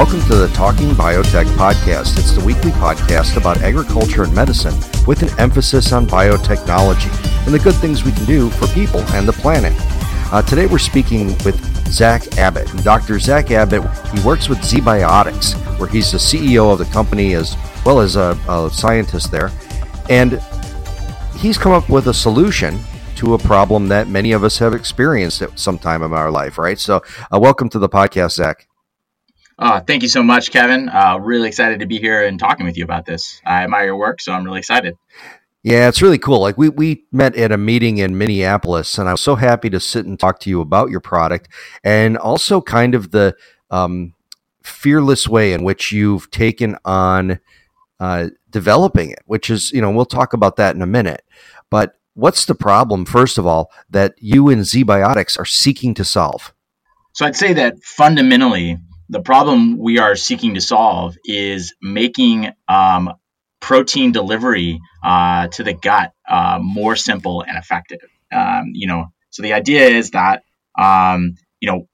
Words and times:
Welcome 0.00 0.22
to 0.28 0.34
the 0.34 0.48
Talking 0.54 0.88
Biotech 0.92 1.44
Podcast. 1.56 2.18
It's 2.18 2.32
the 2.32 2.42
weekly 2.42 2.70
podcast 2.70 3.36
about 3.36 3.58
agriculture 3.58 4.22
and 4.22 4.34
medicine 4.34 4.72
with 5.06 5.22
an 5.22 5.38
emphasis 5.38 5.92
on 5.92 6.06
biotechnology 6.06 7.44
and 7.44 7.52
the 7.52 7.58
good 7.58 7.74
things 7.74 8.02
we 8.02 8.12
can 8.12 8.24
do 8.24 8.48
for 8.48 8.66
people 8.68 9.00
and 9.12 9.28
the 9.28 9.34
planet. 9.34 9.74
Uh, 10.32 10.40
today 10.40 10.64
we're 10.64 10.78
speaking 10.78 11.36
with 11.44 11.62
Zach 11.88 12.38
Abbott. 12.38 12.66
Dr. 12.82 13.18
Zach 13.18 13.50
Abbott, 13.50 13.82
he 14.08 14.26
works 14.26 14.48
with 14.48 14.56
ZBiotics, 14.60 15.78
where 15.78 15.86
he's 15.90 16.10
the 16.10 16.16
CEO 16.16 16.72
of 16.72 16.78
the 16.78 16.86
company 16.86 17.34
as 17.34 17.54
well 17.84 18.00
as 18.00 18.16
a, 18.16 18.38
a 18.48 18.70
scientist 18.72 19.30
there. 19.30 19.50
And 20.08 20.40
he's 21.36 21.58
come 21.58 21.72
up 21.72 21.90
with 21.90 22.08
a 22.08 22.14
solution 22.14 22.80
to 23.16 23.34
a 23.34 23.38
problem 23.38 23.88
that 23.88 24.08
many 24.08 24.32
of 24.32 24.44
us 24.44 24.56
have 24.60 24.72
experienced 24.72 25.42
at 25.42 25.58
some 25.58 25.76
time 25.76 26.02
in 26.02 26.14
our 26.14 26.30
life, 26.30 26.56
right? 26.56 26.78
So, 26.78 27.02
uh, 27.30 27.38
welcome 27.38 27.68
to 27.68 27.78
the 27.78 27.90
podcast, 27.90 28.30
Zach. 28.30 28.69
Uh, 29.60 29.78
thank 29.78 30.02
you 30.02 30.08
so 30.08 30.22
much, 30.22 30.50
Kevin. 30.50 30.88
Uh, 30.88 31.18
really 31.20 31.46
excited 31.46 31.80
to 31.80 31.86
be 31.86 31.98
here 31.98 32.24
and 32.24 32.40
talking 32.40 32.64
with 32.64 32.78
you 32.78 32.84
about 32.84 33.04
this. 33.04 33.42
I 33.44 33.62
admire 33.64 33.84
your 33.84 33.96
work, 33.96 34.22
so 34.22 34.32
I'm 34.32 34.42
really 34.42 34.58
excited. 34.58 34.96
Yeah, 35.62 35.88
it's 35.88 36.00
really 36.00 36.16
cool. 36.16 36.40
Like 36.40 36.56
we 36.56 36.70
we 36.70 37.04
met 37.12 37.36
at 37.36 37.52
a 37.52 37.58
meeting 37.58 37.98
in 37.98 38.16
Minneapolis, 38.16 38.96
and 38.96 39.06
I 39.06 39.12
was 39.12 39.20
so 39.20 39.34
happy 39.34 39.68
to 39.68 39.78
sit 39.78 40.06
and 40.06 40.18
talk 40.18 40.40
to 40.40 40.50
you 40.50 40.62
about 40.62 40.88
your 40.88 41.00
product, 41.00 41.48
and 41.84 42.16
also 42.16 42.62
kind 42.62 42.94
of 42.94 43.10
the 43.10 43.36
um, 43.70 44.14
fearless 44.62 45.28
way 45.28 45.52
in 45.52 45.62
which 45.62 45.92
you've 45.92 46.30
taken 46.30 46.78
on 46.86 47.38
uh, 48.00 48.28
developing 48.48 49.10
it. 49.10 49.20
Which 49.26 49.50
is, 49.50 49.70
you 49.72 49.82
know, 49.82 49.90
we'll 49.90 50.06
talk 50.06 50.32
about 50.32 50.56
that 50.56 50.74
in 50.74 50.80
a 50.80 50.86
minute. 50.86 51.22
But 51.68 51.98
what's 52.14 52.46
the 52.46 52.54
problem, 52.54 53.04
first 53.04 53.36
of 53.36 53.46
all, 53.46 53.70
that 53.90 54.14
you 54.16 54.48
and 54.48 54.62
ZBiotics 54.62 55.38
are 55.38 55.44
seeking 55.44 55.92
to 55.94 56.04
solve? 56.04 56.54
So 57.12 57.26
I'd 57.26 57.36
say 57.36 57.52
that 57.52 57.82
fundamentally, 57.82 58.78
the 59.10 59.20
problem 59.20 59.76
we 59.76 59.98
are 59.98 60.14
seeking 60.14 60.54
to 60.54 60.60
solve 60.60 61.16
is 61.24 61.74
making 61.82 62.52
um, 62.68 63.12
protein 63.58 64.12
delivery 64.12 64.80
uh, 65.04 65.48
to 65.48 65.64
the 65.64 65.72
gut 65.74 66.12
uh, 66.28 66.60
more 66.62 66.94
simple 66.94 67.42
and 67.42 67.58
effective. 67.58 68.00
Um, 68.32 68.70
you 68.72 68.86
know, 68.86 69.06
so 69.30 69.42
the 69.42 69.52
idea 69.52 69.88
is 69.88 70.12
that 70.12 70.44
um, 70.78 71.34
you 71.60 71.70
know 71.70 71.88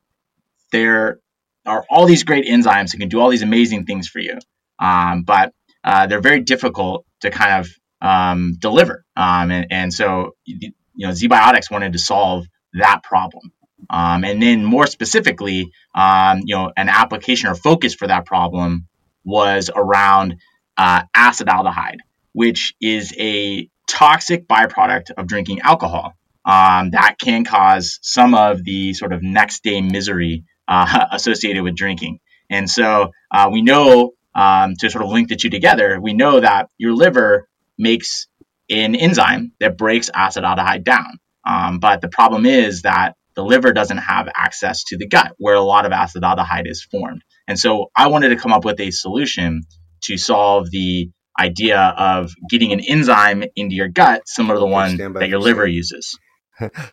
there 0.72 1.20
are 1.64 1.84
all 1.88 2.06
these 2.06 2.22
great 2.22 2.44
enzymes 2.44 2.92
that 2.92 2.98
can 2.98 3.08
do 3.08 3.20
all 3.20 3.30
these 3.30 3.42
amazing 3.42 3.86
things 3.86 4.08
for 4.08 4.18
you, 4.18 4.38
um, 4.78 5.22
but 5.22 5.54
uh, 5.82 6.06
they're 6.06 6.20
very 6.20 6.40
difficult 6.40 7.06
to 7.22 7.30
kind 7.30 7.64
of 7.64 7.70
um, 8.06 8.56
deliver. 8.58 9.04
Um, 9.16 9.50
and, 9.50 9.66
and, 9.70 9.92
so 9.92 10.32
you 10.44 10.72
know, 10.96 11.10
ZBiotics 11.10 11.70
wanted 11.70 11.94
to 11.94 11.98
solve 11.98 12.46
that 12.74 13.02
problem. 13.02 13.52
Um, 13.90 14.24
and 14.24 14.42
then 14.42 14.64
more 14.64 14.86
specifically, 14.86 15.70
um, 15.94 16.40
you 16.44 16.54
know, 16.54 16.72
an 16.76 16.88
application 16.88 17.48
or 17.48 17.54
focus 17.54 17.94
for 17.94 18.08
that 18.08 18.26
problem 18.26 18.86
was 19.24 19.70
around 19.74 20.36
uh, 20.76 21.02
acetaldehyde, 21.14 21.98
which 22.32 22.74
is 22.80 23.14
a 23.18 23.68
toxic 23.86 24.48
byproduct 24.48 25.10
of 25.16 25.26
drinking 25.26 25.60
alcohol 25.60 26.14
um, 26.46 26.90
that 26.90 27.16
can 27.20 27.44
cause 27.44 27.98
some 28.02 28.34
of 28.34 28.62
the 28.62 28.94
sort 28.94 29.12
of 29.12 29.22
next 29.22 29.64
day 29.64 29.80
misery 29.80 30.44
uh, 30.68 31.06
associated 31.12 31.62
with 31.62 31.74
drinking. 31.74 32.20
And 32.48 32.70
so 32.70 33.10
uh, 33.30 33.50
we 33.52 33.62
know 33.62 34.12
um, 34.34 34.74
to 34.78 34.88
sort 34.88 35.04
of 35.04 35.10
link 35.10 35.28
the 35.28 35.36
two 35.36 35.50
together, 35.50 36.00
we 36.00 36.14
know 36.14 36.40
that 36.40 36.68
your 36.78 36.94
liver 36.94 37.48
makes 37.76 38.28
an 38.70 38.94
enzyme 38.94 39.52
that 39.60 39.76
breaks 39.76 40.08
acetaldehyde 40.10 40.84
down. 40.84 41.18
Um, 41.44 41.78
but 41.78 42.00
the 42.00 42.08
problem 42.08 42.46
is 42.46 42.82
that 42.82 43.16
the 43.36 43.44
liver 43.44 43.72
doesn't 43.72 43.98
have 43.98 44.28
access 44.34 44.82
to 44.84 44.96
the 44.96 45.06
gut 45.06 45.32
where 45.38 45.54
a 45.54 45.60
lot 45.60 45.86
of 45.86 45.92
acetaldehyde 45.92 46.66
is 46.66 46.82
formed. 46.82 47.22
And 47.46 47.58
so 47.58 47.90
I 47.94 48.08
wanted 48.08 48.30
to 48.30 48.36
come 48.36 48.52
up 48.52 48.64
with 48.64 48.80
a 48.80 48.90
solution 48.90 49.62
to 50.04 50.16
solve 50.16 50.70
the 50.70 51.10
idea 51.38 51.78
of 51.78 52.32
getting 52.48 52.72
an 52.72 52.80
enzyme 52.80 53.44
into 53.54 53.76
your 53.76 53.88
gut 53.88 54.22
similar 54.26 54.54
to 54.54 54.60
the 54.60 54.66
one 54.66 54.96
that 54.96 55.28
your 55.28 55.38
liver 55.40 55.66
uses. 55.66 56.18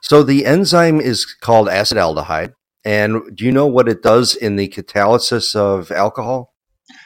So 0.01 0.23
the 0.23 0.45
enzyme 0.45 0.99
is 0.99 1.25
called 1.25 1.69
acetaldehyde. 1.69 2.51
And 2.83 3.21
do 3.33 3.45
you 3.45 3.51
know 3.53 3.67
what 3.67 3.87
it 3.87 4.03
does 4.03 4.35
in 4.35 4.57
the 4.57 4.67
catalysis 4.67 5.55
of 5.55 5.89
alcohol? 5.89 6.53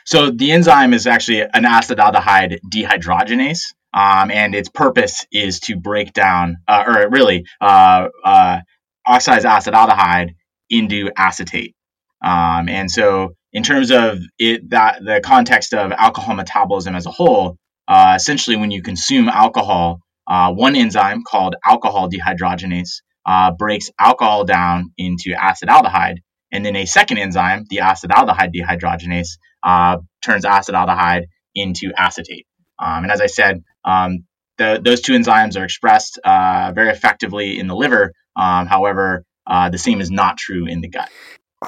So 0.08 0.32
the 0.32 0.52
enzyme 0.52 0.96
is 0.96 1.06
actually 1.06 1.42
an 1.42 1.66
acetaldehyde 1.66 2.58
dehydrogenase. 2.74 3.76
Um, 3.94 4.32
and 4.32 4.56
its 4.56 4.70
purpose 4.70 5.28
is 5.32 5.60
to 5.62 5.76
break 5.76 6.14
down, 6.14 6.58
uh, 6.68 6.84
or 6.88 7.10
really, 7.10 7.46
uh, 7.62 8.08
uh, 8.24 8.60
oxides 9.08 9.46
acetaldehyde 9.46 10.36
into 10.70 11.12
acetate. 11.18 11.76
Um, 12.24 12.68
and 12.70 12.90
so, 12.92 13.36
in 13.54 13.64
terms 13.64 13.92
of 13.92 14.20
it, 14.38 14.70
that 14.72 15.00
the 15.04 15.22
context 15.24 15.74
of 15.74 15.92
alcohol 15.92 16.36
metabolism 16.36 16.96
as 16.96 17.06
a 17.06 17.12
whole, 17.12 17.58
uh, 17.88 18.14
essentially, 18.16 18.58
when 18.58 18.72
you 18.72 18.82
consume 18.82 19.30
alcohol, 19.30 20.00
uh, 20.28 20.52
one 20.52 20.76
enzyme 20.76 21.24
called 21.24 21.56
alcohol 21.66 22.10
dehydrogenase 22.10 23.02
uh, 23.26 23.52
breaks 23.52 23.90
alcohol 24.00 24.46
down 24.46 24.92
into 24.98 25.32
acetaldehyde, 25.32 26.18
and 26.52 26.66
then 26.66 26.76
a 26.76 26.86
second 26.86 27.18
enzyme, 27.18 27.66
the 27.70 27.78
acetaldehyde 27.78 28.54
dehydrogenase, 28.54 29.38
uh, 29.64 29.98
turns 30.24 30.46
acetaldehyde 30.46 31.24
into 31.56 31.92
acetate. 31.98 32.46
Um, 32.80 33.04
and 33.04 33.12
as 33.12 33.22
I 33.22 33.28
said, 33.28 33.64
um, 33.86 34.26
the, 34.58 34.82
those 34.84 35.02
two 35.02 35.14
enzymes 35.14 35.60
are 35.60 35.64
expressed 35.64 36.20
uh, 36.24 36.72
very 36.74 36.90
effectively 36.90 37.60
in 37.60 37.68
the 37.68 37.76
liver. 37.76 38.14
Um, 38.36 38.68
however, 38.68 39.24
uh, 39.46 39.70
the 39.70 39.78
same 39.78 40.02
is 40.02 40.12
not 40.12 40.38
true 40.38 40.68
in 40.68 40.82
the 40.82 40.90
gut. 40.90 41.10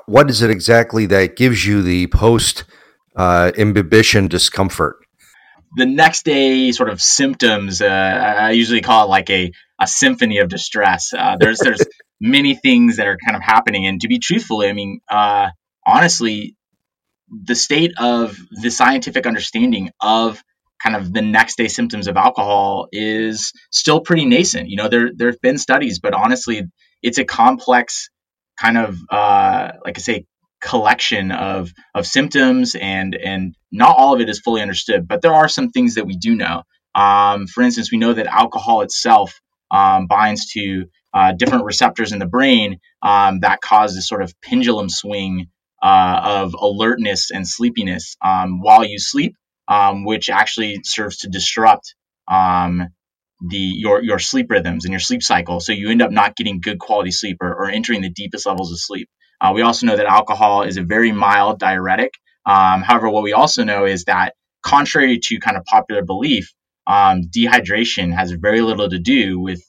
What 0.05 0.29
is 0.29 0.41
it 0.41 0.49
exactly 0.49 1.05
that 1.07 1.35
gives 1.35 1.65
you 1.65 1.81
the 1.81 2.07
post 2.07 2.65
uh, 3.15 3.51
imbibition 3.57 4.27
discomfort? 4.27 4.97
The 5.75 5.85
next 5.85 6.25
day 6.25 6.71
sort 6.71 6.89
of 6.89 7.01
symptoms, 7.01 7.81
uh, 7.81 7.85
I 7.85 8.51
usually 8.51 8.81
call 8.81 9.05
it 9.05 9.09
like 9.09 9.29
a, 9.29 9.51
a 9.79 9.87
symphony 9.87 10.39
of 10.39 10.49
distress. 10.49 11.13
Uh, 11.13 11.37
there's 11.39 11.59
there's 11.59 11.83
many 12.21 12.55
things 12.55 12.97
that 12.97 13.07
are 13.07 13.17
kind 13.23 13.35
of 13.35 13.43
happening, 13.43 13.85
and 13.85 14.01
to 14.01 14.07
be 14.07 14.19
truthful, 14.19 14.61
I 14.61 14.73
mean, 14.73 14.99
uh, 15.09 15.49
honestly, 15.85 16.55
the 17.31 17.55
state 17.55 17.93
of 17.99 18.37
the 18.51 18.71
scientific 18.71 19.25
understanding 19.25 19.91
of 20.01 20.43
kind 20.83 20.95
of 20.95 21.13
the 21.13 21.21
next 21.21 21.57
day 21.57 21.67
symptoms 21.67 22.07
of 22.07 22.17
alcohol 22.17 22.87
is 22.91 23.53
still 23.71 24.01
pretty 24.01 24.25
nascent. 24.25 24.69
You 24.69 24.77
know, 24.77 24.89
there 24.89 25.11
there 25.15 25.29
have 25.29 25.41
been 25.41 25.57
studies, 25.57 25.99
but 25.99 26.13
honestly, 26.13 26.63
it's 27.01 27.17
a 27.17 27.25
complex 27.25 28.09
kind 28.59 28.77
of 28.77 28.97
uh, 29.11 29.71
like 29.85 29.97
I 29.97 30.01
say 30.01 30.25
collection 30.61 31.31
of 31.31 31.71
of 31.95 32.05
symptoms 32.05 32.75
and 32.75 33.15
and 33.15 33.55
not 33.71 33.95
all 33.97 34.13
of 34.15 34.21
it 34.21 34.29
is 34.29 34.39
fully 34.39 34.61
understood 34.61 35.07
but 35.07 35.21
there 35.21 35.33
are 35.33 35.47
some 35.47 35.69
things 35.71 35.95
that 35.95 36.05
we 36.05 36.17
do 36.17 36.35
know 36.35 36.63
um, 36.95 37.47
for 37.47 37.63
instance 37.63 37.91
we 37.91 37.97
know 37.97 38.13
that 38.13 38.27
alcohol 38.27 38.81
itself 38.81 39.39
um, 39.71 40.07
binds 40.07 40.51
to 40.51 40.85
uh, 41.13 41.33
different 41.33 41.65
receptors 41.65 42.11
in 42.11 42.19
the 42.19 42.25
brain 42.27 42.79
um, 43.03 43.39
that 43.41 43.61
cause 43.61 43.95
this 43.95 44.07
sort 44.07 44.21
of 44.23 44.33
pendulum 44.41 44.89
swing 44.89 45.47
uh, 45.83 46.21
of 46.23 46.55
alertness 46.55 47.31
and 47.31 47.47
sleepiness 47.47 48.17
um, 48.25 48.61
while 48.61 48.83
you 48.85 48.99
sleep 48.99 49.35
um, 49.69 50.03
which 50.03 50.29
actually 50.29 50.81
serves 50.83 51.19
to 51.19 51.29
disrupt 51.29 51.95
um, 52.27 52.89
the 53.41 53.57
your 53.57 54.03
your 54.03 54.19
sleep 54.19 54.51
rhythms 54.51 54.85
and 54.85 54.91
your 54.91 54.99
sleep 54.99 55.23
cycle. 55.23 55.59
So 55.61 55.71
you 55.71 55.89
end 55.89 56.01
up 56.01 56.11
not 56.11 56.35
getting 56.35 56.59
good 56.59 56.79
quality 56.79 57.11
sleep 57.11 57.37
or, 57.41 57.53
or 57.53 57.69
entering 57.69 58.01
the 58.01 58.09
deepest 58.09 58.45
levels 58.45 58.71
of 58.71 58.79
sleep. 58.79 59.09
Uh, 59.39 59.53
we 59.55 59.61
also 59.61 59.85
know 59.85 59.95
that 59.95 60.05
alcohol 60.05 60.63
is 60.63 60.77
a 60.77 60.83
very 60.83 61.13
mild 61.13 61.59
diuretic. 61.59 62.13
Um, 62.45 62.81
however, 62.81 63.09
what 63.09 63.23
we 63.23 63.33
also 63.33 63.63
know 63.63 63.85
is 63.85 64.05
that 64.05 64.33
contrary 64.63 65.19
to 65.23 65.39
kind 65.39 65.55
of 65.55 65.63
popular 65.65 66.03
belief, 66.03 66.51
um, 66.87 67.21
dehydration 67.33 68.13
has 68.13 68.31
very 68.31 68.61
little 68.61 68.89
to 68.89 68.99
do 68.99 69.39
with 69.39 69.61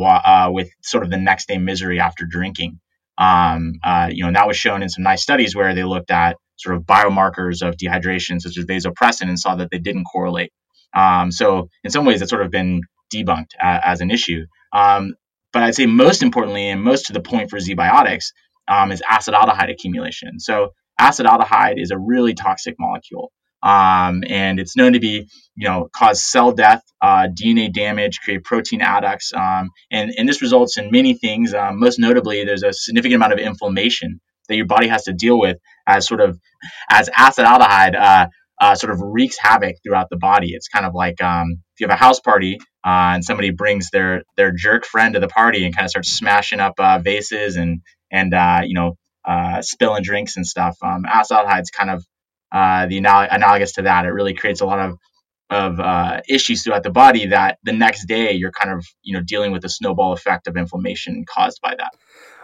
uh, 0.00 0.48
with 0.52 0.70
sort 0.82 1.02
of 1.02 1.10
the 1.10 1.18
next 1.18 1.48
day 1.48 1.58
misery 1.58 2.00
after 2.00 2.24
drinking. 2.24 2.78
Um, 3.18 3.74
uh, 3.82 4.08
you 4.12 4.24
know, 4.24 4.32
that 4.32 4.46
was 4.46 4.56
shown 4.56 4.82
in 4.82 4.88
some 4.88 5.02
nice 5.02 5.22
studies 5.22 5.56
where 5.56 5.74
they 5.74 5.82
looked 5.82 6.12
at 6.12 6.36
sort 6.58 6.76
of 6.76 6.82
biomarkers 6.82 7.66
of 7.66 7.76
dehydration, 7.76 8.40
such 8.40 8.58
as 8.58 8.64
vasopressin, 8.64 9.28
and 9.28 9.38
saw 9.38 9.56
that 9.56 9.70
they 9.70 9.78
didn't 9.78 10.04
correlate. 10.04 10.52
Um, 10.94 11.30
so 11.30 11.68
in 11.84 11.90
some 11.90 12.04
ways, 12.04 12.22
it's 12.22 12.30
sort 12.30 12.42
of 12.42 12.50
been 12.50 12.82
debunked 13.12 13.52
uh, 13.62 13.80
as 13.84 14.00
an 14.00 14.10
issue. 14.10 14.46
Um, 14.72 15.14
but 15.52 15.62
I'd 15.62 15.74
say 15.74 15.86
most 15.86 16.22
importantly 16.22 16.68
and 16.68 16.82
most 16.82 17.06
to 17.06 17.12
the 17.12 17.20
point 17.20 17.50
for 17.50 17.58
Z-biotics 17.58 18.32
um, 18.68 18.92
is 18.92 19.02
acetaldehyde 19.02 19.70
accumulation. 19.70 20.38
So 20.40 20.72
acetaldehyde 21.00 21.80
is 21.80 21.90
a 21.90 21.98
really 21.98 22.34
toxic 22.34 22.74
molecule. 22.78 23.32
Um, 23.62 24.22
and 24.28 24.60
it's 24.60 24.76
known 24.76 24.92
to 24.92 25.00
be, 25.00 25.28
you 25.56 25.68
know, 25.68 25.88
cause 25.92 26.22
cell 26.22 26.52
death, 26.52 26.82
uh, 27.02 27.26
DNA 27.28 27.72
damage, 27.72 28.20
create 28.20 28.44
protein 28.44 28.80
adducts, 28.80 29.34
um, 29.34 29.70
and 29.90 30.12
and 30.16 30.28
this 30.28 30.40
results 30.42 30.78
in 30.78 30.92
many 30.92 31.14
things. 31.14 31.54
Um, 31.54 31.80
most 31.80 31.98
notably, 31.98 32.44
there's 32.44 32.62
a 32.62 32.72
significant 32.72 33.16
amount 33.16 33.32
of 33.32 33.40
inflammation 33.40 34.20
that 34.48 34.56
your 34.56 34.66
body 34.66 34.88
has 34.88 35.04
to 35.04 35.12
deal 35.12 35.38
with 35.38 35.58
as 35.86 36.06
sort 36.06 36.20
of 36.20 36.38
as 36.90 37.08
acetaldehyde 37.10 37.96
uh, 37.96 38.26
uh, 38.60 38.74
sort 38.74 38.92
of 38.92 39.00
wreaks 39.00 39.36
havoc 39.40 39.76
throughout 39.82 40.08
the 40.10 40.16
body. 40.16 40.52
It's 40.52 40.68
kind 40.68 40.86
of 40.86 40.94
like 40.94 41.22
um, 41.22 41.52
if 41.74 41.80
you 41.80 41.88
have 41.88 41.94
a 41.94 42.02
house 42.02 42.20
party 42.20 42.58
uh, 42.84 43.14
and 43.14 43.24
somebody 43.24 43.50
brings 43.50 43.90
their 43.90 44.22
their 44.36 44.52
jerk 44.52 44.84
friend 44.84 45.14
to 45.14 45.20
the 45.20 45.28
party 45.28 45.64
and 45.64 45.74
kind 45.74 45.84
of 45.84 45.90
starts 45.90 46.12
smashing 46.12 46.60
up 46.60 46.74
uh, 46.78 46.98
vases 46.98 47.56
and 47.56 47.80
and 48.10 48.34
uh, 48.34 48.62
you 48.64 48.74
know 48.74 48.96
uh, 49.26 49.62
spilling 49.62 50.02
drinks 50.02 50.36
and 50.36 50.46
stuff. 50.46 50.76
Um, 50.82 51.04
acetaldehyde's 51.04 51.70
kind 51.70 51.90
of 51.90 52.04
the 52.52 52.96
anal- 52.96 53.28
analogous 53.30 53.72
to 53.74 53.82
that. 53.82 54.06
It 54.06 54.10
really 54.10 54.34
creates 54.34 54.60
a 54.60 54.66
lot 54.66 54.80
of 54.80 54.96
of 55.50 55.80
uh, 55.80 56.20
issues 56.28 56.62
throughout 56.62 56.82
the 56.82 56.90
body 56.90 57.28
that 57.28 57.58
the 57.62 57.72
next 57.72 58.06
day 58.06 58.32
you're 58.32 58.52
kind 58.52 58.70
of 58.70 58.84
you 59.02 59.14
know 59.14 59.22
dealing 59.24 59.52
with 59.52 59.62
the 59.62 59.68
snowball 59.68 60.12
effect 60.12 60.46
of 60.46 60.56
inflammation 60.56 61.24
caused 61.28 61.60
by 61.62 61.74
that. 61.76 61.92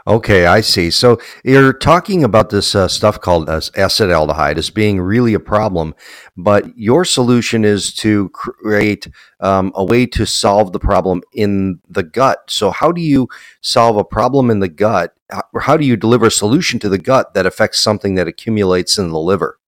Okay, 0.07 0.45
I 0.45 0.61
see. 0.61 0.91
So 0.91 1.19
you're 1.45 1.73
talking 1.73 2.25
about 2.25 2.51
this 2.51 2.75
uh, 2.75 2.89
stuff 2.89 3.19
called 3.23 3.49
uh, 3.49 3.61
acetaldehyde 3.61 4.59
as 4.59 4.69
being 4.69 5.01
really 5.01 5.33
a 5.33 5.41
problem, 5.41 5.95
but 6.37 6.77
your 6.77 7.07
solution 7.07 7.65
is 7.65 7.95
to 7.95 8.29
create 8.31 9.09
um, 9.41 9.73
a 9.75 9.83
way 9.83 10.05
to 10.07 10.27
solve 10.27 10.73
the 10.73 10.79
problem 10.79 11.23
in 11.33 11.81
the 11.89 12.03
gut. 12.03 12.51
So 12.51 12.71
how 12.71 12.93
do 12.93 13.01
you 13.01 13.29
solve 13.63 13.97
a 13.97 14.05
problem 14.05 14.51
in 14.51 14.61
the 14.61 14.69
gut? 14.69 15.15
How, 15.59 15.79
do 15.79 15.87
you 15.87 15.97
deliver 15.97 16.27
a 16.27 16.31
solution 16.31 16.79
to 16.81 16.91
the 16.91 16.99
gut 16.99 17.33
that 17.33 17.47
affects 17.47 17.83
something 17.83 18.15
that 18.17 18.29
accumulates 18.29 18.99
in 18.99 19.09
the 19.09 19.19
liver? 19.19 19.59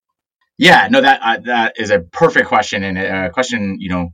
Yeah, 0.58 0.88
no, 0.90 1.00
that 1.00 1.20
uh, 1.22 1.38
that 1.46 1.74
is 1.78 1.90
a 1.90 2.00
perfect 2.00 2.48
question 2.48 2.82
and 2.82 2.98
a 2.98 3.30
question 3.30 3.78
you 3.80 3.88
know 3.88 4.10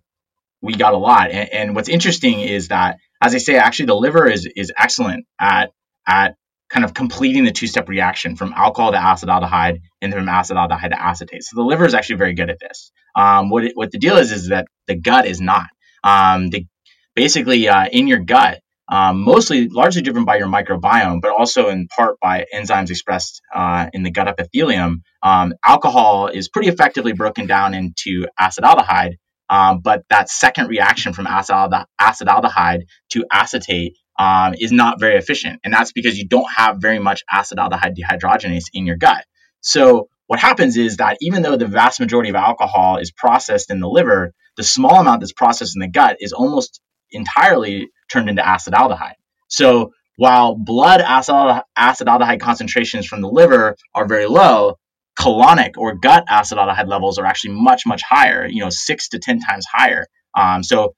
we 0.61 0.75
got 0.75 0.95
a 0.95 0.99
lot. 0.99 1.31
And, 1.31 1.53
and, 1.53 1.75
what's 1.75 1.89
interesting 1.89 2.41
is 2.41 2.69
that, 2.69 2.99
as 3.21 3.35
I 3.35 3.39
say, 3.39 3.57
actually 3.57 3.87
the 3.87 3.97
liver 3.97 4.29
is 4.29 4.49
is 4.57 4.73
excellent 4.79 5.27
at 5.41 5.73
at 6.07 6.35
kind 6.73 6.85
of 6.85 6.95
completing 6.95 7.45
the 7.45 7.53
two 7.53 7.67
step 7.67 7.89
reaction 7.89 8.35
from 8.35 8.53
alcohol 8.55 8.93
to 8.93 8.99
acetaldehyde 8.99 9.81
and 10.01 10.13
then 10.13 10.21
from 10.21 10.29
acetaldehyde 10.29 10.91
to 10.91 11.01
acetate. 11.01 11.45
So 11.45 11.57
the 11.57 11.63
liver 11.63 11.85
is 11.85 11.95
actually 11.95 12.17
very 12.17 12.35
good 12.35 12.49
at 12.51 12.59
this. 12.59 12.91
Um, 13.15 13.51
what 13.51 13.65
it, 13.65 13.73
what 13.75 13.91
the 13.91 13.99
deal 13.99 14.17
is 14.17 14.33
is 14.33 14.49
that 14.49 14.67
the 14.87 14.95
gut 14.95 15.27
is 15.27 15.41
not. 15.41 15.67
Um, 16.03 16.49
the, 16.49 16.67
basically, 17.15 17.69
uh, 17.69 17.87
in 17.93 18.09
your 18.09 18.21
gut, 18.21 18.61
um, 18.91 19.23
mostly 19.23 19.69
largely 19.69 20.03
driven 20.03 20.25
by 20.25 20.37
your 20.39 20.49
microbiome, 20.49 21.21
but 21.21 21.31
also 21.31 21.69
in 21.69 21.89
part 21.89 22.19
by 22.21 22.47
enzymes 22.55 22.91
expressed 22.91 23.41
uh, 23.55 23.89
in 23.93 24.03
the 24.03 24.11
gut 24.11 24.29
epithelium. 24.29 25.03
Um, 25.23 25.55
alcohol 25.65 26.27
is 26.29 26.49
pretty 26.49 26.69
effectively 26.69 27.13
broken 27.13 27.47
down 27.47 27.75
into 27.75 28.27
acetaldehyde, 28.41 29.15
um, 29.49 29.81
but 29.81 30.05
that 30.11 30.29
second 30.29 30.69
reaction 30.69 31.13
from 31.13 31.27
acetaldehyde 31.27 32.81
to 33.11 33.25
acetate 33.31 33.97
um, 34.19 34.55
is 34.59 34.73
not 34.73 35.01
very 35.01 35.17
efficient, 35.17 35.61
and 35.65 35.73
that's 35.73 35.93
because 35.93 36.19
you 36.19 36.27
don't 36.27 36.51
have 36.55 36.79
very 36.79 36.99
much 36.99 37.23
acetaldehyde 37.33 37.97
dehydrogenase 37.97 38.67
in 38.73 38.87
your 38.87 38.97
gut. 38.97 39.25
So 39.61 40.09
what 40.27 40.41
happens 40.41 40.77
is 40.77 40.97
that 40.97 41.19
even 41.21 41.43
though 41.43 41.57
the 41.57 41.67
vast 41.67 42.01
majority 42.01 42.31
of 42.31 42.37
alcohol 42.37 42.97
is 42.97 43.11
processed 43.11 43.71
in 43.71 43.81
the 43.81 43.89
liver, 43.89 44.33
the 44.57 44.63
small 44.63 45.01
amount 45.01 45.21
that's 45.21 45.33
processed 45.33 45.77
in 45.77 45.81
the 45.81 45.89
gut 45.89 46.17
is 46.21 46.33
almost 46.33 46.81
entirely 47.11 47.89
turned 48.11 48.29
into 48.29 48.43
acetaldehyde. 48.43 49.15
So 49.49 49.93
while 50.17 50.55
blood 50.55 51.01
acetaldehyde 51.01 52.41
concentrations 52.41 53.07
from 53.07 53.21
the 53.21 53.29
liver 53.29 53.77
are 53.95 54.07
very 54.07 54.27
low, 54.27 54.77
colonic 55.19 55.73
or 55.77 55.97
gut 55.97 56.25
acetaldehyde 56.31 56.89
levels 56.89 57.19
are 57.19 57.27
actually 57.27 57.55
much, 57.55 57.83
much 57.87 58.03
higher, 58.09 58.47
you 58.47 58.63
know, 58.63 58.71
six 58.71 59.11
to 59.11 59.19
10 59.19 59.41
times 59.41 59.67
higher. 59.71 60.07
Um, 60.37 60.63
so 60.63 60.95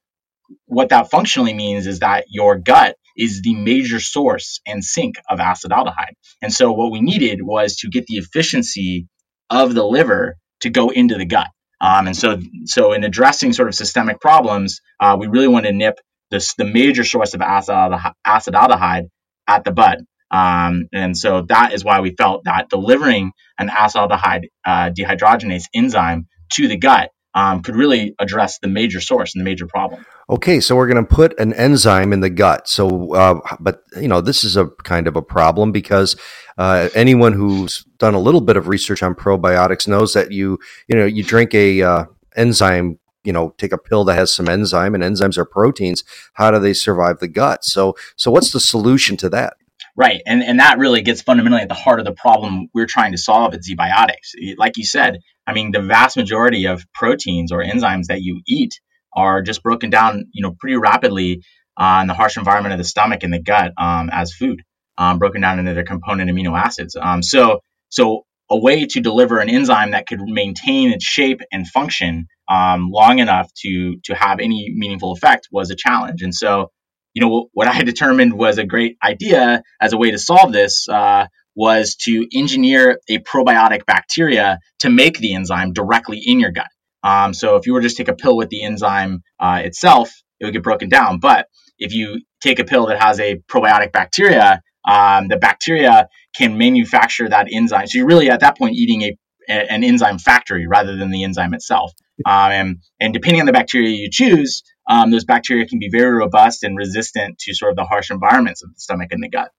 what 0.67 0.91
that 0.91 1.11
functionally 1.11 1.55
means 1.55 1.87
is 1.87 2.01
that 2.01 2.27
your 2.29 2.59
gut 2.59 2.97
is 3.17 3.43
the 3.43 3.55
major 3.55 4.01
source 4.01 4.61
and 4.67 4.85
sink 4.85 5.17
of 5.29 5.39
acetaldehyde. 5.39 6.15
And 6.43 6.53
so 6.53 6.73
what 6.73 6.93
we 6.93 7.01
needed 7.01 7.41
was 7.43 7.77
to 7.77 7.89
get 7.89 8.07
the 8.07 8.17
efficiency 8.17 9.07
of 9.51 9.75
the 9.75 9.85
liver 9.85 10.37
to 10.61 10.71
go 10.71 10.91
into 10.91 11.17
the 11.17 11.27
gut. 11.27 11.49
Um, 11.81 12.07
and 12.07 12.17
so, 12.17 12.39
so 12.65 12.93
in 12.93 13.05
addressing 13.05 13.53
sort 13.53 13.69
of 13.69 13.75
systemic 13.75 14.21
problems, 14.21 14.81
uh, 15.01 15.17
we 15.19 15.27
really 15.27 15.49
want 15.49 15.67
to 15.67 15.73
nip 15.73 15.99
this, 16.31 16.55
the 16.55 16.65
major 16.65 17.05
source 17.05 17.35
of 17.35 17.41
acetaldehyde 17.41 19.09
at 19.47 19.65
the 19.65 19.73
bud. 19.73 19.99
Um, 20.31 20.89
and 20.93 21.17
so 21.17 21.43
that 21.49 21.75
is 21.75 21.85
why 21.85 22.01
we 22.01 22.15
felt 22.17 22.45
that 22.45 22.69
delivering 22.69 23.33
an 23.59 23.69
acetaldehyde 23.69 24.45
uh, 24.67 24.91
dehydrogenase 24.91 25.65
enzyme 25.75 26.27
to 26.53 26.69
the 26.69 26.77
gut 26.77 27.11
um, 27.35 27.63
could 27.63 27.77
really 27.77 28.15
address 28.19 28.59
the 28.59 28.69
major 28.69 29.01
source 29.01 29.35
and 29.35 29.41
the 29.41 29.45
major 29.45 29.67
problem. 29.67 30.05
Okay, 30.31 30.61
so 30.61 30.77
we're 30.77 30.87
going 30.87 31.05
to 31.05 31.15
put 31.15 31.39
an 31.39 31.53
enzyme 31.53 32.13
in 32.13 32.21
the 32.21 32.31
gut. 32.31 32.69
So, 32.69 33.15
uh, 33.15 33.41
but 33.61 33.83
you 34.01 34.09
know, 34.09 34.21
this 34.21 34.45
is 34.45 34.57
a 34.57 34.69
kind 34.85 35.07
of 35.07 35.17
a 35.17 35.23
problem 35.23 35.73
because 35.73 36.17
uh, 36.57 36.89
anyone 36.95 37.33
who's 37.33 37.85
done 37.99 38.15
a 38.15 38.21
little 38.21 38.41
bit 38.41 38.57
of 38.57 38.69
research 38.69 39.03
on 39.03 39.15
probiotics 39.15 39.87
knows 39.87 40.15
that 40.15 40.33
you, 40.33 40.59
you 40.89 40.97
know, 40.97 41.05
you 41.05 41.23
drink 41.23 41.55
a 41.55 41.83
uh, 41.83 42.05
enzyme. 42.37 42.99
You 43.27 43.33
know, 43.33 43.55
take 43.57 43.73
a 43.73 43.79
pill 43.79 44.05
that 44.05 44.17
has 44.17 44.31
some 44.31 44.51
enzyme, 44.51 44.95
and 44.95 45.03
enzymes 45.03 45.39
are 45.39 45.47
proteins. 45.47 46.05
How 46.35 46.51
do 46.51 46.59
they 46.59 46.75
survive 46.75 47.21
the 47.21 47.29
gut? 47.29 47.65
So, 47.65 47.97
so 48.17 48.31
what's 48.31 48.53
the 48.53 48.61
solution 48.61 49.17
to 49.17 49.31
that? 49.31 49.55
Right. 49.97 50.21
And, 50.27 50.43
and 50.43 50.59
that 50.59 50.79
really 50.79 51.01
gets 51.03 51.23
fundamentally 51.23 51.63
at 51.63 51.69
the 51.69 51.75
heart 51.75 52.01
of 52.01 52.05
the 52.05 52.13
problem 52.13 52.69
we're 52.75 52.87
trying 52.87 53.13
to 53.13 53.19
solve 53.19 53.55
at 53.55 53.65
Z-Biotics. 53.65 54.57
Like 54.59 54.77
you 54.77 54.85
said, 54.85 55.21
I 55.46 55.52
mean, 55.52 55.73
the 55.73 55.82
vast 55.82 56.17
majority 56.17 56.67
of 56.67 56.85
proteins 56.94 57.52
or 57.52 57.62
enzymes 57.62 58.06
that 58.06 58.23
you 58.23 58.41
eat 58.46 58.81
are 59.14 59.43
just 59.43 59.62
broken 59.62 59.91
down, 59.91 60.25
you 60.32 60.43
know, 60.43 60.55
pretty 60.58 60.76
rapidly 60.76 61.43
uh, 61.76 62.00
in 62.02 62.08
the 62.08 62.14
harsh 62.14 62.37
environment 62.37 62.73
of 62.73 62.79
the 62.79 62.85
stomach 62.85 63.23
and 63.23 63.32
the 63.32 63.43
gut 63.43 63.73
um, 63.79 64.11
as 64.12 64.32
food, 64.32 64.62
um, 64.99 65.19
broken 65.19 65.41
down 65.41 65.58
into 65.58 65.75
their 65.75 65.85
component 65.85 66.31
amino 66.31 66.58
acids. 66.58 66.96
Um, 67.00 67.23
so, 67.23 67.61
so 67.88 68.25
a 68.50 68.58
way 68.58 68.87
to 68.87 69.00
deliver 69.00 69.38
an 69.38 69.49
enzyme 69.49 69.93
that 69.93 70.06
could 70.06 70.20
maintain 70.20 70.93
its 70.93 71.05
shape 71.05 71.41
and 71.53 71.67
function 71.67 72.27
um, 72.48 72.91
long 72.91 73.19
enough 73.19 73.51
to 73.63 73.96
to 74.05 74.15
have 74.15 74.39
any 74.39 74.70
meaningful 74.74 75.13
effect 75.13 75.48
was 75.51 75.70
a 75.70 75.77
challenge. 75.77 76.22
And 76.22 76.34
so, 76.34 76.70
you 77.15 77.22
know, 77.22 77.48
what 77.53 77.69
I 77.69 77.82
determined 77.82 78.34
was 78.34 78.58
a 78.58 78.67
great 78.67 78.96
idea 79.03 79.63
as 79.81 79.93
a 79.93 79.96
way 79.96 80.10
to 80.10 80.19
solve 80.19 80.53
this 80.53 80.89
uh, 80.89 81.27
was 81.55 81.96
to 81.96 82.27
engineer 82.34 82.99
a 83.08 83.19
probiotic 83.19 83.87
bacteria 83.87 84.58
to 84.81 84.91
make 84.91 85.19
the 85.19 85.34
enzyme 85.34 85.73
directly 85.73 86.20
in 86.25 86.41
your 86.41 86.51
gut. 86.51 86.69
Um, 87.03 87.34
so 87.34 87.56
if 87.56 87.67
you 87.67 87.75
were 87.75 87.81
to 87.81 87.87
just 87.87 87.96
take 87.96 88.08
a 88.08 88.15
pill 88.15 88.37
with 88.37 88.49
the 88.49 88.65
enzyme 88.65 89.23
uh, 89.39 89.61
itself, 89.65 90.11
it 90.41 90.44
would 90.44 90.55
get 90.55 90.63
broken 90.63 90.89
down. 90.89 91.20
But 91.20 91.49
if 91.79 91.93
you 91.93 92.23
take 92.41 92.58
a 92.58 92.65
pill 92.65 92.87
that 92.87 93.01
has 93.01 93.20
a 93.20 93.37
probiotic 93.49 93.93
bacteria, 93.93 94.63
um, 94.87 95.29
the 95.29 95.37
bacteria 95.37 96.08
can 96.37 96.58
manufacture 96.58 97.29
that 97.29 97.49
enzyme. 97.53 97.87
So 97.87 97.99
you're 97.99 98.06
really 98.06 98.31
at 98.31 98.41
that 98.41 98.58
point 98.58 98.75
eating 98.75 99.03
a, 99.03 99.17
a 99.49 99.73
an 99.73 99.84
enzyme 99.84 100.19
factory 100.19 100.67
rather 100.67 100.96
than 100.96 101.11
the 101.11 101.25
enzyme 101.25 101.55
itself. 101.55 101.93
Um, 102.27 102.53
and, 102.53 102.77
and, 103.01 103.13
depending 103.13 103.41
on 103.41 103.46
the 103.46 103.53
bacteria 103.53 103.91
you 103.91 104.08
choose, 104.11 104.63
um, 104.89 105.11
those 105.11 105.25
bacteria 105.25 105.67
can 105.67 105.81
be 105.81 105.89
very 105.91 106.13
robust 106.15 106.63
and 106.63 106.77
resistant 106.77 107.39
to 107.41 107.55
sort 107.55 107.73
of 107.73 107.77
the 107.77 107.84
harsh 107.84 108.11
environments 108.11 108.63
of 108.63 108.73
the 108.73 108.79
stomach 108.79 109.08
and 109.11 109.23
the 109.23 109.29
gut. 109.29 109.51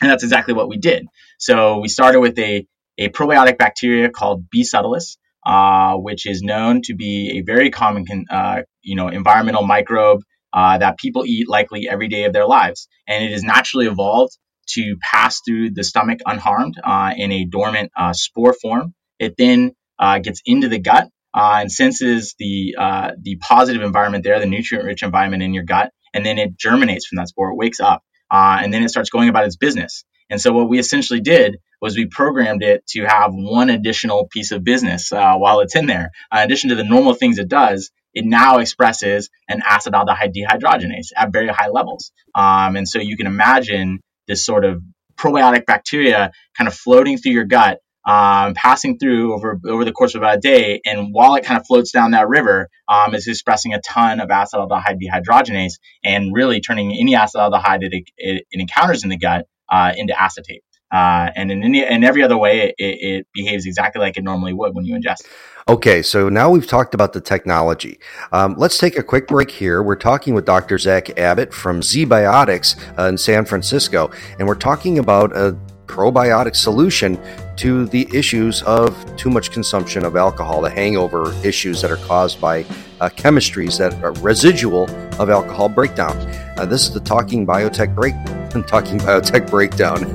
And 0.00 0.10
that's 0.10 0.24
exactly 0.24 0.54
what 0.54 0.68
we 0.68 0.76
did. 0.76 1.06
So 1.38 1.78
we 1.78 1.88
started 1.88 2.20
with 2.20 2.38
a, 2.38 2.66
a 2.98 3.08
probiotic 3.08 3.58
bacteria 3.58 4.10
called 4.10 4.50
B. 4.50 4.62
subtilis, 4.62 5.16
uh, 5.46 5.94
which 5.96 6.26
is 6.26 6.42
known 6.42 6.82
to 6.84 6.94
be 6.94 7.38
a 7.38 7.42
very 7.42 7.70
common, 7.70 8.04
uh, 8.30 8.62
you 8.82 8.96
know, 8.96 9.08
environmental 9.08 9.62
microbe 9.62 10.20
uh, 10.52 10.78
that 10.78 10.98
people 10.98 11.24
eat 11.26 11.48
likely 11.48 11.88
every 11.88 12.08
day 12.08 12.24
of 12.24 12.32
their 12.32 12.46
lives. 12.46 12.88
And 13.06 13.24
it 13.24 13.32
is 13.32 13.42
naturally 13.42 13.86
evolved 13.86 14.36
to 14.70 14.96
pass 15.02 15.40
through 15.46 15.70
the 15.70 15.84
stomach 15.84 16.20
unharmed 16.24 16.74
uh, 16.82 17.12
in 17.16 17.30
a 17.32 17.44
dormant 17.44 17.90
uh, 17.96 18.12
spore 18.14 18.54
form. 18.54 18.94
It 19.18 19.34
then 19.36 19.72
uh, 19.98 20.18
gets 20.18 20.40
into 20.44 20.68
the 20.68 20.78
gut 20.78 21.08
and 21.34 21.70
senses 21.70 22.34
the 22.38 22.74
the 23.20 23.36
positive 23.36 23.82
environment 23.82 24.24
there, 24.24 24.38
the 24.40 24.46
nutrient-rich 24.46 25.02
environment 25.02 25.42
in 25.42 25.52
your 25.52 25.64
gut, 25.64 25.90
and 26.12 26.24
then 26.24 26.38
it 26.38 26.56
germinates 26.56 27.06
from 27.06 27.16
that 27.16 27.28
spore. 27.28 27.50
It 27.50 27.56
wakes 27.56 27.80
up 27.80 28.02
uh, 28.34 28.58
and 28.60 28.74
then 28.74 28.82
it 28.82 28.88
starts 28.88 29.10
going 29.10 29.28
about 29.28 29.44
its 29.44 29.56
business. 29.56 30.04
And 30.28 30.40
so 30.40 30.52
what 30.52 30.68
we 30.68 30.80
essentially 30.80 31.20
did 31.20 31.58
was 31.80 31.96
we 31.96 32.06
programmed 32.06 32.64
it 32.64 32.84
to 32.88 33.04
have 33.04 33.30
one 33.32 33.70
additional 33.70 34.26
piece 34.26 34.50
of 34.50 34.64
business 34.64 35.12
uh, 35.12 35.36
while 35.36 35.60
it's 35.60 35.76
in 35.76 35.86
there. 35.86 36.10
Uh, 36.32 36.38
in 36.38 36.44
addition 36.46 36.70
to 36.70 36.76
the 36.76 36.82
normal 36.82 37.14
things 37.14 37.38
it 37.38 37.48
does, 37.48 37.92
it 38.12 38.24
now 38.24 38.58
expresses 38.58 39.30
an 39.48 39.60
acetaldehyde 39.60 40.32
dehydrogenase 40.36 41.10
at 41.16 41.32
very 41.32 41.48
high 41.48 41.68
levels. 41.68 42.10
Um, 42.34 42.74
and 42.74 42.88
so 42.88 42.98
you 42.98 43.16
can 43.16 43.28
imagine 43.28 44.00
this 44.26 44.44
sort 44.44 44.64
of 44.64 44.82
probiotic 45.16 45.66
bacteria 45.66 46.32
kind 46.58 46.66
of 46.66 46.74
floating 46.74 47.18
through 47.18 47.32
your 47.32 47.44
gut, 47.44 47.78
um, 48.06 48.54
passing 48.54 48.98
through 48.98 49.34
over 49.34 49.58
over 49.66 49.84
the 49.84 49.92
course 49.92 50.14
of 50.14 50.22
about 50.22 50.38
a 50.38 50.40
day. 50.40 50.80
And 50.84 51.08
while 51.12 51.34
it 51.36 51.44
kind 51.44 51.58
of 51.58 51.66
floats 51.66 51.90
down 51.90 52.10
that 52.12 52.28
river, 52.28 52.68
um, 52.88 53.14
it's 53.14 53.26
expressing 53.26 53.72
a 53.72 53.80
ton 53.80 54.20
of 54.20 54.28
acetaldehyde 54.28 54.98
dehydrogenase 55.00 55.74
and 56.04 56.32
really 56.34 56.60
turning 56.60 56.92
any 56.92 57.14
acetaldehyde 57.14 57.82
it, 57.82 57.92
it, 57.92 58.06
it 58.16 58.46
encounters 58.50 59.04
in 59.04 59.10
the 59.10 59.18
gut 59.18 59.46
uh, 59.70 59.92
into 59.96 60.20
acetate. 60.20 60.62
Uh, 60.92 61.28
and 61.34 61.50
in, 61.50 61.64
any, 61.64 61.84
in 61.84 62.04
every 62.04 62.22
other 62.22 62.38
way, 62.38 62.68
it, 62.68 62.74
it, 62.78 63.26
behaves 63.34 63.66
exactly 63.66 64.00
like 64.00 64.16
it 64.16 64.22
normally 64.22 64.52
would 64.52 64.76
when 64.76 64.84
you 64.84 64.94
ingest. 64.94 65.22
Okay, 65.68 66.02
so 66.02 66.28
now 66.28 66.50
we've 66.50 66.68
talked 66.68 66.94
about 66.94 67.14
the 67.14 67.20
technology. 67.20 67.98
Um, 68.30 68.54
let's 68.58 68.78
take 68.78 68.96
a 68.96 69.02
quick 69.02 69.26
break 69.26 69.50
here. 69.50 69.82
We're 69.82 69.96
talking 69.96 70.34
with 70.34 70.44
Dr. 70.44 70.78
Zach 70.78 71.18
Abbott 71.18 71.52
from 71.52 71.80
ZBiotics 71.80 72.76
uh, 72.96 73.08
in 73.08 73.18
San 73.18 73.44
Francisco, 73.44 74.12
and 74.38 74.46
we're 74.46 74.54
talking 74.54 74.98
about 74.98 75.36
a 75.36 75.58
probiotic 75.86 76.56
solution 76.56 77.18
to 77.56 77.86
the 77.86 78.08
issues 78.12 78.62
of 78.62 79.16
too 79.16 79.30
much 79.30 79.50
consumption 79.50 80.04
of 80.04 80.16
alcohol, 80.16 80.60
the 80.60 80.70
hangover 80.70 81.32
issues 81.44 81.80
that 81.82 81.90
are 81.90 81.96
caused 81.98 82.40
by 82.40 82.60
uh, 83.00 83.08
chemistries 83.10 83.78
that 83.78 83.94
are 84.02 84.12
residual 84.14 84.84
of 85.20 85.30
alcohol 85.30 85.68
breakdown. 85.68 86.16
Uh, 86.56 86.64
this 86.66 86.86
is 86.86 86.92
the 86.92 87.00
Talking 87.00 87.46
Biotech 87.46 87.94
Break, 87.94 88.14
Talking 88.66 88.98
Biotech 88.98 89.48
Breakdown. 89.50 90.00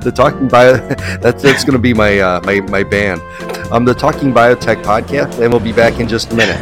the 0.00 0.12
Talking 0.14 0.48
Bio, 0.48 0.76
that's, 1.20 1.42
that's 1.42 1.64
going 1.64 1.72
to 1.72 1.78
be 1.78 1.94
my, 1.94 2.18
uh, 2.18 2.40
my, 2.44 2.60
my 2.60 2.82
band. 2.82 3.20
Um, 3.72 3.84
the 3.84 3.94
Talking 3.94 4.32
Biotech 4.32 4.82
podcast, 4.82 5.40
and 5.40 5.52
we'll 5.52 5.60
be 5.60 5.72
back 5.72 5.98
in 5.98 6.08
just 6.08 6.32
a 6.32 6.34
minute. 6.36 6.60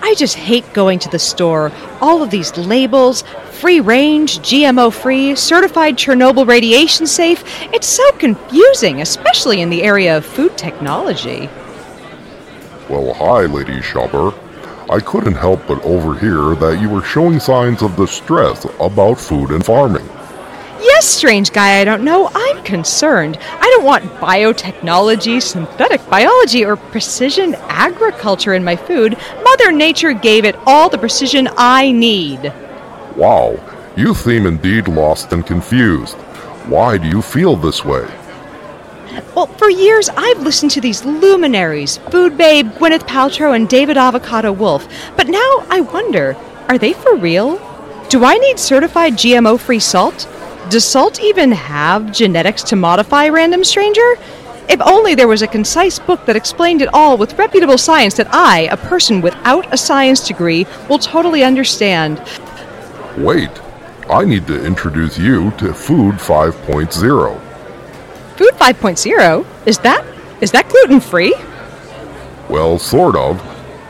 I 0.00 0.07
just 0.18 0.36
hate 0.36 0.70
going 0.74 0.98
to 1.00 1.08
the 1.08 1.18
store. 1.18 1.72
All 2.00 2.22
of 2.22 2.30
these 2.30 2.56
labels, 2.56 3.22
free 3.52 3.80
range, 3.80 4.40
GMO 4.40 4.92
free, 4.92 5.34
certified 5.34 5.96
Chernobyl 5.96 6.46
radiation 6.46 7.06
safe. 7.06 7.42
It's 7.72 7.86
so 7.86 8.10
confusing, 8.12 9.00
especially 9.00 9.60
in 9.60 9.70
the 9.70 9.82
area 9.82 10.16
of 10.16 10.26
food 10.26 10.58
technology. 10.58 11.48
Well, 12.88 13.14
hi, 13.14 13.46
Lady 13.46 13.80
Shopper. 13.82 14.32
I 14.90 15.00
couldn't 15.00 15.34
help 15.34 15.66
but 15.66 15.84
overhear 15.84 16.54
that 16.54 16.80
you 16.80 16.88
were 16.88 17.02
showing 17.02 17.40
signs 17.40 17.82
of 17.82 17.96
distress 17.96 18.64
about 18.80 19.20
food 19.20 19.50
and 19.50 19.64
farming. 19.64 20.08
Yes, 20.80 21.06
strange 21.06 21.52
guy 21.52 21.80
I 21.80 21.84
don't 21.84 22.04
know, 22.04 22.30
I'm 22.34 22.62
concerned. 22.64 23.36
I 23.40 23.67
don't 23.78 23.86
want 23.86 24.04
biotechnology, 24.20 25.40
synthetic 25.40 26.04
biology, 26.10 26.64
or 26.64 26.76
precision 26.76 27.54
agriculture 27.68 28.54
in 28.54 28.64
my 28.64 28.74
food. 28.74 29.16
Mother 29.44 29.70
Nature 29.70 30.12
gave 30.12 30.44
it 30.44 30.56
all 30.66 30.88
the 30.88 30.98
precision 30.98 31.48
I 31.56 31.92
need. 31.92 32.52
Wow, 33.14 33.56
you 33.96 34.14
seem 34.14 34.46
indeed 34.46 34.88
lost 34.88 35.32
and 35.32 35.46
confused. 35.46 36.16
Why 36.66 36.98
do 36.98 37.06
you 37.06 37.22
feel 37.22 37.54
this 37.54 37.84
way? 37.84 38.04
Well, 39.36 39.46
for 39.46 39.70
years 39.70 40.08
I've 40.08 40.40
listened 40.40 40.72
to 40.72 40.80
these 40.80 41.04
luminaries 41.04 41.98
Food 42.10 42.36
Babe, 42.36 42.70
Gwyneth 42.72 43.06
Paltrow, 43.06 43.54
and 43.54 43.68
David 43.68 43.96
Avocado 43.96 44.50
Wolf. 44.50 44.88
But 45.16 45.28
now 45.28 45.64
I 45.70 45.82
wonder 45.82 46.36
are 46.68 46.78
they 46.78 46.94
for 46.94 47.14
real? 47.14 47.58
Do 48.08 48.24
I 48.24 48.38
need 48.38 48.58
certified 48.58 49.12
GMO 49.12 49.58
free 49.60 49.78
salt? 49.78 50.28
Does 50.70 50.84
salt 50.84 51.22
even 51.22 51.50
have 51.52 52.12
genetics 52.12 52.62
to 52.64 52.76
modify 52.76 53.28
Random 53.28 53.64
Stranger? 53.64 54.16
If 54.68 54.82
only 54.82 55.14
there 55.14 55.26
was 55.26 55.40
a 55.40 55.46
concise 55.46 55.98
book 55.98 56.26
that 56.26 56.36
explained 56.36 56.82
it 56.82 56.90
all 56.92 57.16
with 57.16 57.38
reputable 57.38 57.78
science 57.78 58.14
that 58.18 58.28
I, 58.30 58.68
a 58.70 58.76
person 58.76 59.22
without 59.22 59.72
a 59.72 59.78
science 59.78 60.26
degree, 60.26 60.66
will 60.90 60.98
totally 60.98 61.42
understand. 61.42 62.22
Wait, 63.16 63.50
I 64.10 64.26
need 64.26 64.46
to 64.48 64.62
introduce 64.62 65.18
you 65.18 65.52
to 65.52 65.72
Food 65.72 66.16
5.0. 66.16 67.40
Food 68.36 68.54
5.0? 68.54 69.46
Is 69.66 69.78
that 69.78 70.04
is 70.42 70.50
that 70.52 70.68
gluten 70.68 71.00
free? 71.00 71.34
Well, 72.50 72.78
sort 72.78 73.16
of. 73.16 73.40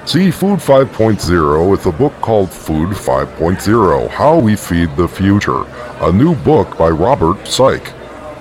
See 0.06 0.30
Food 0.30 0.60
5.0 0.60 1.70
with 1.70 1.84
a 1.86 1.92
book 1.92 2.14
called 2.22 2.50
Food 2.50 2.90
5.0 2.90 4.08
How 4.08 4.38
We 4.38 4.56
Feed 4.56 4.96
the 4.96 5.06
Future, 5.06 5.64
a 6.00 6.12
new 6.12 6.34
book 6.36 6.78
by 6.78 6.88
Robert 6.88 7.46
Psych. 7.46 7.92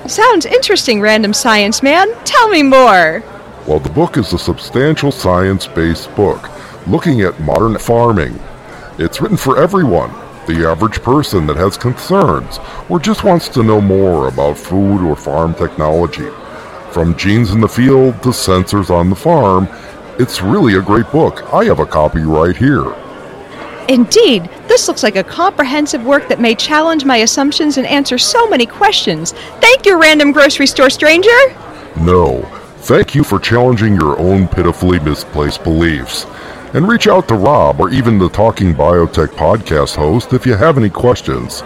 Sounds 0.07 0.45
interesting, 0.45 1.01
random 1.01 1.33
science 1.33 1.81
man. 1.81 2.13
Tell 2.23 2.47
me 2.49 2.63
more. 2.63 3.23
Well, 3.67 3.79
the 3.79 3.89
book 3.89 4.17
is 4.17 4.31
a 4.33 4.39
substantial 4.39 5.11
science 5.11 5.67
based 5.67 6.13
book 6.15 6.49
looking 6.87 7.21
at 7.21 7.39
modern 7.41 7.77
farming. 7.77 8.39
It's 8.97 9.19
written 9.21 9.37
for 9.37 9.61
everyone 9.61 10.11
the 10.47 10.65
average 10.65 11.01
person 11.01 11.45
that 11.45 11.57
has 11.57 11.77
concerns 11.77 12.59
or 12.87 12.99
just 12.99 13.25
wants 13.25 13.49
to 13.49 13.63
know 13.63 13.81
more 13.81 14.29
about 14.29 14.57
food 14.57 15.01
or 15.05 15.15
farm 15.15 15.53
technology. 15.53 16.29
From 16.91 17.17
genes 17.17 17.51
in 17.51 17.59
the 17.59 17.67
field 17.67 18.23
to 18.23 18.29
sensors 18.29 18.89
on 18.89 19.09
the 19.09 19.15
farm, 19.15 19.67
it's 20.19 20.41
really 20.41 20.75
a 20.75 20.81
great 20.81 21.11
book. 21.11 21.53
I 21.53 21.65
have 21.65 21.79
a 21.79 21.85
copy 21.85 22.21
right 22.21 22.55
here. 22.55 22.95
Indeed, 23.89 24.49
this 24.77 24.87
looks 24.87 25.01
like 25.01 25.15
a 25.15 25.23
comprehensive 25.23 26.05
work 26.05 26.27
that 26.27 26.39
may 26.39 26.53
challenge 26.53 27.03
my 27.03 27.17
assumptions 27.17 27.77
and 27.77 27.87
answer 27.87 28.19
so 28.19 28.47
many 28.47 28.67
questions. 28.67 29.31
Thank 29.59 29.87
you, 29.87 29.99
random 29.99 30.31
grocery 30.31 30.67
store 30.67 30.91
stranger. 30.91 31.35
No, 31.99 32.43
thank 32.81 33.15
you 33.15 33.23
for 33.23 33.39
challenging 33.39 33.95
your 33.95 34.19
own 34.19 34.47
pitifully 34.47 34.99
misplaced 34.99 35.63
beliefs. 35.63 36.27
And 36.75 36.87
reach 36.87 37.07
out 37.07 37.27
to 37.29 37.33
Rob 37.33 37.79
or 37.79 37.89
even 37.89 38.19
the 38.19 38.29
Talking 38.29 38.75
Biotech 38.75 39.29
podcast 39.29 39.95
host 39.95 40.33
if 40.33 40.45
you 40.45 40.53
have 40.53 40.77
any 40.77 40.91
questions. 40.91 41.63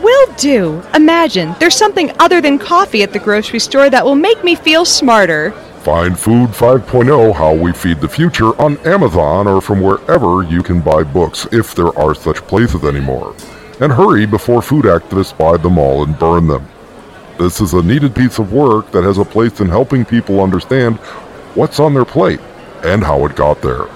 Will 0.00 0.32
do. 0.38 0.82
Imagine 0.94 1.54
there's 1.60 1.76
something 1.76 2.10
other 2.20 2.40
than 2.40 2.58
coffee 2.58 3.02
at 3.02 3.12
the 3.12 3.18
grocery 3.18 3.60
store 3.60 3.90
that 3.90 4.02
will 4.02 4.14
make 4.14 4.42
me 4.42 4.54
feel 4.54 4.86
smarter. 4.86 5.52
Find 5.84 6.18
Food 6.18 6.48
5.0 6.48 7.34
How 7.34 7.54
We 7.54 7.74
Feed 7.74 8.00
the 8.00 8.08
Future 8.08 8.58
on 8.58 8.78
Amazon 8.86 9.46
or 9.46 9.60
from 9.60 9.82
wherever 9.82 10.42
you 10.42 10.62
can 10.62 10.80
buy 10.80 11.02
books, 11.02 11.46
if 11.52 11.74
there 11.74 11.94
are 11.98 12.14
such 12.14 12.38
places 12.46 12.84
anymore. 12.84 13.36
And 13.80 13.92
hurry 13.92 14.24
before 14.24 14.62
food 14.62 14.86
activists 14.86 15.36
buy 15.36 15.58
them 15.58 15.76
all 15.76 16.02
and 16.02 16.18
burn 16.18 16.46
them. 16.46 16.66
This 17.38 17.60
is 17.60 17.74
a 17.74 17.82
needed 17.82 18.16
piece 18.16 18.38
of 18.38 18.50
work 18.50 18.92
that 18.92 19.04
has 19.04 19.18
a 19.18 19.26
place 19.26 19.60
in 19.60 19.68
helping 19.68 20.06
people 20.06 20.40
understand 20.40 20.96
what's 21.54 21.78
on 21.78 21.92
their 21.92 22.06
plate 22.06 22.40
and 22.82 23.04
how 23.04 23.26
it 23.26 23.36
got 23.36 23.60
there. 23.60 23.86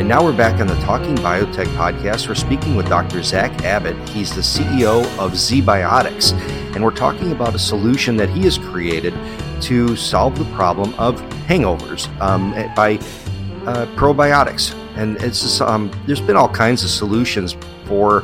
And 0.00 0.08
now 0.08 0.24
we're 0.24 0.34
back 0.34 0.58
on 0.62 0.66
the 0.66 0.76
Talking 0.76 1.14
Biotech 1.16 1.66
podcast. 1.76 2.26
We're 2.26 2.34
speaking 2.34 2.74
with 2.74 2.88
Dr. 2.88 3.22
Zach 3.22 3.52
Abbott. 3.64 3.94
He's 4.08 4.34
the 4.34 4.40
CEO 4.40 5.02
of 5.18 5.32
ZBiotics. 5.32 6.32
And 6.74 6.82
we're 6.82 6.90
talking 6.90 7.32
about 7.32 7.54
a 7.54 7.58
solution 7.58 8.16
that 8.16 8.30
he 8.30 8.44
has 8.44 8.56
created 8.56 9.12
to 9.60 9.94
solve 9.96 10.38
the 10.38 10.46
problem 10.56 10.94
of 10.94 11.20
hangovers 11.46 12.08
um, 12.18 12.52
by 12.74 12.94
uh, 13.66 13.84
probiotics. 13.94 14.74
And 14.96 15.18
it's 15.18 15.42
just, 15.42 15.60
um, 15.60 15.90
there's 16.06 16.22
been 16.22 16.34
all 16.34 16.48
kinds 16.48 16.82
of 16.82 16.88
solutions 16.88 17.54
for 17.84 18.22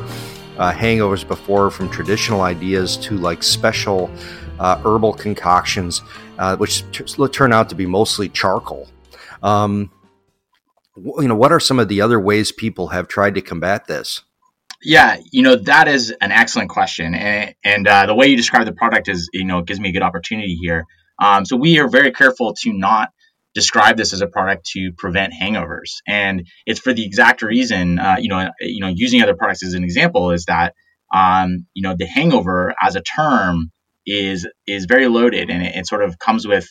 uh, 0.57 0.71
hangovers 0.71 1.27
before, 1.27 1.69
from 1.69 1.91
traditional 1.91 2.41
ideas 2.41 2.97
to 2.97 3.19
like 3.19 3.43
special 3.43 4.09
uh, 4.59 4.79
herbal 4.79 5.13
concoctions, 5.13 6.01
uh, 6.39 6.57
which 6.57 6.83
t- 6.91 7.27
turn 7.27 7.53
out 7.53 7.69
to 7.69 7.75
be 7.75 7.85
mostly 7.85 8.29
charcoal. 8.29 8.87
Um, 9.43 9.91
you 10.97 11.27
know, 11.27 11.35
what 11.35 11.51
are 11.51 11.59
some 11.59 11.79
of 11.79 11.87
the 11.87 12.01
other 12.01 12.19
ways 12.19 12.51
people 12.51 12.87
have 12.87 13.07
tried 13.07 13.35
to 13.35 13.41
combat 13.41 13.87
this? 13.87 14.23
Yeah, 14.83 15.17
you 15.31 15.41
know 15.41 15.55
that 15.55 15.87
is 15.87 16.11
an 16.21 16.31
excellent 16.31 16.69
question, 16.69 17.15
and, 17.15 17.55
and 17.63 17.87
uh, 17.87 18.05
the 18.05 18.13
way 18.13 18.27
you 18.27 18.37
describe 18.37 18.65
the 18.65 18.73
product 18.73 19.07
is, 19.07 19.29
you 19.33 19.45
know, 19.45 19.61
gives 19.61 19.79
me 19.79 19.89
a 19.89 19.91
good 19.91 20.03
opportunity 20.03 20.55
here. 20.55 20.85
Um, 21.19 21.45
so 21.45 21.57
we 21.57 21.79
are 21.79 21.87
very 21.87 22.11
careful 22.11 22.53
to 22.61 22.73
not 22.73 23.09
describe 23.55 23.97
this 23.97 24.13
as 24.13 24.21
a 24.21 24.27
product 24.27 24.67
to 24.73 24.91
prevent 24.95 25.33
hangovers, 25.33 25.95
and 26.07 26.47
it's 26.67 26.79
for 26.79 26.93
the 26.93 27.03
exact 27.03 27.41
reason, 27.41 27.97
uh, 27.97 28.17
you 28.19 28.29
know, 28.29 28.51
you 28.59 28.81
know, 28.81 28.91
using 28.93 29.23
other 29.23 29.35
products 29.35 29.63
as 29.63 29.73
an 29.73 29.83
example 29.83 30.29
is 30.29 30.45
that, 30.45 30.75
um, 31.11 31.65
you 31.73 31.81
know, 31.81 31.95
the 31.97 32.05
hangover 32.05 32.75
as 32.79 32.95
a 32.95 33.01
term 33.01 33.71
is 34.05 34.47
is 34.67 34.85
very 34.85 35.07
loaded, 35.07 35.49
and 35.49 35.63
it, 35.63 35.75
it 35.75 35.87
sort 35.87 36.03
of 36.03 36.19
comes 36.19 36.47
with 36.47 36.67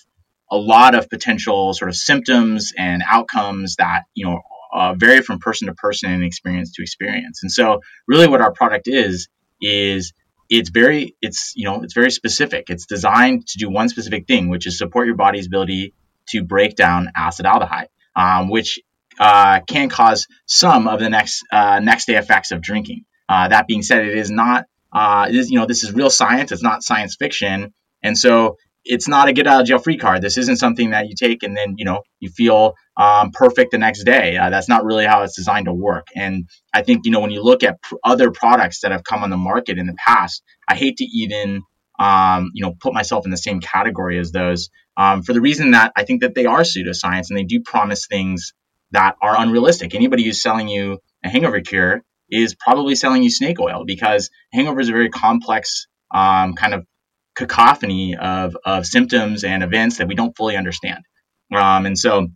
a 0.50 0.56
lot 0.56 0.94
of 0.94 1.08
potential 1.10 1.74
sort 1.74 1.88
of 1.88 1.96
symptoms 1.96 2.72
and 2.76 3.02
outcomes 3.08 3.76
that 3.76 4.04
you 4.14 4.26
know 4.26 4.40
uh, 4.72 4.94
vary 4.94 5.22
from 5.22 5.38
person 5.38 5.68
to 5.68 5.74
person 5.74 6.12
and 6.12 6.24
experience 6.24 6.72
to 6.72 6.82
experience. 6.82 7.42
And 7.42 7.50
so, 7.50 7.80
really, 8.06 8.28
what 8.28 8.40
our 8.40 8.52
product 8.52 8.88
is 8.88 9.28
is 9.60 10.12
it's 10.48 10.70
very 10.70 11.16
it's 11.22 11.52
you 11.56 11.64
know 11.64 11.82
it's 11.82 11.94
very 11.94 12.10
specific. 12.10 12.66
It's 12.68 12.86
designed 12.86 13.46
to 13.48 13.58
do 13.58 13.70
one 13.70 13.88
specific 13.88 14.26
thing, 14.26 14.48
which 14.48 14.66
is 14.66 14.78
support 14.78 15.06
your 15.06 15.16
body's 15.16 15.46
ability 15.46 15.94
to 16.28 16.42
break 16.42 16.76
down 16.76 17.10
acetaldehyde, 17.18 17.88
um, 18.14 18.48
which 18.48 18.80
uh, 19.18 19.60
can 19.66 19.88
cause 19.88 20.26
some 20.46 20.88
of 20.88 21.00
the 21.00 21.08
next 21.08 21.44
uh, 21.50 21.80
next 21.80 22.06
day 22.06 22.16
effects 22.16 22.50
of 22.50 22.60
drinking. 22.60 23.04
Uh, 23.28 23.48
that 23.48 23.66
being 23.66 23.82
said, 23.82 24.06
it 24.06 24.16
is 24.16 24.30
not 24.30 24.66
uh, 24.92 25.26
it 25.28 25.34
is 25.34 25.50
you 25.50 25.58
know 25.58 25.66
this 25.66 25.84
is 25.84 25.92
real 25.92 26.10
science. 26.10 26.52
It's 26.52 26.62
not 26.62 26.82
science 26.82 27.16
fiction, 27.16 27.72
and 28.02 28.16
so 28.16 28.56
it's 28.86 29.08
not 29.08 29.28
a 29.28 29.32
get 29.32 29.46
out 29.46 29.60
of 29.60 29.66
jail 29.66 29.78
free 29.78 29.98
card. 29.98 30.22
This 30.22 30.38
isn't 30.38 30.56
something 30.56 30.90
that 30.90 31.08
you 31.08 31.14
take 31.14 31.42
and 31.42 31.56
then 31.56 31.74
you 31.76 31.84
know 31.84 32.02
you 32.20 32.30
feel 32.30 32.74
um, 32.96 33.30
perfect 33.32 33.72
the 33.72 33.78
next 33.78 34.04
day. 34.04 34.36
Uh, 34.36 34.50
that's 34.50 34.68
not 34.68 34.84
really 34.84 35.04
how 35.04 35.22
it's 35.22 35.36
designed 35.36 35.66
to 35.66 35.74
work. 35.74 36.06
And 36.14 36.48
I 36.72 36.82
think 36.82 37.04
you 37.04 37.10
know 37.10 37.20
when 37.20 37.30
you 37.32 37.42
look 37.42 37.62
at 37.62 37.82
pr- 37.82 37.96
other 38.04 38.30
products 38.30 38.80
that 38.80 38.92
have 38.92 39.04
come 39.04 39.22
on 39.22 39.30
the 39.30 39.36
market 39.36 39.78
in 39.78 39.86
the 39.86 39.94
past, 39.94 40.42
I 40.68 40.76
hate 40.76 40.98
to 40.98 41.04
even 41.04 41.62
um, 41.98 42.50
you 42.54 42.64
know 42.64 42.74
put 42.80 42.94
myself 42.94 43.24
in 43.24 43.30
the 43.30 43.36
same 43.36 43.60
category 43.60 44.18
as 44.18 44.32
those 44.32 44.70
um, 44.96 45.22
for 45.22 45.32
the 45.32 45.40
reason 45.40 45.72
that 45.72 45.92
I 45.96 46.04
think 46.04 46.22
that 46.22 46.34
they 46.34 46.46
are 46.46 46.60
pseudoscience 46.60 47.28
and 47.28 47.36
they 47.36 47.44
do 47.44 47.60
promise 47.60 48.06
things 48.06 48.54
that 48.92 49.16
are 49.20 49.38
unrealistic. 49.38 49.94
Anybody 49.94 50.24
who's 50.24 50.40
selling 50.40 50.68
you 50.68 50.98
a 51.24 51.28
hangover 51.28 51.60
cure 51.60 52.02
is 52.30 52.54
probably 52.54 52.94
selling 52.94 53.22
you 53.22 53.30
snake 53.30 53.60
oil 53.60 53.84
because 53.84 54.30
hangover 54.52 54.80
is 54.80 54.88
a 54.88 54.92
very 54.92 55.10
complex 55.10 55.86
um, 56.14 56.54
kind 56.54 56.74
of 56.74 56.86
cacophony 57.36 58.16
of, 58.16 58.56
of 58.64 58.86
symptoms 58.86 59.44
and 59.44 59.62
events 59.62 59.98
that 59.98 60.08
we 60.08 60.14
don't 60.14 60.36
fully 60.36 60.56
understand. 60.56 61.04
Um, 61.54 61.86
and 61.86 61.98
so 61.98 62.28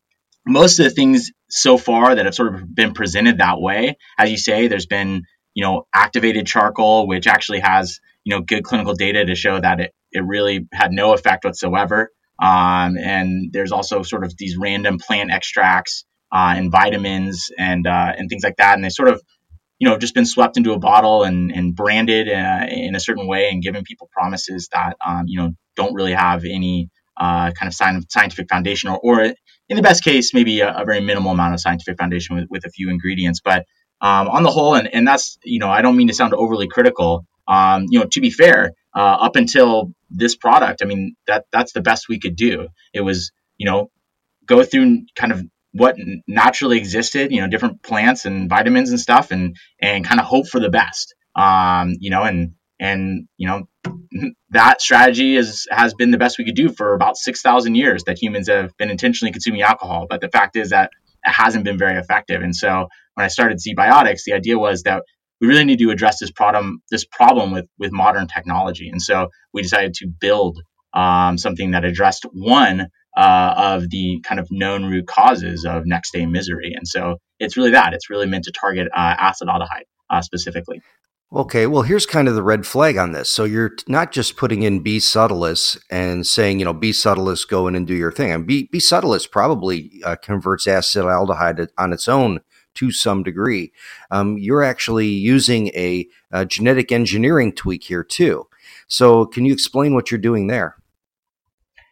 most 0.47 0.79
of 0.79 0.85
the 0.85 0.91
things 0.91 1.31
so 1.49 1.77
far 1.79 2.15
that 2.15 2.25
have 2.25 2.35
sort 2.35 2.55
of 2.55 2.75
been 2.75 2.93
presented 2.93 3.39
that 3.39 3.61
way, 3.61 3.97
as 4.19 4.31
you 4.31 4.37
say, 4.37 4.69
there's 4.69 4.87
been, 4.87 5.23
you 5.55 5.65
know, 5.65 5.87
activated 5.95 6.47
charcoal, 6.47 7.09
which 7.09 7.27
actually 7.27 7.61
has, 7.61 7.99
you 8.25 8.35
know, 8.35 8.43
good 8.43 8.63
clinical 8.63 8.95
data 8.95 9.25
to 9.25 9.35
show 9.35 9.59
that 9.61 9.81
it, 9.81 9.95
it 10.13 10.25
really 10.25 10.67
had 10.73 10.93
no 10.93 11.13
effect 11.15 11.45
whatsoever. 11.45 12.11
Um, 12.43 12.97
and 12.97 13.51
there's 13.53 13.73
also 13.73 14.03
sort 14.03 14.25
of 14.25 14.35
these 14.37 14.57
random 14.57 14.99
plant 14.99 15.31
extracts 15.31 16.05
uh, 16.33 16.55
and 16.57 16.71
vitamins 16.71 17.51
and 17.59 17.87
uh, 17.87 18.13
and 18.17 18.29
things 18.29 18.45
like 18.45 18.57
that, 18.57 18.75
and 18.75 18.85
they 18.85 18.89
sort 18.89 19.09
of 19.09 19.21
you 19.81 19.89
know 19.89 19.99
just 19.99 20.15
been 20.15 20.27
swept 20.27 20.57
into 20.57 20.73
a 20.73 20.79
bottle 20.79 21.25
and, 21.25 21.51
and 21.51 21.75
branded 21.75 22.29
uh, 22.29 22.67
in 22.69 22.95
a 22.95 23.01
certain 23.01 23.27
way 23.27 23.49
and 23.51 23.63
given 23.63 23.83
people 23.83 24.09
promises 24.13 24.69
that 24.73 24.97
um, 25.05 25.25
you 25.27 25.41
know 25.41 25.53
don't 25.75 25.95
really 25.95 26.13
have 26.13 26.45
any 26.45 26.91
uh, 27.17 27.51
kind 27.51 27.69
of 27.69 27.75
scientific 27.75 28.49
foundation 28.49 28.91
or, 28.91 28.99
or 29.03 29.21
in 29.25 29.77
the 29.77 29.83
best 29.83 30.05
case 30.05 30.33
maybe 30.33 30.61
a, 30.61 30.73
a, 30.73 30.85
very 30.85 31.01
minimal 31.01 31.33
amount 31.33 31.55
of 31.55 31.61
scientific 31.61 31.99
foundation 31.99 32.37
with, 32.37 32.47
with 32.49 32.65
a 32.65 32.71
few 32.71 32.89
ingredients. 32.89 33.41
But 33.45 33.67
um, 34.01 34.29
on 34.29 34.43
the 34.43 34.51
whole 34.51 34.75
and, 34.75 34.89
and 34.95 35.07
that's 35.07 35.39
you 35.43 35.59
know 35.59 35.69
i 35.71 35.83
don't 35.83 35.97
mean 35.97 36.09
to 36.09 36.15
sound 36.15 36.33
overly 36.35 36.69
critical 36.69 37.27
um, 37.49 37.87
you 37.91 37.99
know 37.99 38.07
to 38.07 38.21
be 38.21 38.31
fair 38.31 38.73
uh, 38.95 39.17
up 39.27 39.37
until 39.37 39.93
this 40.09 40.37
product 40.37 40.83
i 40.83 40.87
mean 40.87 41.17
that 41.27 41.47
that's 41.53 41.73
the 41.73 41.81
best 41.81 42.09
we 42.09 42.19
could 42.19 42.37
do. 42.37 42.69
It 42.93 43.01
was 43.01 43.33
you 43.59 43.67
know 43.67 43.91
go 44.47 44.63
through 44.63 45.05
kind 45.15 45.33
of 45.33 45.43
what 45.73 45.97
naturally 46.27 46.79
existed, 46.79 47.31
you 47.33 47.41
know, 47.41 47.49
different 47.49 47.83
plants 47.83 48.25
and 48.25 48.49
vitamins 48.49 48.91
and 48.91 49.01
stuff, 49.01 49.31
and 49.31 49.57
and 49.81 50.05
kind 50.05 50.21
of 50.21 50.27
hope 50.27 50.49
for 50.49 50.61
the 50.61 50.71
best. 50.71 51.15
Um, 51.37 51.95
you 52.01 52.11
know, 52.11 52.23
and 52.23 52.53
and 52.79 53.29
you 53.37 53.47
know 53.47 53.69
that 54.51 54.81
strategy 54.81 55.37
is 55.37 55.67
has 55.71 55.95
been 55.95 56.11
the 56.11 56.19
best 56.19 56.39
we 56.39 56.45
could 56.45 56.57
do 56.57 56.71
for 56.71 56.95
about 56.95 57.17
six 57.17 57.41
thousand 57.43 57.77
years 57.77 58.05
that 58.05 58.21
humans 58.21 58.49
have 58.49 58.77
been 58.77 58.91
intentionally 58.91 59.33
consuming 59.33 59.63
alcohol. 59.63 60.07
But 60.09 60.21
the 60.21 60.29
fact 60.29 60.57
is 60.57 60.71
that 60.71 60.91
it 61.25 61.31
hasn't 61.31 61.65
been 61.65 61.79
very 61.79 61.99
effective. 61.99 62.43
And 62.43 62.57
so 62.57 62.89
when 63.15 63.25
I 63.25 63.29
started 63.29 63.59
ZBiotics, 63.59 64.23
the 64.25 64.33
idea 64.33 64.59
was 64.59 64.85
that 64.85 65.03
we 65.41 65.49
really 65.49 65.65
need 65.65 65.79
to 65.79 65.91
address 65.91 66.19
this 66.19 66.31
problem 66.31 66.83
this 66.91 67.05
problem 67.05 67.53
with 67.53 67.67
with 67.79 67.93
modern 67.93 68.27
technology. 68.27 68.89
And 68.89 69.01
so 69.01 69.29
we 69.53 69.63
decided 69.63 69.95
to 69.95 70.07
build 70.07 70.61
um, 70.93 71.39
something 71.39 71.73
that 71.73 71.85
addressed 71.85 72.27
one 72.33 72.89
uh, 73.17 73.55
of 73.57 73.91
the 73.91 74.21
kind 74.25 74.41
of 74.41 74.49
known 74.51 74.85
root 74.85 75.07
causes 75.07 75.65
of 75.65 75.87
next 75.87 76.13
day 76.13 76.27
misery. 76.27 76.73
And 76.75 76.87
so 76.87 77.19
it's 77.39 77.57
really 77.57 77.73
that. 77.73 77.93
It's 77.95 78.11
really 78.11 78.27
meant 78.27 78.45
to 78.45 78.53
target 78.53 78.89
uh, 78.95 79.17
acetaldehyde 79.17 79.85
uh, 80.11 80.23
specifically. 80.23 80.81
Okay, 81.33 81.69
well, 81.69 81.83
here's 81.83 82.07
kind 82.07 82.27
of 82.27 82.35
the 82.35 82.43
red 82.43 82.67
flag 82.67 82.97
on 82.97 83.13
this. 83.13 83.31
So 83.31 83.45
you're 83.45 83.71
not 83.87 84.11
just 84.11 84.37
putting 84.37 84.65
in 84.65 84.81
B 84.81 84.99
subtilis 84.99 85.79
and 85.89 86.27
saying, 86.27 86.59
you 86.59 86.65
know, 86.65 86.73
B 86.73 86.91
subtilis, 86.91 87.47
go 87.47 87.69
in 87.69 87.77
and 87.77 87.87
do 87.87 87.95
your 87.95 88.11
thing. 88.11 88.33
And 88.33 88.47
B, 88.47 88.69
B 88.73 88.79
subtilis 88.79 89.31
probably 89.31 90.03
uh, 90.05 90.17
converts 90.17 90.67
acetaldehyde 90.67 91.69
on 91.79 91.93
its 91.93 92.09
own 92.09 92.41
to 92.75 92.91
some 92.91 93.23
degree. 93.23 93.73
Um, 94.11 94.39
you're 94.39 94.65
actually 94.65 95.07
using 95.07 95.69
a, 95.69 96.09
a 96.33 96.45
genetic 96.45 96.91
engineering 96.91 97.53
tweak 97.53 97.85
here 97.85 98.03
too. 98.03 98.49
So 98.89 99.25
can 99.25 99.45
you 99.45 99.53
explain 99.53 99.95
what 99.95 100.11
you're 100.11 100.19
doing 100.19 100.49
there? 100.49 100.77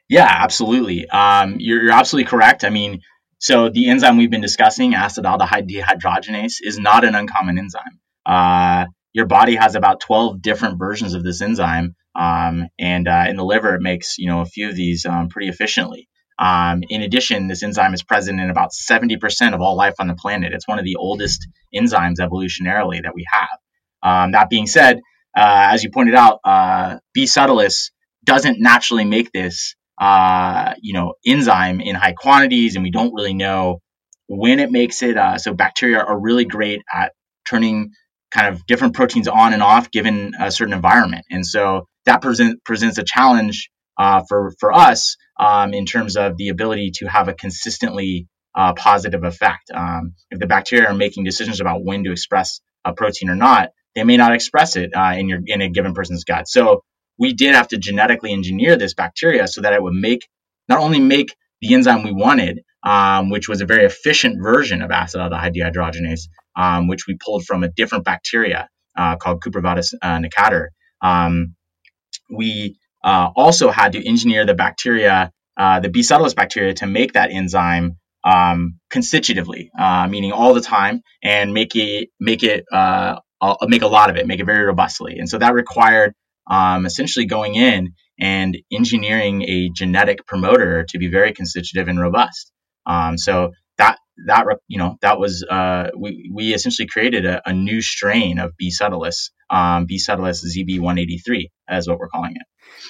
Yeah, 0.08 0.26
absolutely. 0.28 1.08
Um, 1.08 1.56
you're, 1.58 1.82
you're 1.82 1.92
absolutely 1.92 2.28
correct. 2.28 2.64
I 2.64 2.70
mean, 2.70 3.00
so 3.38 3.68
the 3.68 3.90
enzyme 3.90 4.16
we've 4.16 4.30
been 4.30 4.40
discussing, 4.40 4.92
acetaldehyde 4.92 5.68
dehydrogenase, 5.70 6.56
is 6.62 6.78
not 6.78 7.04
an 7.04 7.14
uncommon 7.14 7.58
enzyme. 7.58 8.00
Uh, 8.26 8.86
your 9.12 9.26
body 9.26 9.56
has 9.56 9.74
about 9.74 10.00
12 10.00 10.42
different 10.42 10.78
versions 10.78 11.14
of 11.14 11.22
this 11.22 11.40
enzyme, 11.40 11.94
um, 12.14 12.68
and 12.78 13.06
uh, 13.06 13.24
in 13.28 13.36
the 13.36 13.44
liver, 13.44 13.74
it 13.74 13.80
makes 13.80 14.18
you 14.18 14.28
know 14.28 14.40
a 14.40 14.46
few 14.46 14.68
of 14.68 14.76
these 14.76 15.06
um, 15.06 15.28
pretty 15.28 15.48
efficiently. 15.48 16.08
Um, 16.38 16.82
in 16.88 17.02
addition, 17.02 17.48
this 17.48 17.62
enzyme 17.62 17.94
is 17.94 18.02
present 18.02 18.40
in 18.40 18.48
about 18.48 18.70
70% 18.70 19.54
of 19.54 19.60
all 19.60 19.76
life 19.76 19.94
on 19.98 20.06
the 20.06 20.14
planet. 20.14 20.52
It's 20.52 20.68
one 20.68 20.78
of 20.78 20.84
the 20.84 20.96
oldest 20.96 21.48
enzymes 21.74 22.20
evolutionarily 22.20 23.02
that 23.02 23.14
we 23.14 23.24
have. 23.30 23.48
Um, 24.02 24.32
that 24.32 24.48
being 24.48 24.66
said, 24.68 24.98
uh, 25.36 25.68
as 25.72 25.82
you 25.82 25.90
pointed 25.90 26.14
out, 26.14 26.38
uh, 26.44 26.98
B 27.12 27.24
subtilis 27.24 27.90
doesn't 28.24 28.60
naturally 28.60 29.04
make 29.04 29.32
this 29.32 29.74
uh, 30.00 30.74
you 30.80 30.92
know, 30.92 31.14
enzyme 31.26 31.80
in 31.80 31.94
high 31.94 32.14
quantities, 32.14 32.76
and 32.76 32.84
we 32.84 32.90
don't 32.90 33.14
really 33.14 33.34
know 33.34 33.80
when 34.28 34.60
it 34.60 34.70
makes 34.70 35.02
it. 35.02 35.16
Uh, 35.16 35.38
so 35.38 35.54
bacteria 35.54 35.98
are 35.98 36.18
really 36.18 36.44
great 36.44 36.80
at 36.92 37.12
turning 37.48 37.90
kind 38.30 38.54
of 38.54 38.66
different 38.66 38.94
proteins 38.94 39.28
on 39.28 39.52
and 39.52 39.62
off 39.62 39.90
given 39.90 40.32
a 40.38 40.50
certain 40.50 40.74
environment, 40.74 41.24
and 41.30 41.46
so 41.46 41.86
that 42.06 42.22
present, 42.22 42.62
presents 42.64 42.98
a 42.98 43.04
challenge 43.04 43.70
uh, 43.98 44.22
for 44.28 44.52
for 44.60 44.72
us 44.72 45.16
um, 45.40 45.74
in 45.74 45.86
terms 45.86 46.16
of 46.16 46.36
the 46.36 46.48
ability 46.48 46.92
to 46.94 47.06
have 47.06 47.28
a 47.28 47.34
consistently 47.34 48.28
uh, 48.54 48.74
positive 48.74 49.24
effect. 49.24 49.70
Um, 49.74 50.14
if 50.30 50.38
the 50.38 50.46
bacteria 50.46 50.88
are 50.88 50.94
making 50.94 51.24
decisions 51.24 51.60
about 51.60 51.84
when 51.84 52.04
to 52.04 52.12
express 52.12 52.60
a 52.84 52.92
protein 52.92 53.30
or 53.30 53.36
not, 53.36 53.70
they 53.94 54.04
may 54.04 54.16
not 54.16 54.34
express 54.34 54.76
it 54.76 54.90
uh, 54.94 55.14
in 55.16 55.28
your 55.28 55.40
in 55.46 55.60
a 55.62 55.68
given 55.68 55.94
person's 55.94 56.24
gut. 56.24 56.48
So 56.48 56.82
we 57.18 57.32
did 57.34 57.54
have 57.54 57.68
to 57.68 57.78
genetically 57.78 58.32
engineer 58.32 58.76
this 58.76 58.94
bacteria 58.94 59.48
so 59.48 59.60
that 59.60 59.72
it 59.72 59.82
would 59.82 59.94
make 59.94 60.28
not 60.68 60.78
only 60.78 61.00
make 61.00 61.34
the 61.60 61.74
enzyme 61.74 62.04
we 62.04 62.12
wanted, 62.12 62.60
um, 62.84 63.30
which 63.30 63.48
was 63.48 63.60
a 63.60 63.66
very 63.66 63.84
efficient 63.84 64.40
version 64.40 64.82
of 64.82 64.90
acetaldehyde 64.90 65.54
dehydrogenase, 65.54 66.28
um, 66.56 66.88
which 66.88 67.06
we 67.06 67.16
pulled 67.24 67.44
from 67.44 67.64
a 67.64 67.68
different 67.68 68.04
bacteria 68.04 68.68
uh, 68.96 69.16
called 69.16 69.42
Cuprovatus 69.42 69.94
uh, 70.00 70.18
necator. 70.18 70.68
Um, 71.02 71.54
we 72.30 72.78
uh, 73.02 73.30
also 73.34 73.70
had 73.70 73.92
to 73.92 74.06
engineer 74.06 74.44
the 74.44 74.54
bacteria, 74.54 75.32
uh, 75.56 75.80
the 75.80 75.88
B 75.88 76.00
subtilis 76.00 76.36
bacteria, 76.36 76.74
to 76.74 76.86
make 76.86 77.14
that 77.14 77.30
enzyme 77.32 77.96
um, 78.24 78.78
constitutively, 78.90 79.70
uh, 79.78 80.06
meaning 80.08 80.32
all 80.32 80.54
the 80.54 80.60
time, 80.60 81.02
and 81.22 81.54
make 81.54 81.74
it 81.74 82.10
make 82.20 82.42
it 82.42 82.64
uh, 82.72 83.20
make 83.62 83.82
a 83.82 83.86
lot 83.86 84.10
of 84.10 84.16
it, 84.16 84.26
make 84.26 84.40
it 84.40 84.46
very 84.46 84.64
robustly. 84.64 85.18
And 85.18 85.28
so 85.28 85.38
that 85.38 85.54
required 85.54 86.14
um, 86.48 86.86
essentially 86.86 87.26
going 87.26 87.54
in 87.54 87.94
and 88.20 88.58
engineering 88.72 89.42
a 89.42 89.70
genetic 89.70 90.26
promoter 90.26 90.84
to 90.88 90.98
be 90.98 91.08
very 91.08 91.32
constitutive 91.32 91.88
and 91.88 92.00
robust. 92.00 92.52
Um, 92.86 93.18
so 93.18 93.52
that 93.76 93.98
that 94.26 94.44
you 94.66 94.78
know 94.78 94.96
that 95.02 95.18
was 95.18 95.44
uh, 95.48 95.90
we 95.96 96.30
we 96.34 96.54
essentially 96.54 96.88
created 96.88 97.26
a, 97.26 97.40
a 97.48 97.52
new 97.52 97.80
strain 97.80 98.38
of 98.38 98.56
B 98.56 98.70
subtilis, 98.70 99.30
um, 99.50 99.86
B 99.86 99.98
subtilis 99.98 100.44
ZB183, 100.44 101.50
as 101.68 101.88
what 101.88 101.98
we're 101.98 102.08
calling 102.08 102.34
it. 102.36 102.42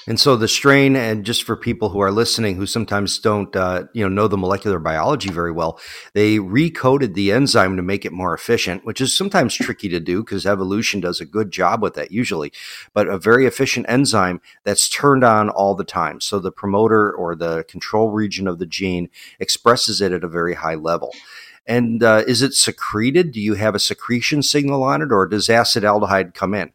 And 0.06 0.18
so 0.18 0.36
the 0.36 0.48
strain, 0.48 0.96
and 0.96 1.24
just 1.24 1.42
for 1.42 1.56
people 1.56 1.90
who 1.90 2.00
are 2.00 2.10
listening 2.10 2.56
who 2.56 2.66
sometimes 2.66 3.18
don't, 3.18 3.54
uh, 3.54 3.84
you 3.92 4.02
know, 4.02 4.08
know 4.08 4.28
the 4.28 4.36
molecular 4.36 4.78
biology 4.78 5.30
very 5.30 5.52
well, 5.52 5.78
they 6.14 6.36
recoded 6.36 7.14
the 7.14 7.30
enzyme 7.32 7.76
to 7.76 7.82
make 7.82 8.04
it 8.04 8.12
more 8.12 8.34
efficient, 8.34 8.84
which 8.84 9.00
is 9.00 9.16
sometimes 9.16 9.54
tricky 9.54 9.88
to 9.88 10.00
do 10.00 10.22
because 10.22 10.46
evolution 10.46 11.00
does 11.00 11.20
a 11.20 11.26
good 11.26 11.50
job 11.50 11.82
with 11.82 11.94
that 11.94 12.10
usually. 12.10 12.52
But 12.94 13.08
a 13.08 13.18
very 13.18 13.46
efficient 13.46 13.86
enzyme 13.88 14.40
that's 14.64 14.88
turned 14.88 15.24
on 15.24 15.50
all 15.50 15.74
the 15.74 15.84
time, 15.84 16.20
so 16.20 16.38
the 16.38 16.52
promoter 16.52 17.12
or 17.12 17.34
the 17.34 17.64
control 17.64 18.10
region 18.10 18.48
of 18.48 18.58
the 18.58 18.66
gene 18.66 19.10
expresses 19.38 20.00
it 20.00 20.12
at 20.12 20.24
a 20.24 20.28
very 20.28 20.54
high 20.54 20.76
level. 20.76 21.12
And 21.66 22.02
uh, 22.02 22.24
is 22.26 22.40
it 22.40 22.54
secreted? 22.54 23.32
Do 23.32 23.40
you 23.40 23.54
have 23.54 23.74
a 23.74 23.78
secretion 23.78 24.42
signal 24.42 24.82
on 24.82 25.02
it, 25.02 25.12
or 25.12 25.26
does 25.26 25.48
acetaldehyde 25.48 26.32
come 26.32 26.54
in? 26.54 26.72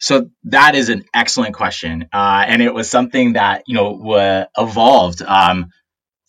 So 0.00 0.30
that 0.44 0.76
is 0.76 0.90
an 0.90 1.04
excellent 1.14 1.54
question, 1.54 2.08
uh, 2.12 2.44
and 2.46 2.62
it 2.62 2.74
was 2.74 2.90
something 2.90 3.34
that 3.34 3.64
you 3.66 3.74
know 3.74 3.98
w- 3.98 4.46
evolved 4.58 5.22
um, 5.22 5.68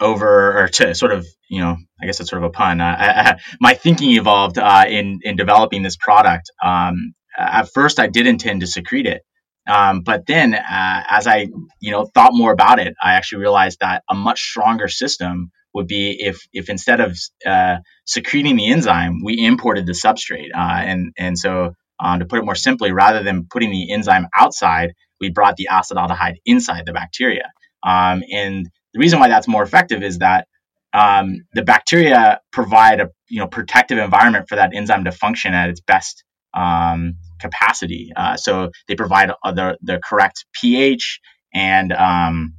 over 0.02 0.64
or 0.64 0.70
to 0.70 0.96
sort 0.96 1.14
of 1.14 1.28
you 1.50 1.62
know 1.62 1.78
I 2.02 2.08
guess 2.08 2.22
it's 2.22 2.30
sort 2.32 2.44
of 2.44 2.50
a 2.50 2.52
pun. 2.54 2.82
Uh, 2.82 3.38
my 3.62 3.76
thinking 3.76 4.12
evolved 4.14 4.60
uh, 4.60 4.86
in 4.90 5.20
in 5.24 5.38
developing 5.38 5.84
this 5.84 5.98
product. 5.98 6.52
Um, 6.64 7.14
at 7.38 7.70
first, 7.74 8.00
I 8.00 8.08
did 8.08 8.28
intend 8.28 8.62
to 8.62 8.68
secrete 8.68 9.08
it, 9.08 9.24
um, 9.70 10.02
but 10.02 10.26
then 10.28 10.56
uh, 10.56 11.04
as 11.10 11.28
I 11.28 11.48
you 11.82 11.92
know 11.92 12.06
thought 12.06 12.32
more 12.34 12.54
about 12.54 12.80
it, 12.80 12.96
I 13.02 13.14
actually 13.14 13.42
realized 13.42 13.80
that 13.82 14.04
a 14.10 14.16
much 14.16 14.42
stronger 14.42 14.88
system 14.90 15.52
would 15.76 15.88
be 15.88 16.18
if 16.20 16.42
if 16.54 16.70
instead 16.70 17.02
of 17.02 17.18
uh, 17.46 17.78
secreting 18.06 18.58
the 18.58 18.72
enzyme, 18.72 19.24
we 19.24 19.46
imported 19.46 19.86
the 19.86 19.94
substrate, 19.94 20.50
uh, 20.56 20.82
and 20.84 21.14
and 21.18 21.38
so 21.38 21.76
um, 22.00 22.20
to 22.20 22.26
put 22.26 22.40
it 22.40 22.46
more 22.46 22.56
simply, 22.56 22.92
rather 22.92 23.24
than 23.24 23.48
putting 23.50 23.72
the 23.72 23.92
enzyme 23.92 24.28
outside, 24.36 24.94
we 25.20 25.30
brought 25.30 25.56
the 25.58 25.68
acetaldehyde 25.72 26.36
inside 26.46 26.86
the 26.86 26.94
bacteria. 26.94 27.52
Um, 27.84 28.24
and 28.32 28.66
the 28.94 29.00
reason 29.00 29.20
why 29.20 29.28
that's 29.28 29.48
more 29.48 29.64
effective 29.64 30.04
is 30.04 30.20
that 30.20 30.48
um, 30.94 31.46
the 31.54 31.62
bacteria 31.62 32.40
provide 32.52 33.00
a 33.00 33.10
you 33.28 33.40
know 33.40 33.48
protective 33.48 33.98
environment 33.98 34.46
for 34.50 34.56
that 34.56 34.72
enzyme 34.74 35.04
to 35.04 35.12
function 35.12 35.54
at 35.54 35.70
its 35.70 35.82
best 35.82 36.24
um, 36.54 37.16
capacity. 37.40 38.12
Uh, 38.16 38.38
so 38.38 38.72
they 38.88 38.96
provide 38.96 39.32
the, 39.44 39.78
the 39.82 40.00
correct 40.04 40.46
pH 40.54 41.20
and 41.54 41.94
um, 41.94 42.54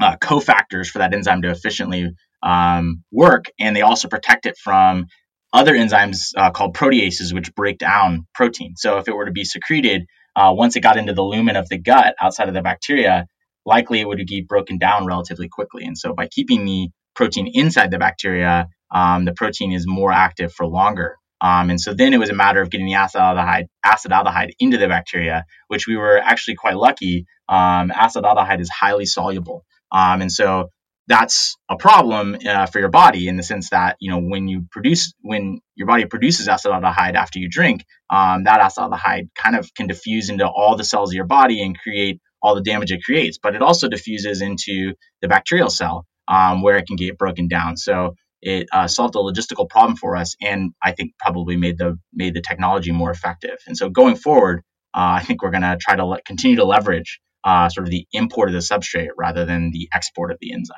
uh, 0.00 0.16
cofactors 0.16 0.86
for 0.88 0.98
that 0.98 1.12
enzyme 1.14 1.42
to 1.42 1.50
efficiently 1.50 2.12
um, 2.42 3.02
work, 3.10 3.46
and 3.58 3.74
they 3.74 3.82
also 3.82 4.08
protect 4.08 4.46
it 4.46 4.56
from 4.56 5.06
other 5.54 5.74
enzymes 5.74 6.32
uh, 6.36 6.50
called 6.50 6.76
proteases, 6.76 7.32
which 7.32 7.54
break 7.54 7.78
down 7.78 8.26
protein. 8.34 8.74
So 8.76 8.98
if 8.98 9.08
it 9.08 9.14
were 9.14 9.26
to 9.26 9.32
be 9.32 9.44
secreted, 9.44 10.06
uh, 10.36 10.52
once 10.54 10.76
it 10.76 10.80
got 10.80 10.98
into 10.98 11.14
the 11.14 11.22
lumen 11.22 11.56
of 11.56 11.68
the 11.68 11.78
gut 11.78 12.16
outside 12.20 12.48
of 12.48 12.54
the 12.54 12.62
bacteria, 12.62 13.26
likely 13.64 14.00
it 14.00 14.08
would 14.08 14.20
be 14.26 14.42
broken 14.42 14.78
down 14.78 15.06
relatively 15.06 15.48
quickly. 15.48 15.84
And 15.84 15.96
so 15.96 16.12
by 16.12 16.26
keeping 16.26 16.64
the 16.64 16.90
protein 17.14 17.50
inside 17.54 17.92
the 17.92 17.98
bacteria, 17.98 18.66
um, 18.92 19.24
the 19.24 19.32
protein 19.32 19.72
is 19.72 19.86
more 19.86 20.12
active 20.12 20.52
for 20.52 20.66
longer. 20.66 21.16
Um, 21.40 21.70
and 21.70 21.80
so 21.80 21.94
then 21.94 22.14
it 22.14 22.18
was 22.18 22.30
a 22.30 22.34
matter 22.34 22.60
of 22.60 22.70
getting 22.70 22.86
the 22.86 22.94
acetaldehyde, 22.94 23.66
acetaldehyde 23.86 24.52
into 24.58 24.78
the 24.78 24.88
bacteria, 24.88 25.44
which 25.68 25.86
we 25.86 25.96
were 25.96 26.18
actually 26.18 26.56
quite 26.56 26.76
lucky. 26.76 27.26
Um, 27.48 27.90
acetaldehyde 27.90 28.60
is 28.60 28.70
highly 28.70 29.06
soluble. 29.06 29.64
Um, 29.92 30.22
and 30.22 30.32
so 30.32 30.70
that's 31.06 31.56
a 31.68 31.76
problem 31.76 32.36
uh, 32.46 32.66
for 32.66 32.78
your 32.78 32.88
body 32.88 33.28
in 33.28 33.36
the 33.36 33.42
sense 33.42 33.70
that 33.70 33.96
you 34.00 34.10
know 34.10 34.20
when 34.20 34.48
you 34.48 34.66
produce 34.70 35.12
when 35.20 35.60
your 35.74 35.86
body 35.86 36.06
produces 36.06 36.48
acetaldehyde 36.48 37.14
after 37.14 37.38
you 37.38 37.48
drink 37.48 37.84
um, 38.10 38.44
that 38.44 38.60
acetaldehyde 38.60 39.28
kind 39.34 39.56
of 39.56 39.72
can 39.74 39.86
diffuse 39.86 40.30
into 40.30 40.46
all 40.48 40.76
the 40.76 40.84
cells 40.84 41.10
of 41.10 41.14
your 41.14 41.26
body 41.26 41.62
and 41.62 41.78
create 41.78 42.20
all 42.44 42.54
the 42.54 42.62
damage 42.62 42.92
it 42.92 43.02
creates. 43.02 43.38
But 43.42 43.56
it 43.56 43.62
also 43.62 43.88
diffuses 43.88 44.42
into 44.42 44.94
the 45.22 45.28
bacterial 45.28 45.70
cell 45.70 46.06
um, 46.28 46.62
where 46.62 46.76
it 46.76 46.86
can 46.86 46.96
get 46.96 47.16
broken 47.18 47.48
down. 47.48 47.76
So 47.78 48.14
it 48.42 48.68
uh, 48.72 48.86
solved 48.86 49.14
a 49.14 49.18
logistical 49.18 49.68
problem 49.68 49.96
for 49.96 50.16
us 50.16 50.36
and 50.42 50.72
i 50.82 50.92
think 50.92 51.12
probably 51.18 51.56
made 51.56 51.78
the 51.78 51.98
made 52.12 52.34
the 52.34 52.42
technology 52.42 52.92
more 52.92 53.10
effective. 53.10 53.56
And 53.66 53.76
so 53.76 53.88
going 53.88 54.16
forward 54.16 54.58
uh, 54.92 55.16
i 55.18 55.22
think 55.22 55.42
we're 55.42 55.50
going 55.50 55.62
to 55.62 55.78
try 55.80 55.96
to 55.96 56.04
le- 56.04 56.22
continue 56.26 56.58
to 56.58 56.64
leverage 56.64 57.20
uh, 57.44 57.68
sort 57.68 57.86
of 57.86 57.90
the 57.90 58.06
import 58.12 58.48
of 58.48 58.54
the 58.54 58.60
substrate 58.60 59.08
rather 59.16 59.44
than 59.44 59.70
the 59.70 59.88
export 59.92 60.30
of 60.30 60.38
the 60.40 60.52
enzyme. 60.52 60.76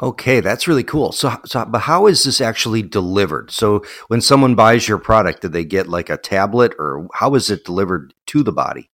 Okay, 0.00 0.40
that's 0.40 0.68
really 0.68 0.84
cool. 0.84 1.10
So, 1.10 1.36
so, 1.44 1.64
but 1.64 1.80
how 1.80 2.06
is 2.06 2.22
this 2.22 2.40
actually 2.40 2.82
delivered? 2.82 3.50
So, 3.50 3.84
when 4.06 4.20
someone 4.20 4.54
buys 4.54 4.86
your 4.86 4.98
product, 4.98 5.42
do 5.42 5.48
they 5.48 5.64
get 5.64 5.88
like 5.88 6.08
a 6.08 6.16
tablet, 6.16 6.74
or 6.78 7.08
how 7.12 7.34
is 7.34 7.50
it 7.50 7.64
delivered 7.64 8.14
to 8.26 8.44
the 8.44 8.52
body? 8.52 8.90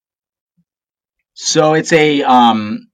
So, 1.35 1.74
it's 1.74 1.92
a 1.92 2.22
um, 2.22 2.88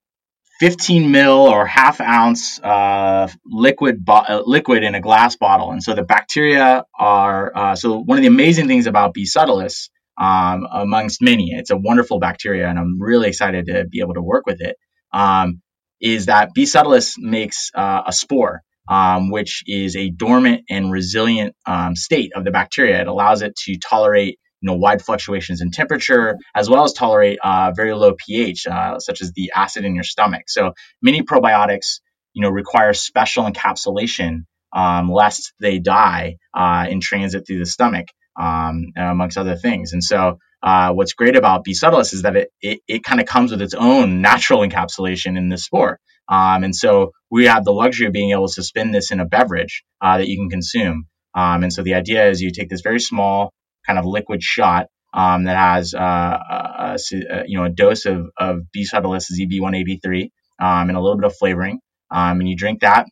15 0.59 1.13
mil 1.13 1.31
or 1.31 1.67
half 1.67 2.01
ounce 2.01 2.59
uh, 2.61 3.29
liquid 3.47 4.05
bo- 4.05 4.25
uh, 4.29 4.43
liquid 4.45 4.83
in 4.83 4.97
a 4.97 5.01
glass 5.01 5.37
bottle, 5.37 5.71
and 5.71 5.81
so 5.81 5.95
the 5.95 6.03
bacteria 6.03 6.85
are. 6.99 7.57
Uh, 7.57 7.77
so, 7.77 7.97
one 7.97 8.19
of 8.19 8.23
the 8.23 8.29
amazing 8.29 8.67
things 8.67 8.89
about 8.89 9.15
B 9.15 9.23
subtilis 9.23 9.89
um, 10.19 10.67
amongst 10.71 11.23
many. 11.23 11.51
It's 11.53 11.71
a 11.71 11.77
wonderful 11.77 12.19
bacteria, 12.19 12.69
and 12.69 12.79
I'm 12.79 13.01
really 13.01 13.29
excited 13.29 13.67
to 13.67 13.87
be 13.87 14.01
able 14.01 14.15
to 14.15 14.23
work 14.23 14.47
with 14.47 14.61
it. 14.61 14.77
Um, 15.13 15.63
is 16.01 16.27
that 16.27 16.51
B. 16.55 16.65
subtilis 16.65 17.15
makes 17.19 17.71
uh, 17.75 18.03
a 18.07 18.13
spore, 18.13 18.63
um, 18.89 19.31
which 19.31 19.63
is 19.67 19.97
a 19.97 20.11
dormant 20.11 20.63
and 20.71 20.93
resilient 20.93 21.55
um, 21.67 21.97
state 21.97 22.33
of 22.35 22.45
the 22.45 22.51
bacteria. 22.51 23.01
It 23.01 23.07
allows 23.09 23.43
it 23.43 23.57
to 23.67 23.77
tolerate 23.79 24.39
you 24.63 24.67
know 24.69 24.75
wide 24.77 25.03
fluctuations 25.03 25.61
in 25.61 25.71
temperature 25.71 26.37
as 26.55 26.71
well 26.71 26.85
as 26.85 26.93
tolerate 26.93 27.39
uh, 27.43 27.73
very 27.75 27.95
low 27.95 28.15
pH, 28.15 28.67
uh, 28.67 28.99
such 28.99 29.23
as 29.23 29.33
the 29.33 29.53
acid 29.55 29.85
in 29.85 29.95
your 29.95 30.05
stomach. 30.05 30.45
So 30.49 30.73
many 31.03 31.23
probiotics, 31.23 32.01
you 32.35 32.43
know, 32.43 32.51
require 32.51 32.93
special 32.95 33.45
encapsulation 33.45 34.45
um, 34.73 35.11
lest 35.11 35.53
they 35.61 35.79
die 35.79 36.37
uh, 36.55 36.87
in 36.91 37.01
transit 37.01 37.47
through 37.47 37.61
the 37.61 37.67
stomach 37.67 38.03
um, 38.39 38.93
amongst 38.97 39.39
other 39.39 39.57
things. 39.57 39.93
And 39.93 40.03
so, 40.03 40.39
uh, 40.63 40.93
what's 40.93 41.15
great 41.15 41.37
about 41.37 41.65
B. 41.65 41.73
subtilis 41.73 42.13
is 42.13 42.23
that 42.23 42.37
it, 42.37 42.49
it, 42.61 42.81
it 42.87 43.05
kind 43.05 43.21
of 43.21 43.27
comes 43.27 43.51
with 43.51 43.63
its 43.63 43.75
own 43.75 44.21
natural 44.21 44.61
encapsulation 44.61 45.39
in 45.39 45.49
the 45.49 45.57
spore. 45.57 45.99
Um, 46.29 46.65
and 46.65 46.75
so, 46.75 47.13
we 47.31 47.47
have 47.47 47.65
the 47.65 47.73
luxury 47.73 48.07
of 48.07 48.13
being 48.13 48.33
able 48.33 48.49
to 48.49 48.63
spin 48.63 48.93
this 48.93 49.11
in 49.11 49.21
a 49.21 49.27
beverage 49.27 49.85
uh, 50.01 50.19
that 50.19 50.29
you 50.29 50.37
can 50.39 50.51
consume. 50.51 51.07
Um, 51.35 51.63
and 51.63 51.73
so, 51.73 51.83
the 51.83 51.95
idea 51.95 52.29
is 52.29 52.41
you 52.41 52.53
take 52.53 52.69
this 52.69 52.83
very 52.83 53.01
small 53.01 53.53
kind 53.87 53.99
of 53.99 54.05
liquid 54.05 54.43
shot 54.43 54.87
um, 55.13 55.45
that 55.45 55.57
has 55.57 55.95
uh, 55.95 55.99
a, 56.01 56.99
a, 57.13 57.43
you 57.47 57.59
know 57.59 57.65
a 57.65 57.71
dose 57.71 58.07
of, 58.07 58.27
of 58.39 58.71
B. 58.73 58.87
subtilis 58.87 59.27
ZB183 59.41 60.31
um, 60.61 60.89
and 60.89 60.97
a 60.97 61.01
little 61.01 61.17
bit 61.17 61.25
of 61.27 61.37
flavoring. 61.37 61.81
Um, 62.13 62.41
and 62.41 62.49
you 62.49 62.57
drink 62.57 62.81
that 62.81 63.07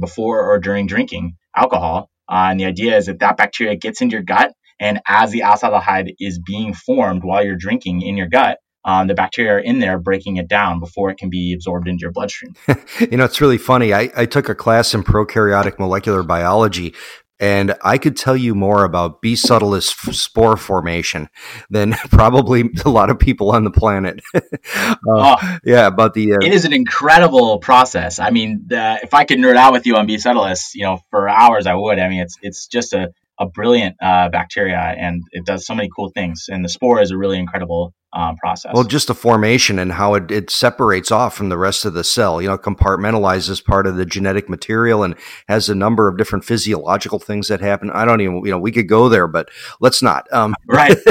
before 0.00 0.48
or 0.48 0.58
during 0.60 0.86
drinking 0.86 1.36
alcohol. 1.54 2.08
Uh, 2.28 2.48
and 2.50 2.60
the 2.60 2.64
idea 2.64 2.96
is 2.96 3.06
that 3.06 3.20
that 3.20 3.36
bacteria 3.36 3.76
gets 3.76 4.00
into 4.00 4.14
your 4.14 4.22
gut, 4.22 4.52
and 4.80 5.00
as 5.06 5.30
the 5.30 5.40
acetaldehyde 5.40 6.14
is 6.20 6.38
being 6.38 6.74
formed 6.74 7.22
while 7.24 7.44
you're 7.44 7.56
drinking 7.56 8.02
in 8.02 8.16
your 8.16 8.28
gut, 8.28 8.58
um, 8.84 9.08
the 9.08 9.14
bacteria 9.14 9.54
are 9.54 9.58
in 9.58 9.80
there 9.80 9.98
breaking 9.98 10.36
it 10.36 10.48
down 10.48 10.78
before 10.78 11.10
it 11.10 11.18
can 11.18 11.28
be 11.28 11.52
absorbed 11.52 11.88
into 11.88 12.02
your 12.02 12.12
bloodstream. 12.12 12.54
you 13.00 13.16
know, 13.16 13.24
it's 13.24 13.40
really 13.40 13.58
funny. 13.58 13.92
I, 13.92 14.10
I 14.16 14.26
took 14.26 14.48
a 14.48 14.54
class 14.54 14.94
in 14.94 15.02
prokaryotic 15.02 15.78
molecular 15.78 16.22
biology 16.22 16.94
and 17.38 17.74
I 17.82 17.98
could 17.98 18.16
tell 18.16 18.36
you 18.36 18.54
more 18.54 18.84
about 18.84 19.20
B. 19.20 19.34
subtilis 19.34 20.14
spore 20.14 20.56
formation 20.56 21.28
than 21.70 21.92
probably 22.10 22.70
a 22.84 22.88
lot 22.88 23.10
of 23.10 23.18
people 23.18 23.50
on 23.50 23.64
the 23.64 23.70
planet. 23.70 24.20
uh, 24.34 24.96
oh, 25.08 25.58
yeah, 25.64 25.86
about 25.86 26.14
the. 26.14 26.34
Uh, 26.34 26.38
it 26.42 26.52
is 26.52 26.64
an 26.64 26.72
incredible 26.72 27.58
process. 27.58 28.18
I 28.18 28.30
mean, 28.30 28.64
the, 28.66 29.00
if 29.02 29.14
I 29.14 29.24
could 29.24 29.38
nerd 29.38 29.56
out 29.56 29.72
with 29.72 29.86
you 29.86 29.96
on 29.96 30.06
B. 30.06 30.16
subtilis, 30.16 30.74
you 30.74 30.84
know, 30.84 31.00
for 31.10 31.28
hours, 31.28 31.66
I 31.66 31.74
would. 31.74 31.98
I 31.98 32.08
mean, 32.08 32.20
it's 32.20 32.38
it's 32.42 32.66
just 32.66 32.92
a 32.92 33.12
a 33.38 33.46
brilliant 33.46 33.96
uh, 34.02 34.28
bacteria 34.28 34.78
and 34.78 35.22
it 35.32 35.44
does 35.44 35.66
so 35.66 35.74
many 35.74 35.88
cool 35.94 36.10
things. 36.10 36.46
And 36.48 36.64
the 36.64 36.68
spore 36.68 37.00
is 37.00 37.10
a 37.10 37.16
really 37.16 37.38
incredible 37.38 37.92
um, 38.12 38.36
process. 38.36 38.72
Well, 38.74 38.84
just 38.84 39.08
the 39.08 39.14
formation 39.14 39.78
and 39.78 39.92
how 39.92 40.14
it, 40.14 40.30
it 40.30 40.50
separates 40.50 41.10
off 41.10 41.36
from 41.36 41.50
the 41.50 41.58
rest 41.58 41.84
of 41.84 41.92
the 41.92 42.02
cell, 42.02 42.40
you 42.40 42.48
know, 42.48 42.56
compartmentalizes 42.56 43.62
part 43.62 43.86
of 43.86 43.96
the 43.96 44.06
genetic 44.06 44.48
material 44.48 45.02
and 45.02 45.14
has 45.48 45.68
a 45.68 45.74
number 45.74 46.08
of 46.08 46.16
different 46.16 46.44
physiological 46.44 47.18
things 47.18 47.48
that 47.48 47.60
happen. 47.60 47.90
I 47.90 48.04
don't 48.06 48.22
even, 48.22 48.42
you 48.44 48.50
know, 48.50 48.58
we 48.58 48.72
could 48.72 48.88
go 48.88 49.08
there, 49.08 49.26
but 49.26 49.50
let's 49.80 50.02
not. 50.02 50.32
Um, 50.32 50.54
right. 50.66 50.96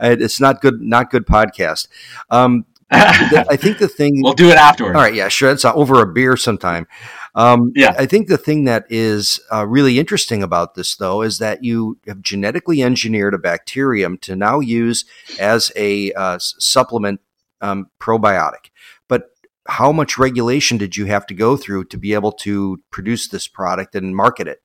it's 0.00 0.40
not 0.40 0.60
good, 0.60 0.80
not 0.80 1.10
good 1.10 1.26
podcast. 1.26 1.86
Um, 2.30 2.66
I 2.92 3.56
think 3.56 3.78
the 3.78 3.86
thing 3.86 4.20
we'll 4.20 4.32
do 4.32 4.50
it 4.50 4.56
afterwards. 4.56 4.96
All 4.96 5.02
right, 5.02 5.14
yeah, 5.14 5.28
sure. 5.28 5.52
It's 5.52 5.64
over 5.64 6.02
a 6.02 6.12
beer 6.12 6.36
sometime. 6.36 6.88
Um, 7.34 7.72
yeah, 7.74 7.94
I 7.98 8.06
think 8.06 8.28
the 8.28 8.38
thing 8.38 8.64
that 8.64 8.86
is 8.88 9.40
uh, 9.52 9.66
really 9.66 9.98
interesting 9.98 10.42
about 10.42 10.74
this, 10.74 10.96
though, 10.96 11.22
is 11.22 11.38
that 11.38 11.62
you 11.62 11.98
have 12.06 12.22
genetically 12.22 12.82
engineered 12.82 13.34
a 13.34 13.38
bacterium 13.38 14.18
to 14.18 14.36
now 14.36 14.60
use 14.60 15.04
as 15.38 15.70
a 15.76 16.12
uh, 16.12 16.38
supplement 16.40 17.20
um, 17.60 17.88
probiotic. 18.00 18.70
But 19.08 19.30
how 19.68 19.92
much 19.92 20.18
regulation 20.18 20.76
did 20.78 20.96
you 20.96 21.06
have 21.06 21.26
to 21.26 21.34
go 21.34 21.56
through 21.56 21.84
to 21.84 21.96
be 21.96 22.14
able 22.14 22.32
to 22.32 22.80
produce 22.90 23.28
this 23.28 23.46
product 23.46 23.94
and 23.94 24.16
market 24.16 24.48
it? 24.48 24.62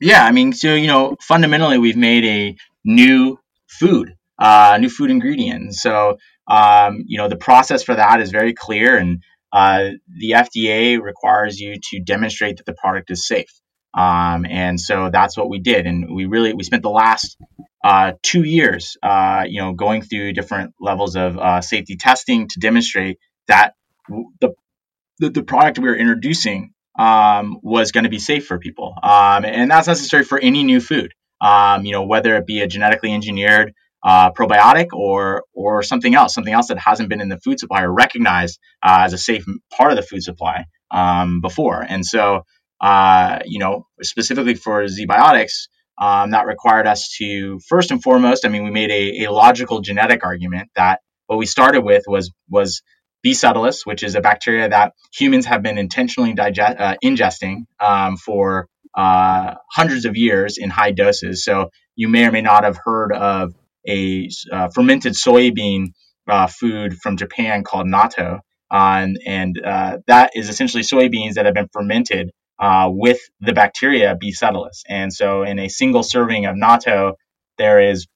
Yeah, 0.00 0.24
I 0.24 0.32
mean, 0.32 0.52
so 0.52 0.74
you 0.74 0.86
know, 0.86 1.16
fundamentally, 1.20 1.78
we've 1.78 1.96
made 1.96 2.24
a 2.24 2.56
new 2.84 3.38
food, 3.68 4.16
uh, 4.38 4.78
new 4.80 4.88
food 4.88 5.10
ingredient. 5.10 5.74
So 5.74 6.18
um, 6.50 7.04
you 7.06 7.16
know, 7.16 7.28
the 7.28 7.36
process 7.36 7.82
for 7.82 7.94
that 7.94 8.20
is 8.20 8.30
very 8.30 8.52
clear, 8.52 8.96
and 8.96 9.22
uh, 9.52 9.90
the 10.08 10.32
FDA 10.32 11.00
requires 11.00 11.58
you 11.58 11.76
to 11.90 12.00
demonstrate 12.00 12.58
that 12.58 12.66
the 12.66 12.74
product 12.74 13.10
is 13.10 13.26
safe. 13.26 13.50
Um, 13.96 14.46
and 14.48 14.80
so 14.80 15.10
that's 15.10 15.36
what 15.36 15.50
we 15.50 15.58
did, 15.58 15.86
and 15.86 16.14
we 16.14 16.26
really 16.26 16.52
we 16.54 16.62
spent 16.62 16.82
the 16.84 16.90
last 16.90 17.36
uh, 17.82 18.12
two 18.22 18.44
years, 18.44 18.96
uh, 19.02 19.44
you 19.48 19.60
know, 19.60 19.72
going 19.72 20.02
through 20.02 20.32
different 20.32 20.74
levels 20.80 21.16
of 21.16 21.36
uh, 21.38 21.60
safety 21.60 21.96
testing 21.96 22.46
to 22.48 22.60
demonstrate 22.60 23.18
that 23.48 23.74
the 24.40 24.54
the, 25.18 25.30
the 25.30 25.42
product 25.42 25.80
we 25.80 25.88
were 25.88 25.96
introducing 25.96 26.72
um, 26.98 27.58
was 27.62 27.90
going 27.90 28.04
to 28.04 28.10
be 28.10 28.20
safe 28.20 28.46
for 28.46 28.60
people, 28.60 28.94
um, 29.02 29.44
and 29.44 29.68
that's 29.68 29.88
necessary 29.88 30.22
for 30.22 30.38
any 30.38 30.62
new 30.62 30.80
food. 30.80 31.12
Um, 31.40 31.84
you 31.84 31.90
know, 31.90 32.04
whether 32.04 32.36
it 32.36 32.46
be 32.46 32.60
a 32.60 32.68
genetically 32.68 33.12
engineered 33.12 33.74
uh, 34.02 34.32
probiotic 34.32 34.88
or 34.92 35.44
or 35.54 35.82
something 35.82 36.14
else, 36.14 36.34
something 36.34 36.52
else 36.52 36.68
that 36.68 36.78
hasn't 36.78 37.08
been 37.08 37.20
in 37.20 37.28
the 37.28 37.38
food 37.38 37.58
supply 37.58 37.82
or 37.82 37.92
recognized 37.92 38.58
uh, 38.82 39.02
as 39.04 39.12
a 39.12 39.18
safe 39.18 39.44
part 39.76 39.90
of 39.92 39.96
the 39.96 40.02
food 40.02 40.22
supply 40.22 40.64
um, 40.90 41.40
before. 41.40 41.82
And 41.82 42.04
so, 42.04 42.42
uh, 42.80 43.40
you 43.44 43.58
know, 43.58 43.86
specifically 44.02 44.54
for 44.54 44.84
ZBiotics, 44.84 45.68
um, 46.00 46.30
that 46.30 46.46
required 46.46 46.86
us 46.86 47.14
to 47.18 47.60
first 47.68 47.90
and 47.90 48.02
foremost, 48.02 48.46
I 48.46 48.48
mean, 48.48 48.64
we 48.64 48.70
made 48.70 48.90
a, 48.90 49.26
a 49.26 49.32
logical 49.32 49.80
genetic 49.82 50.24
argument 50.24 50.70
that 50.74 51.00
what 51.26 51.38
we 51.38 51.46
started 51.46 51.82
with 51.82 52.04
was 52.06 52.32
was 52.48 52.82
B. 53.22 53.32
subtilis, 53.32 53.84
which 53.84 54.02
is 54.02 54.14
a 54.14 54.20
bacteria 54.22 54.68
that 54.70 54.94
humans 55.12 55.44
have 55.44 55.62
been 55.62 55.76
intentionally 55.76 56.32
digest, 56.32 56.80
uh, 56.80 56.96
ingesting 57.04 57.66
um, 57.78 58.16
for 58.16 58.66
uh, 58.96 59.54
hundreds 59.70 60.06
of 60.06 60.16
years 60.16 60.56
in 60.56 60.70
high 60.70 60.92
doses. 60.92 61.44
So 61.44 61.70
you 61.96 62.08
may 62.08 62.26
or 62.26 62.32
may 62.32 62.40
not 62.40 62.64
have 62.64 62.78
heard 62.82 63.12
of 63.12 63.52
a 63.86 64.28
uh, 64.52 64.68
fermented 64.74 65.14
soybean 65.14 65.92
uh, 66.28 66.46
food 66.46 66.98
from 66.98 67.16
Japan 67.16 67.64
called 67.64 67.86
natto, 67.86 68.40
and, 68.70 69.18
and 69.26 69.60
uh, 69.64 69.98
that 70.06 70.32
is 70.34 70.48
essentially 70.48 70.82
soybeans 70.82 71.34
that 71.34 71.46
have 71.46 71.54
been 71.54 71.68
fermented 71.72 72.30
uh, 72.58 72.88
with 72.90 73.18
the 73.40 73.52
bacteria 73.52 74.14
B. 74.20 74.32
subtilis. 74.32 74.82
And 74.88 75.12
so, 75.12 75.42
in 75.42 75.58
a 75.58 75.68
single 75.68 76.02
serving 76.02 76.46
of 76.46 76.56
natto, 76.56 77.14
there 77.58 77.80
is 77.80 78.06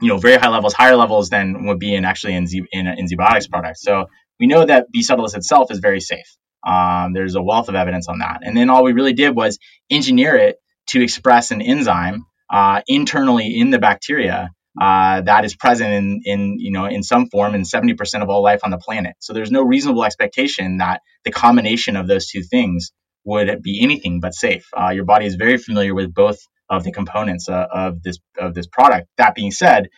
you 0.00 0.08
know 0.08 0.18
very 0.18 0.36
high 0.36 0.48
levels, 0.48 0.74
higher 0.74 0.96
levels 0.96 1.30
than 1.30 1.66
would 1.66 1.78
be 1.78 1.94
in 1.94 2.04
actually 2.04 2.34
in 2.34 2.46
in, 2.72 2.86
in 2.86 3.06
products. 3.50 3.82
So 3.82 4.06
we 4.40 4.46
know 4.46 4.64
that 4.64 4.90
B. 4.90 5.00
subtilis 5.00 5.36
itself 5.36 5.70
is 5.70 5.78
very 5.78 6.00
safe. 6.00 6.26
Um, 6.66 7.12
there's 7.12 7.34
a 7.34 7.42
wealth 7.42 7.68
of 7.68 7.74
evidence 7.74 8.08
on 8.08 8.18
that. 8.18 8.40
And 8.42 8.56
then 8.56 8.70
all 8.70 8.84
we 8.84 8.92
really 8.92 9.12
did 9.12 9.34
was 9.34 9.58
engineer 9.90 10.36
it 10.36 10.56
to 10.88 11.02
express 11.02 11.50
an 11.50 11.62
enzyme 11.62 12.24
uh, 12.50 12.82
internally 12.86 13.58
in 13.58 13.70
the 13.70 13.78
bacteria 13.78 14.50
uh, 14.80 15.20
that 15.22 15.44
is 15.44 15.54
present 15.54 15.92
in, 15.92 16.20
in, 16.24 16.56
you 16.58 16.72
know, 16.72 16.86
in 16.86 17.02
some 17.02 17.28
form 17.28 17.54
in 17.54 17.62
70% 17.62 18.22
of 18.22 18.28
all 18.30 18.42
life 18.42 18.60
on 18.64 18.70
the 18.70 18.78
planet. 18.78 19.14
So 19.20 19.32
there's 19.32 19.50
no 19.50 19.62
reasonable 19.62 20.04
expectation 20.04 20.78
that 20.78 21.02
the 21.24 21.30
combination 21.30 21.96
of 21.96 22.06
those 22.08 22.26
two 22.28 22.42
things 22.42 22.92
would 23.24 23.62
be 23.62 23.82
anything 23.82 24.20
but 24.20 24.34
safe. 24.34 24.66
Uh, 24.76 24.90
your 24.90 25.04
body 25.04 25.26
is 25.26 25.34
very 25.36 25.58
familiar 25.58 25.94
with 25.94 26.14
both 26.14 26.38
of 26.70 26.84
the 26.84 26.92
components 26.92 27.48
uh, 27.48 27.66
of 27.72 28.02
this 28.02 28.18
of 28.38 28.54
this 28.54 28.66
product. 28.66 29.08
That 29.18 29.34
being 29.34 29.50
said, 29.50 29.88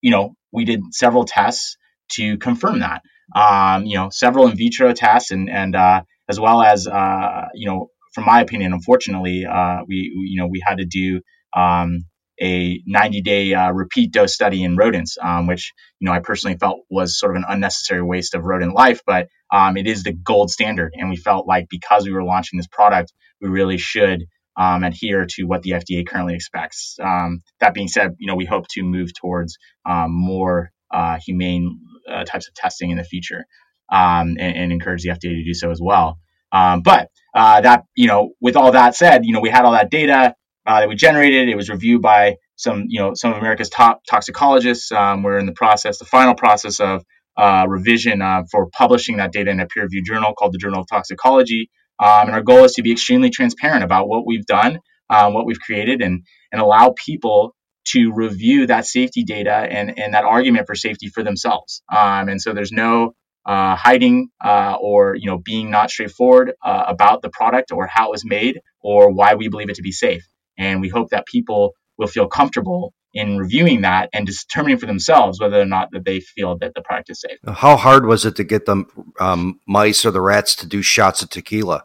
you 0.00 0.10
know, 0.10 0.34
we 0.52 0.64
did 0.64 0.80
several 0.92 1.24
tests 1.24 1.76
to 2.12 2.38
confirm 2.38 2.80
that. 2.80 3.02
Um, 3.34 3.84
you 3.86 3.96
know, 3.96 4.10
several 4.10 4.48
in 4.48 4.56
vitro 4.56 4.92
tests 4.92 5.30
and 5.32 5.50
and 5.50 5.74
uh, 5.76 6.02
as 6.28 6.38
well 6.38 6.62
as 6.62 6.86
uh, 6.86 7.48
you 7.54 7.68
know, 7.68 7.88
from 8.14 8.24
my 8.26 8.40
opinion, 8.40 8.72
unfortunately, 8.72 9.44
uh, 9.44 9.80
we, 9.88 10.12
we, 10.16 10.28
you 10.30 10.40
know 10.40 10.46
we 10.46 10.62
had 10.64 10.78
to 10.78 10.84
do 10.86 11.20
um, 11.56 12.04
a 12.40 12.82
90 12.86 13.20
day 13.22 13.54
uh, 13.54 13.70
repeat 13.70 14.12
dose 14.12 14.34
study 14.34 14.64
in 14.64 14.76
rodents, 14.76 15.18
um, 15.20 15.46
which 15.46 15.72
you 15.98 16.06
know 16.06 16.12
I 16.12 16.20
personally 16.20 16.56
felt 16.56 16.80
was 16.90 17.18
sort 17.18 17.36
of 17.36 17.42
an 17.42 17.48
unnecessary 17.48 18.02
waste 18.02 18.34
of 18.34 18.44
rodent 18.44 18.74
life, 18.74 19.00
but 19.06 19.28
um, 19.52 19.76
it 19.76 19.86
is 19.86 20.02
the 20.02 20.12
gold 20.12 20.50
standard, 20.50 20.92
and 20.94 21.10
we 21.10 21.16
felt 21.16 21.46
like 21.46 21.66
because 21.68 22.04
we 22.04 22.12
were 22.12 22.24
launching 22.24 22.56
this 22.56 22.66
product, 22.66 23.12
we 23.40 23.48
really 23.48 23.78
should 23.78 24.24
um, 24.56 24.84
adhere 24.84 25.26
to 25.30 25.44
what 25.44 25.62
the 25.62 25.70
FDA 25.70 26.06
currently 26.06 26.34
expects. 26.34 26.96
Um, 27.02 27.40
that 27.60 27.74
being 27.74 27.88
said, 27.88 28.16
you 28.18 28.26
know 28.26 28.36
we 28.36 28.46
hope 28.46 28.66
to 28.70 28.82
move 28.82 29.10
towards 29.14 29.58
um, 29.84 30.12
more 30.12 30.70
uh, 30.90 31.18
humane 31.24 31.78
uh, 32.10 32.24
types 32.24 32.48
of 32.48 32.54
testing 32.54 32.90
in 32.90 32.96
the 32.96 33.04
future, 33.04 33.44
um, 33.92 34.36
and, 34.38 34.56
and, 34.56 34.72
encourage 34.72 35.02
the 35.02 35.10
FDA 35.10 35.20
to 35.20 35.44
do 35.44 35.54
so 35.54 35.70
as 35.70 35.80
well. 35.80 36.18
but 36.50 37.10
uh, 37.34 37.60
that 37.60 37.84
you 37.94 38.06
know, 38.06 38.30
with 38.40 38.56
all 38.56 38.72
that 38.72 38.96
said, 38.96 39.24
you 39.24 39.34
know 39.34 39.40
we 39.40 39.50
had 39.50 39.64
all 39.64 39.72
that 39.72 39.90
data 39.90 40.34
uh, 40.66 40.80
that 40.80 40.88
we 40.88 40.94
generated. 40.94 41.48
It 41.48 41.56
was 41.56 41.68
reviewed 41.68 42.02
by 42.02 42.36
some, 42.56 42.84
you 42.88 43.00
know, 43.00 43.12
some 43.14 43.32
of 43.32 43.38
America's 43.38 43.70
top 43.70 44.02
toxicologists. 44.08 44.92
Um, 44.92 45.22
we're 45.22 45.38
in 45.38 45.46
the 45.46 45.52
process, 45.52 45.98
the 45.98 46.04
final 46.04 46.34
process 46.34 46.80
of 46.80 47.04
uh, 47.36 47.66
revision 47.68 48.22
uh, 48.22 48.42
for 48.50 48.68
publishing 48.70 49.16
that 49.16 49.32
data 49.32 49.50
in 49.50 49.60
a 49.60 49.66
peer-reviewed 49.66 50.04
journal 50.04 50.34
called 50.34 50.52
the 50.52 50.58
Journal 50.58 50.80
of 50.80 50.86
Toxicology. 50.88 51.70
Um, 51.98 52.28
and 52.28 52.30
our 52.30 52.42
goal 52.42 52.64
is 52.64 52.72
to 52.74 52.82
be 52.82 52.92
extremely 52.92 53.30
transparent 53.30 53.84
about 53.84 54.08
what 54.08 54.26
we've 54.26 54.46
done, 54.46 54.80
uh, 55.08 55.30
what 55.30 55.46
we've 55.46 55.60
created, 55.60 56.02
and 56.02 56.22
and 56.52 56.60
allow 56.60 56.94
people 56.96 57.54
to 57.88 58.12
review 58.14 58.66
that 58.66 58.86
safety 58.86 59.24
data 59.24 59.52
and 59.52 59.98
and 59.98 60.14
that 60.14 60.24
argument 60.24 60.66
for 60.66 60.74
safety 60.74 61.08
for 61.08 61.22
themselves. 61.22 61.82
Um, 61.94 62.28
and 62.28 62.40
so 62.40 62.52
there's 62.52 62.72
no 62.72 63.14
uh, 63.46 63.74
hiding 63.76 64.28
uh, 64.44 64.76
or 64.80 65.14
you 65.14 65.26
know 65.26 65.38
being 65.38 65.70
not 65.70 65.90
straightforward 65.90 66.52
uh, 66.64 66.84
about 66.86 67.22
the 67.22 67.30
product 67.30 67.72
or 67.72 67.86
how 67.86 68.08
it 68.08 68.10
was 68.10 68.24
made 68.24 68.60
or 68.80 69.12
why 69.12 69.34
we 69.34 69.48
believe 69.48 69.70
it 69.70 69.76
to 69.76 69.82
be 69.82 69.92
safe. 69.92 70.22
And 70.60 70.80
we 70.80 70.88
hope 70.88 71.10
that 71.10 71.26
people 71.26 71.72
will 71.96 72.06
feel 72.06 72.28
comfortable 72.28 72.92
in 73.12 73.38
reviewing 73.38 73.80
that 73.80 74.08
and 74.12 74.26
determining 74.26 74.78
for 74.78 74.86
themselves 74.86 75.40
whether 75.40 75.60
or 75.60 75.64
not 75.64 75.90
that 75.92 76.04
they 76.04 76.20
feel 76.20 76.56
that 76.58 76.74
the 76.74 76.82
product 76.82 77.10
is 77.10 77.20
safe. 77.20 77.38
How 77.46 77.76
hard 77.76 78.06
was 78.06 78.24
it 78.24 78.36
to 78.36 78.44
get 78.44 78.66
the 78.66 78.84
um, 79.18 79.58
mice 79.66 80.04
or 80.04 80.10
the 80.10 80.20
rats 80.20 80.54
to 80.56 80.66
do 80.66 80.82
shots 80.82 81.22
of 81.22 81.30
tequila? 81.30 81.84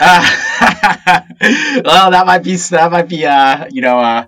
Uh, 0.00 0.30
well, 1.84 2.10
that 2.10 2.24
might 2.26 2.42
be 2.42 2.56
that 2.56 2.92
might 2.92 3.08
be 3.08 3.24
uh, 3.26 3.66
you 3.70 3.80
know 3.80 3.98
uh, 3.98 4.26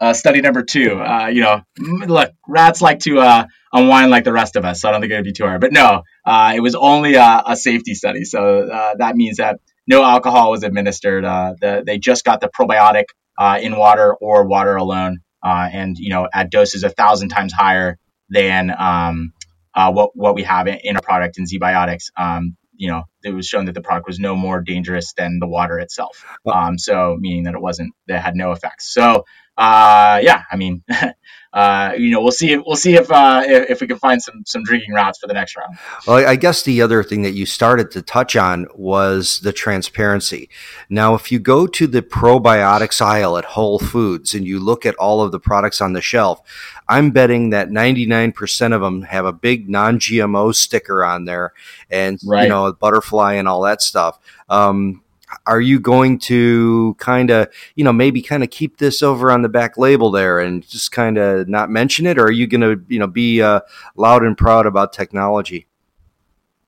uh, 0.00 0.12
study 0.12 0.40
number 0.40 0.64
two. 0.64 1.00
Uh, 1.00 1.28
you 1.28 1.42
know, 1.42 1.62
look, 1.78 2.32
rats 2.48 2.82
like 2.82 3.00
to 3.00 3.20
uh, 3.20 3.46
unwind 3.72 4.10
like 4.10 4.24
the 4.24 4.32
rest 4.32 4.56
of 4.56 4.64
us, 4.64 4.80
so 4.80 4.88
I 4.88 4.92
don't 4.92 5.00
think 5.00 5.12
it 5.12 5.16
would 5.16 5.24
be 5.24 5.32
too 5.32 5.44
hard. 5.44 5.60
But 5.60 5.72
no, 5.72 6.02
uh, 6.26 6.52
it 6.56 6.60
was 6.60 6.74
only 6.74 7.14
a, 7.14 7.42
a 7.46 7.56
safety 7.56 7.94
study, 7.94 8.24
so 8.24 8.68
uh, 8.68 8.94
that 8.98 9.14
means 9.14 9.36
that 9.36 9.60
no 9.86 10.04
alcohol 10.04 10.50
was 10.50 10.62
administered. 10.62 11.24
Uh, 11.24 11.54
the, 11.60 11.82
they 11.84 11.98
just 11.98 12.24
got 12.24 12.40
the 12.40 12.48
probiotic 12.48 13.04
uh, 13.38 13.58
in 13.60 13.76
water 13.76 14.14
or 14.14 14.46
water 14.46 14.76
alone, 14.76 15.18
uh, 15.42 15.68
and 15.72 15.96
you 15.98 16.10
know 16.10 16.28
at 16.32 16.50
doses 16.50 16.84
a 16.84 16.90
thousand 16.90 17.30
times 17.30 17.52
higher 17.52 17.98
than 18.28 18.70
um, 18.76 19.32
uh, 19.74 19.92
what 19.92 20.16
what 20.16 20.34
we 20.34 20.42
have 20.44 20.66
in, 20.66 20.78
in 20.84 20.96
our 20.96 21.02
product 21.02 21.38
in 21.38 21.44
ZBiotics. 21.44 22.10
Um, 22.16 22.56
you 22.76 22.90
know, 22.90 23.02
it 23.24 23.32
was 23.32 23.46
shown 23.46 23.66
that 23.66 23.72
the 23.72 23.80
product 23.80 24.06
was 24.06 24.18
no 24.18 24.34
more 24.34 24.60
dangerous 24.60 25.12
than 25.14 25.38
the 25.38 25.46
water 25.46 25.78
itself. 25.78 26.24
Um, 26.46 26.78
so 26.78 27.16
meaning 27.20 27.44
that 27.44 27.54
it 27.54 27.60
wasn't 27.60 27.94
that 28.08 28.22
had 28.22 28.36
no 28.36 28.52
effects. 28.52 28.92
So 28.92 29.24
uh, 29.56 30.20
yeah, 30.22 30.44
I 30.50 30.56
mean, 30.56 30.82
uh, 31.52 31.92
you 31.96 32.10
know, 32.10 32.22
we'll 32.22 32.32
see. 32.32 32.52
If, 32.52 32.62
we'll 32.66 32.76
see 32.76 32.96
if, 32.96 33.10
uh, 33.10 33.42
if, 33.44 33.70
if 33.70 33.80
we 33.82 33.86
can 33.86 33.98
find 33.98 34.22
some 34.22 34.42
some 34.46 34.62
drinking 34.62 34.94
routes 34.94 35.18
for 35.18 35.26
the 35.26 35.34
next 35.34 35.56
round. 35.56 35.76
Well, 36.06 36.26
I 36.26 36.36
guess 36.36 36.62
the 36.62 36.80
other 36.80 37.02
thing 37.04 37.20
that 37.22 37.32
you 37.32 37.44
started 37.44 37.90
to 37.90 38.00
touch 38.00 38.34
on 38.34 38.66
was 38.74 39.40
the 39.40 39.52
transparency. 39.52 40.48
Now, 40.88 41.14
if 41.14 41.30
you 41.30 41.38
go 41.38 41.66
to 41.66 41.86
the 41.86 42.00
probiotics 42.00 43.02
aisle 43.02 43.36
at 43.36 43.44
Whole 43.44 43.78
Foods 43.78 44.34
and 44.34 44.46
you 44.46 44.58
look 44.58 44.86
at 44.86 44.94
all 44.94 45.20
of 45.20 45.32
the 45.32 45.40
products 45.40 45.82
on 45.82 45.92
the 45.92 46.00
shelf, 46.00 46.40
I'm 46.88 47.10
betting 47.10 47.50
that 47.50 47.68
99% 47.68 48.74
of 48.74 48.80
them 48.80 49.02
have 49.02 49.26
a 49.26 49.32
big 49.32 49.68
non-GMO 49.68 50.54
sticker 50.54 51.04
on 51.04 51.26
there, 51.26 51.52
and 51.90 52.18
right. 52.24 52.44
you 52.44 52.48
know, 52.48 52.72
butterfly 52.72 53.11
and 53.20 53.48
all 53.48 53.62
that 53.62 53.82
stuff. 53.82 54.18
Um, 54.48 55.02
are 55.46 55.60
you 55.60 55.80
going 55.80 56.18
to 56.18 56.94
kind 56.98 57.30
of 57.30 57.48
you 57.74 57.84
know 57.84 57.92
maybe 57.92 58.22
kind 58.22 58.42
of 58.42 58.50
keep 58.50 58.78
this 58.78 59.02
over 59.02 59.30
on 59.30 59.42
the 59.42 59.48
back 59.48 59.76
label 59.76 60.10
there 60.10 60.40
and 60.40 60.66
just 60.68 60.92
kind 60.92 61.18
of 61.18 61.48
not 61.48 61.70
mention 61.70 62.06
it? 62.06 62.18
Or 62.18 62.24
are 62.24 62.32
you 62.32 62.46
going 62.46 62.60
to 62.60 62.84
you 62.88 62.98
know 62.98 63.06
be 63.06 63.42
uh, 63.42 63.60
loud 63.96 64.22
and 64.22 64.36
proud 64.36 64.66
about 64.66 64.92
technology? 64.92 65.66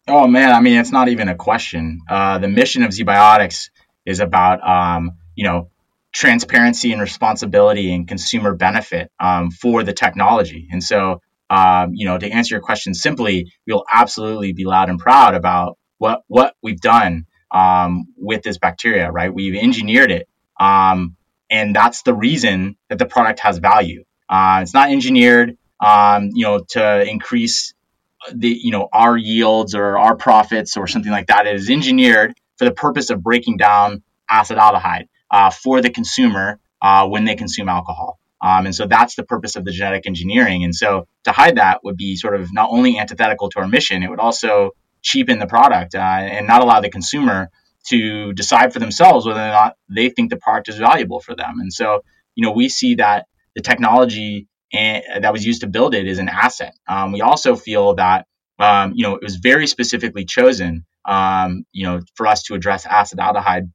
Oh 0.07 0.27
man 0.27 0.53
i 0.53 0.61
mean 0.61 0.79
it's 0.79 0.93
not 0.93 1.09
even 1.09 1.29
a 1.29 1.35
question. 1.35 2.03
Uh, 2.09 2.39
the 2.39 2.49
mission 2.49 2.83
of 2.83 2.91
zbiotics 2.91 3.71
is 4.05 4.21
about 4.21 4.67
um, 4.67 5.13
you 5.35 5.45
know 5.45 5.71
transparency 6.13 6.93
and 6.93 7.01
responsibility 7.01 7.93
and 7.93 8.07
consumer 8.07 8.55
benefit 8.55 9.11
um, 9.19 9.51
for 9.51 9.83
the 9.83 9.93
technology. 9.93 10.69
And 10.71 10.83
so 10.83 11.21
um, 11.51 11.95
you 11.95 12.07
know 12.07 12.19
to 12.19 12.29
answer 12.29 12.55
your 12.55 12.63
question 12.63 12.95
simply 12.95 13.53
we'll 13.67 13.85
absolutely 13.91 14.53
be 14.53 14.65
loud 14.65 14.89
and 14.89 14.99
proud 14.99 15.35
about 15.35 15.79
what 15.99 16.23
what 16.29 16.55
we've 16.63 16.81
done 16.81 17.27
um, 17.51 18.07
with 18.17 18.43
this 18.43 18.59
bacteria, 18.59 19.11
right? 19.11 19.33
We've 19.33 19.55
engineered 19.57 20.11
it. 20.11 20.29
Um, 20.59 21.17
and 21.51 21.75
that's 21.75 22.03
the 22.03 22.15
reason 22.15 22.77
that 22.89 22.99
the 22.99 23.07
product 23.07 23.41
has 23.41 23.59
value. 23.59 24.05
Uh, 24.29 24.61
it's 24.63 24.75
not 24.75 24.91
engineered, 24.91 25.57
um, 25.85 26.31
you 26.35 26.45
know, 26.45 26.61
to 26.71 27.09
increase 27.09 27.75
the, 28.35 28.49
you 28.49 28.71
know, 28.71 28.89
our 28.93 29.17
yields 29.17 29.75
or 29.75 29.99
our 29.99 30.17
profits 30.17 30.77
or 30.77 30.87
something 30.87 31.13
like 31.13 31.29
that. 31.29 31.47
It 31.47 31.55
is 31.57 31.71
engineered 31.71 32.35
for 32.57 32.65
the 32.65 32.73
purpose 32.73 33.11
of 33.11 33.23
breaking 33.23 33.59
down 33.59 34.03
acetaldehyde 34.31 35.09
uh, 35.31 35.51
for 35.51 35.81
the 35.81 35.91
consumer 35.91 36.59
uh, 36.83 37.07
when 37.09 37.25
they 37.25 37.37
consume 37.37 37.69
alcohol. 37.69 38.19
Um, 38.41 38.67
and 38.67 38.75
so 38.75 38.87
that's 38.87 39.15
the 39.15 39.25
purpose 39.25 39.57
of 39.57 39.65
the 39.65 39.71
genetic 39.71 40.07
engineering. 40.07 40.65
And 40.65 40.75
so 40.75 41.07
to 41.25 41.33
hide 41.33 41.57
that 41.57 41.83
would 41.85 41.97
be 41.97 42.17
sort 42.17 42.39
of 42.39 42.53
not 42.53 42.71
only 42.71 42.99
antithetical 42.99 43.49
to 43.51 43.61
our 43.61 43.69
mission, 43.69 44.03
it 44.03 44.11
would 44.11 44.21
also 44.21 44.73
cheapen 45.05 45.39
the 45.39 45.47
product 45.47 45.95
uh, 45.95 45.99
and 45.99 46.47
not 46.47 46.63
allow 46.63 46.81
the 46.81 46.91
consumer 46.91 47.51
to 47.87 48.33
decide 48.33 48.73
for 48.73 48.79
themselves 48.79 49.27
whether 49.27 49.41
or 49.41 49.51
not 49.51 49.77
they 49.89 50.09
think 50.09 50.31
the 50.31 50.39
product 50.39 50.69
is 50.69 50.79
valuable 50.79 51.21
for 51.21 51.37
them. 51.37 51.61
And 51.61 51.73
so, 51.73 52.03
you 52.35 52.45
know, 52.45 52.53
we 52.53 52.69
see 52.69 52.97
that 52.97 53.27
the 53.55 53.63
technology 53.63 54.49
and, 54.73 55.23
that 55.23 55.33
was 55.33 55.45
used 55.45 55.61
to 55.61 55.69
build 55.69 55.95
it 55.95 56.09
is 56.09 56.19
an 56.19 56.29
asset. 56.29 56.75
Um, 56.89 57.13
we 57.13 57.21
also 57.21 57.55
feel 57.55 57.95
that, 57.97 58.27
um, 58.59 58.93
you 58.95 59.05
know, 59.05 59.15
it 59.15 59.23
was 59.23 59.37
very 59.37 59.67
specifically 59.67 60.25
chosen, 60.25 60.87
um, 61.05 61.65
you 61.73 61.87
know, 61.87 62.01
for 62.15 62.27
us 62.27 62.45
to 62.45 62.55
address 62.55 62.87
acetaldehyde 62.87 63.71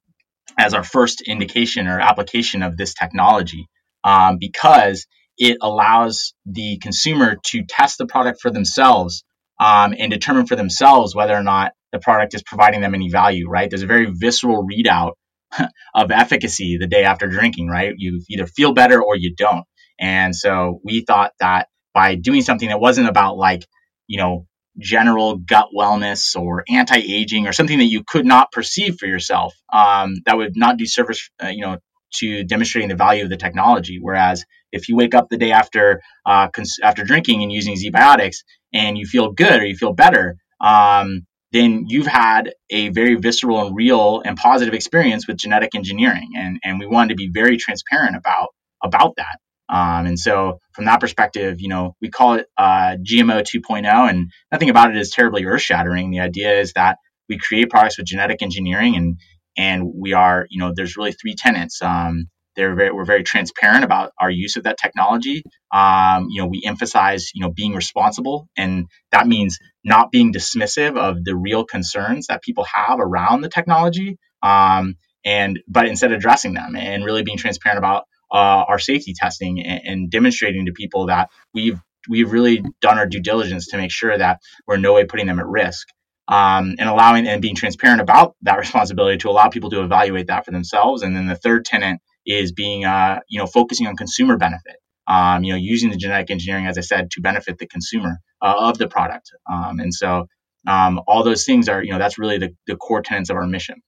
as 0.57 0.73
our 0.73 0.83
first 0.83 1.21
indication 1.21 1.87
or 1.87 1.99
application 1.99 2.63
of 2.63 2.75
this 2.75 2.95
technology 2.95 3.67
um, 4.03 4.37
because 4.39 5.05
it 5.37 5.57
allows 5.61 6.33
the 6.45 6.79
consumer 6.79 7.37
to 7.45 7.63
test 7.63 7.99
the 7.99 8.07
product 8.07 8.41
for 8.41 8.49
themselves 8.49 9.23
um, 9.59 9.93
and 9.97 10.11
determine 10.11 10.45
for 10.47 10.55
themselves 10.55 11.15
whether 11.15 11.35
or 11.35 11.43
not 11.43 11.73
the 11.91 11.99
product 11.99 12.35
is 12.35 12.43
providing 12.43 12.81
them 12.81 12.95
any 12.95 13.09
value, 13.09 13.49
right? 13.49 13.69
There's 13.69 13.83
a 13.83 13.87
very 13.87 14.07
visceral 14.11 14.67
readout 14.67 15.13
of 15.95 16.11
efficacy 16.11 16.77
the 16.79 16.87
day 16.87 17.03
after 17.03 17.27
drinking, 17.27 17.69
right? 17.69 17.93
You 17.97 18.21
either 18.29 18.47
feel 18.47 18.73
better 18.73 19.01
or 19.01 19.15
you 19.15 19.35
don't. 19.35 19.65
And 19.99 20.35
so 20.35 20.79
we 20.83 21.03
thought 21.05 21.33
that 21.39 21.67
by 21.93 22.15
doing 22.15 22.41
something 22.41 22.69
that 22.69 22.79
wasn't 22.79 23.09
about 23.09 23.37
like, 23.37 23.65
you 24.07 24.17
know, 24.19 24.45
general 24.77 25.37
gut 25.37 25.69
wellness 25.77 26.35
or 26.39 26.63
anti-aging 26.69 27.47
or 27.47 27.53
something 27.53 27.79
that 27.79 27.85
you 27.85 28.03
could 28.07 28.25
not 28.25 28.51
perceive 28.51 28.97
for 28.99 29.07
yourself, 29.07 29.55
um, 29.73 30.15
that 30.25 30.37
would 30.37 30.53
not 30.55 30.77
do 30.77 30.85
service, 30.85 31.29
uh, 31.43 31.47
you 31.49 31.61
know, 31.61 31.77
to 32.15 32.43
demonstrating 32.43 32.89
the 32.89 32.95
value 32.95 33.23
of 33.23 33.29
the 33.29 33.37
technology. 33.37 33.99
Whereas 34.01 34.45
if 34.71 34.89
you 34.89 34.95
wake 34.95 35.15
up 35.15 35.27
the 35.29 35.37
day 35.37 35.51
after 35.51 36.01
uh, 36.25 36.49
cons- 36.49 36.79
after 36.81 37.03
drinking 37.03 37.43
and 37.43 37.51
using 37.51 37.75
ZBiotics 37.75 38.37
and 38.73 38.97
you 38.97 39.05
feel 39.05 39.31
good 39.31 39.61
or 39.61 39.65
you 39.65 39.75
feel 39.75 39.93
better, 39.93 40.35
um, 40.61 41.25
then 41.51 41.85
you've 41.87 42.07
had 42.07 42.53
a 42.69 42.89
very 42.89 43.15
visceral 43.15 43.65
and 43.65 43.75
real 43.75 44.21
and 44.23 44.37
positive 44.37 44.73
experience 44.73 45.27
with 45.27 45.37
genetic 45.37 45.73
engineering. 45.73 46.29
And, 46.37 46.59
and 46.63 46.79
we 46.79 46.85
wanted 46.85 47.09
to 47.09 47.15
be 47.15 47.31
very 47.33 47.57
transparent 47.57 48.15
about, 48.15 48.49
about 48.83 49.15
that. 49.17 49.39
Um, 49.71 50.07
and 50.07 50.19
so 50.19 50.59
from 50.73 50.85
that 50.85 50.99
perspective, 50.99 51.57
you 51.59 51.69
know, 51.69 51.95
we 52.01 52.09
call 52.09 52.35
it 52.35 52.47
uh, 52.57 52.97
GMO 52.97 53.43
2.0 53.43 54.09
and 54.09 54.31
nothing 54.51 54.69
about 54.69 54.91
it 54.91 54.97
is 54.97 55.11
terribly 55.11 55.45
earth 55.45 55.61
shattering. 55.61 56.11
The 56.11 56.19
idea 56.19 56.59
is 56.59 56.73
that 56.73 56.97
we 57.27 57.37
create 57.37 57.69
products 57.69 57.97
with 57.97 58.07
genetic 58.07 58.41
engineering 58.41 58.95
and, 58.95 59.17
and 59.59 59.91
we 59.95 60.13
are, 60.13 60.47
you 60.51 60.59
know, 60.61 60.73
there's 60.75 60.97
really 60.97 61.13
three 61.13 61.35
tenants 61.35 61.83
Um, 61.83 62.21
they're 62.55 62.75
very, 62.75 62.91
we're 62.93 63.05
very 63.05 63.23
transparent 63.23 63.83
about 63.85 64.13
our 64.19 64.31
use 64.31 64.57
of 64.57 64.63
that 64.65 64.77
technology. 64.77 65.43
Um, 65.73 66.27
you 66.29 66.41
know, 66.41 66.47
we 66.49 66.63
emphasize, 66.65 67.31
you 67.35 67.43
know, 67.43 67.51
being 67.51 67.75
responsible, 67.75 68.49
and 68.57 68.87
that 69.11 69.27
means 69.27 69.59
not 69.85 70.11
being 70.11 70.33
dismissive 70.33 70.97
of 70.97 71.25
the 71.25 71.35
real 71.35 71.65
concerns 71.65 72.27
that 72.27 72.43
people 72.43 72.65
have 72.65 72.99
around 72.99 73.41
the 73.41 73.49
technology, 73.49 74.17
um, 74.43 74.95
and 75.25 75.61
but 75.67 75.87
instead 75.87 76.13
addressing 76.13 76.53
them 76.55 76.77
and 76.77 77.05
really 77.05 77.23
being 77.23 77.39
transparent 77.39 77.79
about 77.79 78.05
uh, 78.33 78.65
our 78.69 78.79
safety 78.79 79.13
testing 79.15 79.65
and, 79.65 79.81
and 79.85 80.11
demonstrating 80.11 80.67
to 80.67 80.73
people 80.73 81.07
that 81.07 81.29
we've 81.53 81.79
we've 82.09 82.31
really 82.33 82.63
done 82.81 82.99
our 82.99 83.07
due 83.07 83.21
diligence 83.21 83.69
to 83.69 83.77
make 83.77 83.91
sure 83.91 84.17
that 84.17 84.41
we're 84.67 84.75
in 84.75 84.83
no 84.83 84.93
way 84.93 85.05
putting 85.05 85.27
them 85.27 85.39
at 85.39 85.47
risk. 85.47 85.87
Um, 86.29 86.75
and 86.77 86.87
allowing 86.87 87.27
and 87.27 87.41
being 87.41 87.55
transparent 87.55 88.01
about 88.01 88.35
that 88.43 88.59
responsibility 88.59 89.17
to 89.17 89.29
allow 89.29 89.49
people 89.49 89.71
to 89.71 89.83
evaluate 89.83 90.27
that 90.27 90.45
for 90.45 90.51
themselves. 90.51 91.01
And 91.01 91.15
then 91.15 91.25
the 91.25 91.35
third 91.35 91.65
tenant 91.65 92.01
is 92.23 92.51
being, 92.51 92.85
uh, 92.85 93.21
you 93.27 93.39
know, 93.39 93.47
focusing 93.47 93.87
on 93.87 93.95
consumer 93.95 94.37
benefit. 94.37 94.75
Um, 95.07 95.43
you 95.43 95.53
know, 95.53 95.57
using 95.57 95.89
the 95.89 95.97
genetic 95.97 96.29
engineering, 96.29 96.67
as 96.67 96.77
I 96.77 96.81
said, 96.81 97.09
to 97.11 97.21
benefit 97.21 97.57
the 97.57 97.65
consumer 97.65 98.19
uh, 98.43 98.53
of 98.59 98.77
the 98.77 98.87
product. 98.87 99.31
Um, 99.51 99.79
and 99.79 99.91
so, 99.91 100.27
um, 100.67 101.01
all 101.07 101.23
those 101.23 101.45
things 101.45 101.67
are, 101.67 101.83
you 101.83 101.91
know, 101.91 101.97
that's 101.97 102.19
really 102.19 102.37
the, 102.37 102.55
the 102.67 102.75
core 102.75 103.01
tenets 103.01 103.31
of 103.31 103.35
our 103.35 103.47
mission. 103.47 103.81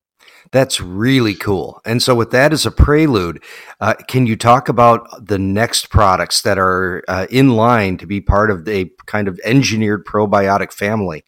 That's 0.51 0.81
really 0.81 1.35
cool. 1.35 1.81
And 1.85 2.01
so, 2.01 2.15
with 2.15 2.31
that 2.31 2.53
as 2.53 2.65
a 2.65 2.71
prelude, 2.71 3.43
uh, 3.79 3.93
can 4.07 4.25
you 4.25 4.35
talk 4.35 4.69
about 4.69 5.27
the 5.27 5.39
next 5.39 5.89
products 5.89 6.41
that 6.41 6.57
are 6.57 7.03
uh, 7.07 7.27
in 7.29 7.55
line 7.55 7.97
to 7.97 8.07
be 8.07 8.21
part 8.21 8.51
of 8.51 8.67
a 8.67 8.89
kind 9.05 9.27
of 9.27 9.39
engineered 9.43 10.05
probiotic 10.05 10.73
family? 10.73 11.23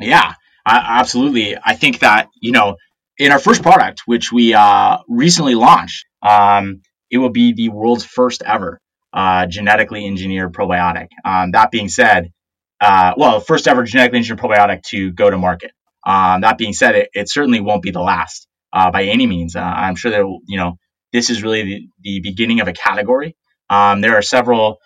Yeah, 0.00 0.34
absolutely. 0.66 1.56
I 1.62 1.74
think 1.74 2.00
that, 2.00 2.28
you 2.40 2.52
know, 2.52 2.76
in 3.18 3.32
our 3.32 3.38
first 3.38 3.62
product, 3.62 4.02
which 4.06 4.32
we 4.32 4.54
uh, 4.54 4.98
recently 5.08 5.54
launched, 5.54 6.06
um, 6.22 6.82
it 7.10 7.18
will 7.18 7.30
be 7.30 7.52
the 7.52 7.68
world's 7.70 8.04
first 8.04 8.42
ever 8.42 8.80
uh, 9.12 9.46
genetically 9.46 10.06
engineered 10.06 10.52
probiotic. 10.52 11.08
Um, 11.24 11.52
that 11.52 11.70
being 11.70 11.88
said, 11.88 12.30
uh, 12.80 13.14
well, 13.16 13.40
first 13.40 13.66
ever 13.66 13.84
genetically 13.84 14.18
engineered 14.18 14.40
probiotic 14.40 14.82
to 14.84 15.10
go 15.10 15.28
to 15.30 15.38
market. 15.38 15.72
Um, 16.06 16.42
that 16.42 16.58
being 16.58 16.72
said, 16.72 16.94
it, 16.94 17.10
it, 17.12 17.28
certainly 17.28 17.60
won't 17.60 17.82
be 17.82 17.90
the 17.90 18.00
last 18.00 18.46
uh, 18.72 18.90
by 18.90 19.04
any 19.04 19.26
means. 19.26 19.56
Uh, 19.56 19.60
I'm 19.60 19.96
sure 19.96 20.10
that 20.10 20.40
you 20.46 20.56
know 20.56 20.78
this 21.12 21.30
is 21.30 21.42
really 21.42 21.62
the, 21.62 21.88
the 22.02 22.20
beginning 22.20 22.60
of 22.60 22.68
a 22.68 22.72
category. 22.72 23.36
Um, 23.68 24.00
there 24.00 24.16
are 24.16 24.22
several 24.22 24.78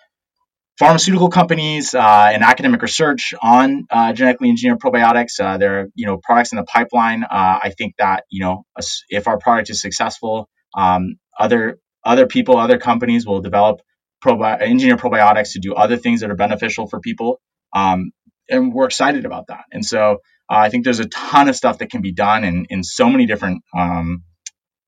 pharmaceutical 0.77 1.29
companies 1.29 1.93
uh, 1.93 2.29
and 2.33 2.43
academic 2.43 2.81
research 2.81 3.33
on 3.41 3.85
uh, 3.89 4.13
genetically 4.13 4.49
engineered 4.49 4.79
probiotics. 4.79 5.39
Uh, 5.39 5.57
there 5.57 5.79
are 5.81 5.85
you 5.95 6.05
know 6.05 6.17
products 6.23 6.51
in 6.51 6.57
the 6.57 6.63
pipeline. 6.63 7.23
Uh, 7.23 7.59
I 7.63 7.73
think 7.77 7.95
that 7.97 8.23
you 8.29 8.43
know 8.43 8.65
if 9.09 9.27
our 9.27 9.37
product 9.37 9.69
is 9.69 9.81
successful, 9.81 10.49
um, 10.75 11.15
other 11.37 11.77
other 12.03 12.27
people, 12.27 12.57
other 12.57 12.77
companies 12.77 13.25
will 13.25 13.41
develop 13.41 13.81
probi- 14.23 14.61
engineered 14.61 14.99
probiotics 14.99 15.53
to 15.53 15.59
do 15.59 15.73
other 15.73 15.97
things 15.97 16.21
that 16.21 16.31
are 16.31 16.35
beneficial 16.35 16.87
for 16.87 16.99
people. 16.99 17.39
Um, 17.75 18.11
and 18.49 18.73
we're 18.73 18.85
excited 18.85 19.25
about 19.25 19.47
that. 19.47 19.63
And 19.71 19.85
so 19.85 20.19
uh, 20.49 20.57
I 20.57 20.69
think 20.69 20.83
there's 20.83 20.99
a 20.99 21.07
ton 21.07 21.47
of 21.49 21.55
stuff 21.55 21.77
that 21.79 21.89
can 21.89 22.01
be 22.01 22.13
done 22.13 22.43
in 22.43 22.65
in 22.69 22.83
so 22.83 23.09
many 23.09 23.25
different 23.25 23.63
um, 23.77 24.23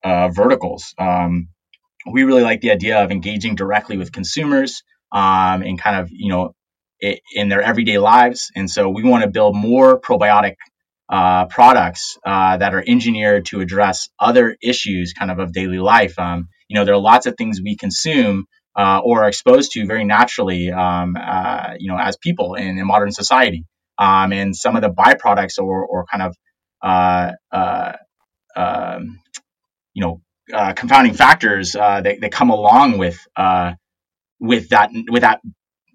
uh, 0.04 0.30
verticals. 0.30 0.94
Um, 0.98 1.50
we 2.12 2.24
really 2.24 2.44
like 2.44 2.62
the 2.62 2.72
idea 2.72 3.04
of 3.04 3.12
engaging 3.12 3.56
directly 3.56 3.98
with 3.98 4.12
consumers 4.12 4.84
um, 5.12 5.62
and 5.62 5.80
kind 5.80 6.02
of 6.02 6.10
you 6.12 6.30
know 6.30 6.54
it, 7.00 7.22
in 7.34 7.50
their 7.50 7.62
everyday 7.62 7.98
lives. 7.98 8.52
And 8.56 8.70
so 8.70 8.90
we 8.90 9.04
want 9.04 9.24
to 9.24 9.30
build 9.30 9.56
more 9.56 10.00
probiotic 10.00 10.56
uh, 11.10 11.46
products 11.48 12.18
uh, 12.26 12.58
that 12.58 12.74
are 12.74 12.84
engineered 12.86 13.46
to 13.48 13.62
address 13.62 14.10
other 14.20 14.56
issues 14.62 15.14
kind 15.14 15.32
of 15.32 15.40
of 15.40 15.54
daily 15.54 15.78
life. 15.80 16.18
Um, 16.18 16.50
you 16.68 16.76
know, 16.76 16.86
there 16.86 16.96
are 16.96 17.00
lots 17.00 17.26
of 17.28 17.36
things 17.38 17.62
we 17.62 17.76
consume 17.76 18.46
uh, 18.76 19.00
or 19.04 19.24
are 19.24 19.28
exposed 19.28 19.72
to 19.74 19.86
very 19.86 20.04
naturally, 20.04 20.72
um, 20.72 21.16
uh, 21.20 21.76
you 21.80 21.92
know, 21.92 21.98
as 21.98 22.18
people 22.18 22.56
in, 22.56 22.78
in 22.78 22.88
modern 22.88 23.12
society. 23.12 23.66
Um, 23.98 24.34
and 24.34 24.56
some 24.56 24.76
of 24.76 24.82
the 24.82 24.90
byproducts 24.90 25.58
or, 25.58 25.86
or 25.86 26.06
kind 26.12 26.24
of, 26.24 26.36
uh, 26.82 27.32
uh, 27.52 27.94
um, 28.58 29.20
you 29.94 30.04
know, 30.04 30.22
confounding 30.76 31.14
factors 31.14 31.74
that, 31.74 32.04
that 32.04 32.32
come 32.32 32.50
along 32.50 32.98
with 32.98 33.18
with 34.40 34.70
that 34.70 34.92
with 35.10 35.22
that 35.22 35.42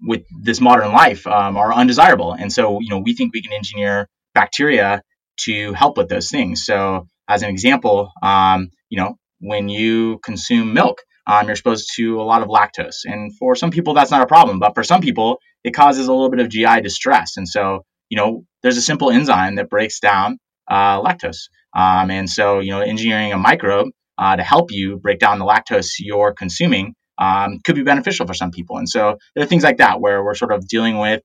with 0.03 0.22
this 0.42 0.61
modern 0.61 0.92
life 0.92 1.26
um, 1.26 1.57
are 1.57 1.72
undesirable. 1.72 2.33
And 2.33 2.53
so, 2.53 2.79
you 2.81 2.88
know, 2.88 2.98
we 2.98 3.14
think 3.14 3.33
we 3.33 3.42
can 3.42 3.53
engineer 3.53 4.09
bacteria 4.35 5.03
to 5.40 5.72
help 5.72 5.96
with 5.96 6.09
those 6.09 6.31
things. 6.31 6.64
So, 6.64 7.07
as 7.29 7.42
an 7.42 7.50
example, 7.50 8.11
um, 8.22 8.70
you 8.88 8.98
know, 8.98 9.16
when 9.40 9.68
you 9.68 10.18
consume 10.24 10.74
milk, 10.74 11.03
um, 11.26 11.44
you're 11.44 11.53
exposed 11.53 11.92
to 11.96 12.20
a 12.20 12.24
lot 12.24 12.42
of 12.42 12.48
lactose. 12.48 13.05
And 13.05 13.37
for 13.37 13.55
some 13.55 13.70
people, 13.70 13.94
that's 13.94 14.11
not 14.11 14.22
a 14.22 14.26
problem. 14.26 14.59
But 14.59 14.74
for 14.74 14.83
some 14.83 15.00
people, 15.00 15.38
it 15.62 15.72
causes 15.72 16.09
a 16.09 16.12
little 16.12 16.31
bit 16.31 16.40
of 16.40 16.48
GI 16.48 16.81
distress. 16.83 17.37
And 17.37 17.48
so, 17.48 17.85
you 18.09 18.16
know, 18.16 18.44
there's 18.62 18.76
a 18.76 18.83
simple 18.83 19.11
enzyme 19.11 19.57
that 19.57 19.70
breaks 19.70 20.00
down 20.00 20.38
uh, 20.68 21.00
lactose. 21.00 21.48
Um, 21.76 22.11
and 22.11 22.29
so, 22.29 22.59
you 22.59 22.70
know, 22.70 22.81
engineering 22.81 23.33
a 23.33 23.38
microbe 23.38 23.88
uh, 24.18 24.37
to 24.37 24.42
help 24.42 24.72
you 24.72 24.98
break 24.98 25.20
down 25.20 25.38
the 25.38 25.44
lactose 25.44 25.92
you're 26.00 26.33
consuming 26.33 26.94
um, 27.20 27.61
could 27.64 27.76
be 27.76 27.83
beneficial 27.83 28.26
for 28.26 28.35
some 28.35 28.50
people. 28.50 28.78
And 28.78 28.88
so 28.88 29.18
there 29.35 29.44
are 29.44 29.46
things 29.46 29.62
like 29.62 29.76
that 29.76 30.00
where 30.00 30.24
we're 30.24 30.35
sort 30.35 30.52
of 30.52 30.66
dealing 30.66 30.98
with 30.98 31.22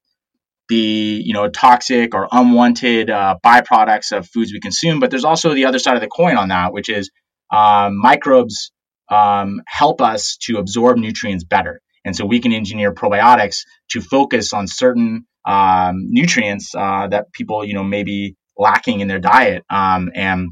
the 0.68 1.22
you 1.24 1.34
know 1.34 1.48
toxic 1.48 2.16
or 2.16 2.28
unwanted 2.32 3.10
uh, 3.10 3.38
byproducts 3.44 4.12
of 4.16 4.28
foods 4.28 4.52
we 4.52 4.60
consume. 4.60 5.00
But 5.00 5.10
there's 5.10 5.26
also 5.26 5.54
the 5.54 5.66
other 5.66 5.80
side 5.80 5.96
of 5.96 6.02
the 6.02 6.08
coin 6.08 6.38
on 6.38 6.50
that, 6.50 6.74
which 6.74 6.90
is 6.90 7.10
um, 7.52 7.98
microbes 7.98 8.72
um, 9.10 9.62
help 9.68 10.02
us 10.02 10.38
to 10.44 10.58
absorb 10.58 10.98
nutrients 10.98 11.44
better. 11.44 11.82
And 12.04 12.16
so 12.16 12.26
we 12.26 12.40
can 12.40 12.54
engineer 12.54 12.94
probiotics 12.94 13.62
to 13.90 14.02
focus 14.02 14.54
on 14.54 14.68
certain 14.68 15.26
um, 15.46 16.08
nutrients 16.10 16.74
uh, 16.76 17.08
that 17.08 17.32
people, 17.32 17.66
you 17.66 17.74
know, 17.74 17.84
may 17.84 18.04
be 18.04 18.36
lacking 18.58 19.00
in 19.00 19.08
their 19.08 19.20
diet 19.20 19.64
um, 19.70 20.12
and 20.14 20.50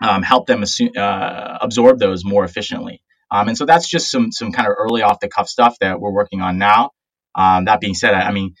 um, 0.00 0.22
help 0.22 0.46
them 0.46 0.62
assume, 0.62 0.90
uh, 0.96 1.58
absorb 1.60 1.98
those 1.98 2.24
more 2.24 2.44
efficiently. 2.44 3.00
Um, 3.30 3.48
and 3.48 3.58
so 3.58 3.66
that's 3.66 3.88
just 3.88 4.10
some 4.10 4.32
some 4.32 4.52
kind 4.52 4.68
of 4.68 4.74
early 4.78 5.02
off 5.02 5.20
the 5.20 5.28
cuff 5.28 5.48
stuff 5.48 5.76
that 5.80 6.00
we're 6.00 6.12
working 6.12 6.40
on 6.40 6.58
now. 6.58 6.90
Um, 7.34 7.64
that 7.64 7.80
being 7.80 7.94
said, 7.94 8.14
I, 8.14 8.28
I, 8.28 8.32
mean, 8.32 8.54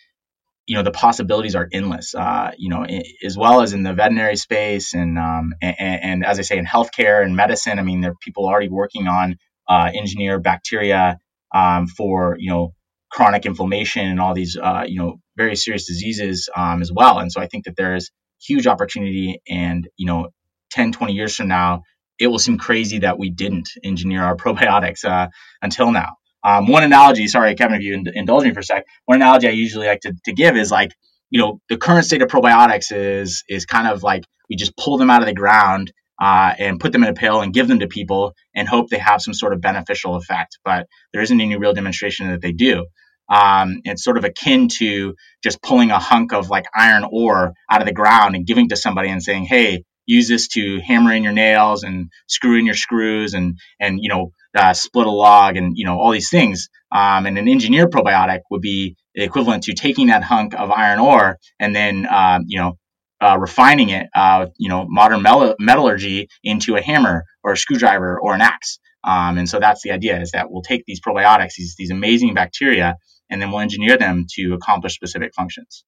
you 0.66 0.76
know, 0.76 0.82
the 0.82 0.90
possibilities 0.90 1.54
are 1.54 1.68
endless. 1.72 2.14
Uh, 2.14 2.50
you 2.58 2.70
know, 2.70 2.84
as 3.24 3.36
well 3.36 3.60
as 3.60 3.72
in 3.72 3.82
the 3.82 3.92
veterinary 3.92 4.36
space 4.36 4.94
and, 4.94 5.18
um, 5.18 5.54
and, 5.62 5.76
and 5.78 6.26
as 6.26 6.38
I 6.38 6.42
say 6.42 6.58
in 6.58 6.66
healthcare 6.66 7.22
and 7.24 7.36
medicine. 7.36 7.78
I 7.78 7.82
mean, 7.82 8.00
there 8.00 8.12
are 8.12 8.16
people 8.20 8.46
already 8.46 8.68
working 8.68 9.06
on 9.06 9.36
uh, 9.68 9.90
engineer 9.94 10.40
bacteria 10.40 11.18
um, 11.54 11.86
for 11.86 12.36
you 12.38 12.50
know 12.50 12.74
chronic 13.10 13.46
inflammation 13.46 14.06
and 14.06 14.20
all 14.20 14.34
these 14.34 14.56
uh, 14.60 14.84
you 14.86 14.98
know 14.98 15.20
very 15.36 15.56
serious 15.56 15.86
diseases 15.86 16.48
um, 16.54 16.82
as 16.82 16.92
well. 16.92 17.18
And 17.18 17.30
so 17.30 17.40
I 17.40 17.46
think 17.46 17.64
that 17.64 17.76
there 17.76 17.94
is 17.94 18.10
huge 18.40 18.66
opportunity 18.66 19.40
and 19.48 19.88
you 19.96 20.06
know 20.06 20.28
10 20.72 20.92
20 20.92 21.12
years 21.14 21.36
from 21.36 21.48
now 21.48 21.82
it 22.18 22.28
will 22.28 22.38
seem 22.38 22.58
crazy 22.58 23.00
that 23.00 23.18
we 23.18 23.30
didn't 23.30 23.70
engineer 23.84 24.22
our 24.24 24.36
probiotics 24.44 25.04
uh, 25.04 25.28
until 25.62 25.92
now. 25.92 26.16
Um, 26.44 26.68
one 26.68 26.84
analogy, 26.84 27.26
sorry, 27.28 27.54
Kevin, 27.54 27.76
if 27.76 27.82
you 27.82 28.04
indulge 28.14 28.44
me 28.44 28.52
for 28.52 28.60
a 28.60 28.64
sec, 28.64 28.86
one 29.06 29.16
analogy 29.16 29.48
I 29.48 29.52
usually 29.52 29.86
like 29.86 30.00
to, 30.02 30.14
to 30.26 30.32
give 30.32 30.56
is 30.56 30.70
like, 30.70 30.92
you 31.30 31.40
know, 31.40 31.60
the 31.70 31.78
current 31.78 32.06
state 32.06 32.22
of 32.22 32.28
probiotics 32.28 32.92
is 32.92 33.44
is 33.48 33.66
kind 33.66 33.88
of 33.88 34.02
like 34.02 34.24
we 34.50 34.56
just 34.56 34.76
pull 34.76 34.98
them 34.98 35.10
out 35.10 35.22
of 35.22 35.26
the 35.26 35.34
ground 35.34 35.92
uh, 36.20 36.54
and 36.58 36.80
put 36.80 36.92
them 36.92 37.02
in 37.02 37.10
a 37.10 37.14
pill 37.14 37.40
and 37.40 37.54
give 37.54 37.66
them 37.68 37.80
to 37.80 37.88
people 37.88 38.34
and 38.54 38.68
hope 38.68 38.90
they 38.90 38.98
have 38.98 39.22
some 39.22 39.34
sort 39.34 39.54
of 39.54 39.60
beneficial 39.62 40.16
effect. 40.16 40.58
But 40.64 40.86
there 41.12 41.22
isn't 41.22 41.40
any 41.40 41.56
real 41.56 41.72
demonstration 41.74 42.30
that 42.30 42.42
they 42.42 42.52
do. 42.52 42.86
Um, 43.28 43.80
it's 43.84 44.04
sort 44.04 44.18
of 44.18 44.24
akin 44.24 44.68
to 44.78 45.14
just 45.42 45.62
pulling 45.62 45.90
a 45.90 45.98
hunk 45.98 46.34
of 46.34 46.50
like 46.50 46.66
iron 46.74 47.06
ore 47.10 47.54
out 47.70 47.80
of 47.80 47.86
the 47.86 47.94
ground 47.94 48.36
and 48.36 48.46
giving 48.46 48.68
to 48.68 48.76
somebody 48.76 49.08
and 49.08 49.22
saying, 49.22 49.44
"Hey, 49.46 49.84
use 50.06 50.28
this 50.28 50.48
to 50.48 50.80
hammer 50.80 51.12
in 51.12 51.24
your 51.24 51.32
nails 51.32 51.82
and 51.82 52.10
screw 52.26 52.58
in 52.58 52.66
your 52.66 52.74
screws 52.74 53.34
and 53.34 53.58
and 53.80 53.98
you 54.00 54.08
know 54.08 54.32
uh, 54.56 54.72
split 54.72 55.06
a 55.06 55.10
log 55.10 55.56
and 55.56 55.76
you 55.76 55.84
know 55.84 55.98
all 55.98 56.12
these 56.12 56.30
things. 56.30 56.68
Um, 56.92 57.26
and 57.26 57.36
an 57.38 57.48
engineered 57.48 57.90
probiotic 57.90 58.40
would 58.50 58.60
be 58.60 58.96
equivalent 59.14 59.64
to 59.64 59.74
taking 59.74 60.08
that 60.08 60.22
hunk 60.22 60.54
of 60.54 60.70
iron 60.70 61.00
ore 61.00 61.38
and 61.58 61.74
then 61.74 62.06
uh, 62.06 62.38
you 62.46 62.58
know 62.58 62.78
uh, 63.24 63.38
refining 63.38 63.88
it, 63.88 64.08
uh, 64.14 64.46
you 64.58 64.68
know, 64.68 64.86
modern 64.88 65.22
metallurgy 65.58 66.28
into 66.42 66.76
a 66.76 66.82
hammer 66.82 67.24
or 67.42 67.52
a 67.52 67.56
screwdriver 67.56 68.18
or 68.20 68.34
an 68.34 68.40
axe. 68.40 68.78
Um, 69.02 69.38
and 69.38 69.48
so 69.48 69.60
that's 69.60 69.82
the 69.82 69.92
idea 69.92 70.20
is 70.20 70.32
that 70.32 70.50
we'll 70.50 70.62
take 70.62 70.84
these 70.86 71.00
probiotics, 71.00 71.54
these, 71.56 71.74
these 71.78 71.90
amazing 71.90 72.34
bacteria, 72.34 72.96
and 73.30 73.40
then 73.40 73.50
we'll 73.50 73.60
engineer 73.60 73.96
them 73.96 74.26
to 74.34 74.54
accomplish 74.54 74.94
specific 74.94 75.32
functions. 75.34 75.84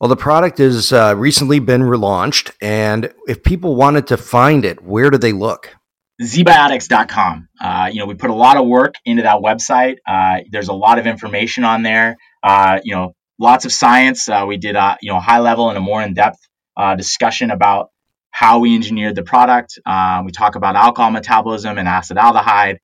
Well, 0.00 0.08
the 0.08 0.16
product 0.16 0.58
has 0.58 0.92
uh, 0.92 1.14
recently 1.16 1.58
been 1.58 1.80
relaunched, 1.80 2.50
and 2.60 3.12
if 3.26 3.42
people 3.42 3.76
wanted 3.76 4.08
to 4.08 4.18
find 4.18 4.64
it, 4.66 4.82
where 4.82 5.10
do 5.10 5.16
they 5.16 5.32
look? 5.32 5.74
zbiotics.com. 6.20 7.48
Uh, 7.60 7.90
you 7.92 8.00
know, 8.00 8.06
we 8.06 8.14
put 8.14 8.30
a 8.30 8.34
lot 8.34 8.56
of 8.56 8.66
work 8.66 8.94
into 9.04 9.22
that 9.22 9.36
website. 9.40 9.96
Uh, 10.06 10.40
there's 10.50 10.68
a 10.68 10.74
lot 10.74 10.98
of 10.98 11.06
information 11.06 11.64
on 11.64 11.82
there. 11.82 12.16
Uh, 12.42 12.80
you 12.84 12.94
know, 12.94 13.14
lots 13.38 13.64
of 13.64 13.72
science. 13.72 14.28
Uh, 14.28 14.44
we 14.46 14.56
did, 14.56 14.76
a, 14.76 14.96
you 15.00 15.12
know, 15.12 15.20
high 15.20 15.40
level 15.40 15.68
and 15.68 15.78
a 15.78 15.80
more 15.80 16.02
in 16.02 16.14
depth 16.14 16.38
uh, 16.76 16.94
discussion 16.94 17.50
about 17.50 17.90
how 18.30 18.58
we 18.58 18.74
engineered 18.74 19.14
the 19.14 19.22
product. 19.22 19.78
Uh, 19.84 20.22
we 20.24 20.30
talk 20.32 20.56
about 20.56 20.76
alcohol 20.76 21.10
metabolism 21.10 21.78
and 21.78 21.88
acetaldehyde. 21.88 22.76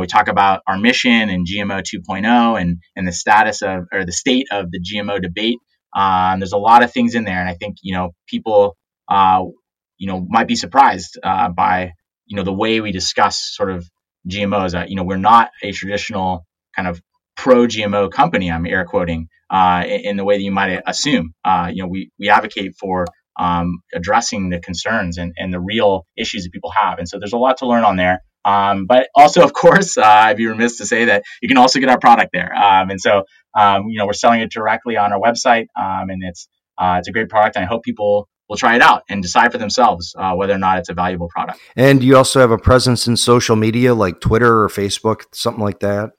we 0.00 0.06
talk 0.08 0.26
about 0.28 0.62
our 0.66 0.78
mission 0.78 1.28
and 1.28 1.46
GMO 1.46 1.80
2.0 1.80 2.60
and 2.60 2.78
and 2.96 3.06
the 3.06 3.12
status 3.12 3.62
of 3.62 3.84
or 3.92 4.04
the 4.04 4.12
state 4.12 4.48
of 4.50 4.70
the 4.72 4.80
GMO 4.80 5.22
debate. 5.22 5.58
Um, 5.96 6.40
there's 6.40 6.52
a 6.52 6.58
lot 6.58 6.82
of 6.84 6.92
things 6.92 7.14
in 7.14 7.24
there, 7.24 7.40
and 7.40 7.48
I 7.48 7.54
think 7.54 7.78
you 7.82 7.94
know 7.94 8.12
people, 8.28 8.76
you 9.10 10.06
know, 10.06 10.26
might 10.28 10.46
be 10.46 10.56
surprised 10.56 11.18
by 11.22 11.92
you 12.26 12.36
know 12.36 12.42
the 12.42 12.52
way 12.52 12.80
we 12.80 12.92
discuss 12.92 13.54
sort 13.54 13.70
of 13.70 13.88
GMOs. 14.28 14.74
Uh, 14.74 14.86
you 14.86 14.96
know, 14.96 15.04
we're 15.04 15.16
not 15.16 15.50
a 15.62 15.72
traditional 15.72 16.46
kind 16.74 16.88
of 16.88 17.00
pro 17.36 17.66
GMO 17.66 18.10
company. 18.10 18.50
I'm 18.50 18.66
air 18.66 18.84
quoting 18.84 19.28
uh, 19.50 19.84
in, 19.86 20.00
in, 20.00 20.16
the 20.16 20.24
way 20.24 20.36
that 20.36 20.42
you 20.42 20.50
might 20.50 20.82
assume. 20.86 21.32
Uh, 21.44 21.70
you 21.72 21.82
know, 21.82 21.88
we 21.88 22.10
we 22.18 22.28
advocate 22.28 22.74
for 22.78 23.06
um, 23.38 23.78
addressing 23.94 24.50
the 24.50 24.60
concerns 24.60 25.18
and, 25.18 25.32
and 25.36 25.52
the 25.52 25.60
real 25.60 26.06
issues 26.16 26.44
that 26.44 26.52
people 26.52 26.70
have. 26.70 26.98
And 26.98 27.08
so 27.08 27.18
there's 27.18 27.34
a 27.34 27.38
lot 27.38 27.58
to 27.58 27.66
learn 27.66 27.84
on 27.84 27.96
there. 27.96 28.22
Um, 28.46 28.86
but 28.86 29.08
also, 29.14 29.42
of 29.42 29.52
course, 29.52 29.98
uh, 29.98 30.04
I'd 30.04 30.36
be 30.36 30.46
remiss 30.46 30.78
to 30.78 30.86
say 30.86 31.06
that 31.06 31.24
you 31.42 31.48
can 31.48 31.58
also 31.58 31.80
get 31.80 31.88
our 31.88 31.98
product 31.98 32.30
there. 32.32 32.54
Um, 32.54 32.90
and 32.90 33.00
so, 33.00 33.24
um, 33.58 33.88
you 33.88 33.98
know, 33.98 34.06
we're 34.06 34.12
selling 34.12 34.40
it 34.40 34.52
directly 34.52 34.96
on 34.96 35.12
our 35.12 35.20
website, 35.20 35.66
um, 35.76 36.10
and 36.10 36.22
it's 36.22 36.48
uh, 36.78 36.96
it's 36.98 37.08
a 37.08 37.12
great 37.12 37.28
product. 37.28 37.56
And 37.56 37.64
I 37.64 37.68
hope 37.68 37.82
people 37.82 38.28
will 38.48 38.56
try 38.56 38.76
it 38.76 38.82
out 38.82 39.02
and 39.08 39.20
decide 39.20 39.50
for 39.50 39.58
themselves 39.58 40.14
uh, 40.16 40.32
whether 40.34 40.54
or 40.54 40.58
not 40.58 40.78
it's 40.78 40.88
a 40.88 40.94
valuable 40.94 41.28
product. 41.28 41.58
And 41.74 42.04
you 42.04 42.16
also 42.16 42.38
have 42.38 42.52
a 42.52 42.58
presence 42.58 43.08
in 43.08 43.16
social 43.16 43.56
media 43.56 43.92
like 43.94 44.20
Twitter 44.20 44.62
or 44.62 44.68
Facebook, 44.68 45.22
something 45.32 45.64
like 45.64 45.80
that. 45.80 46.10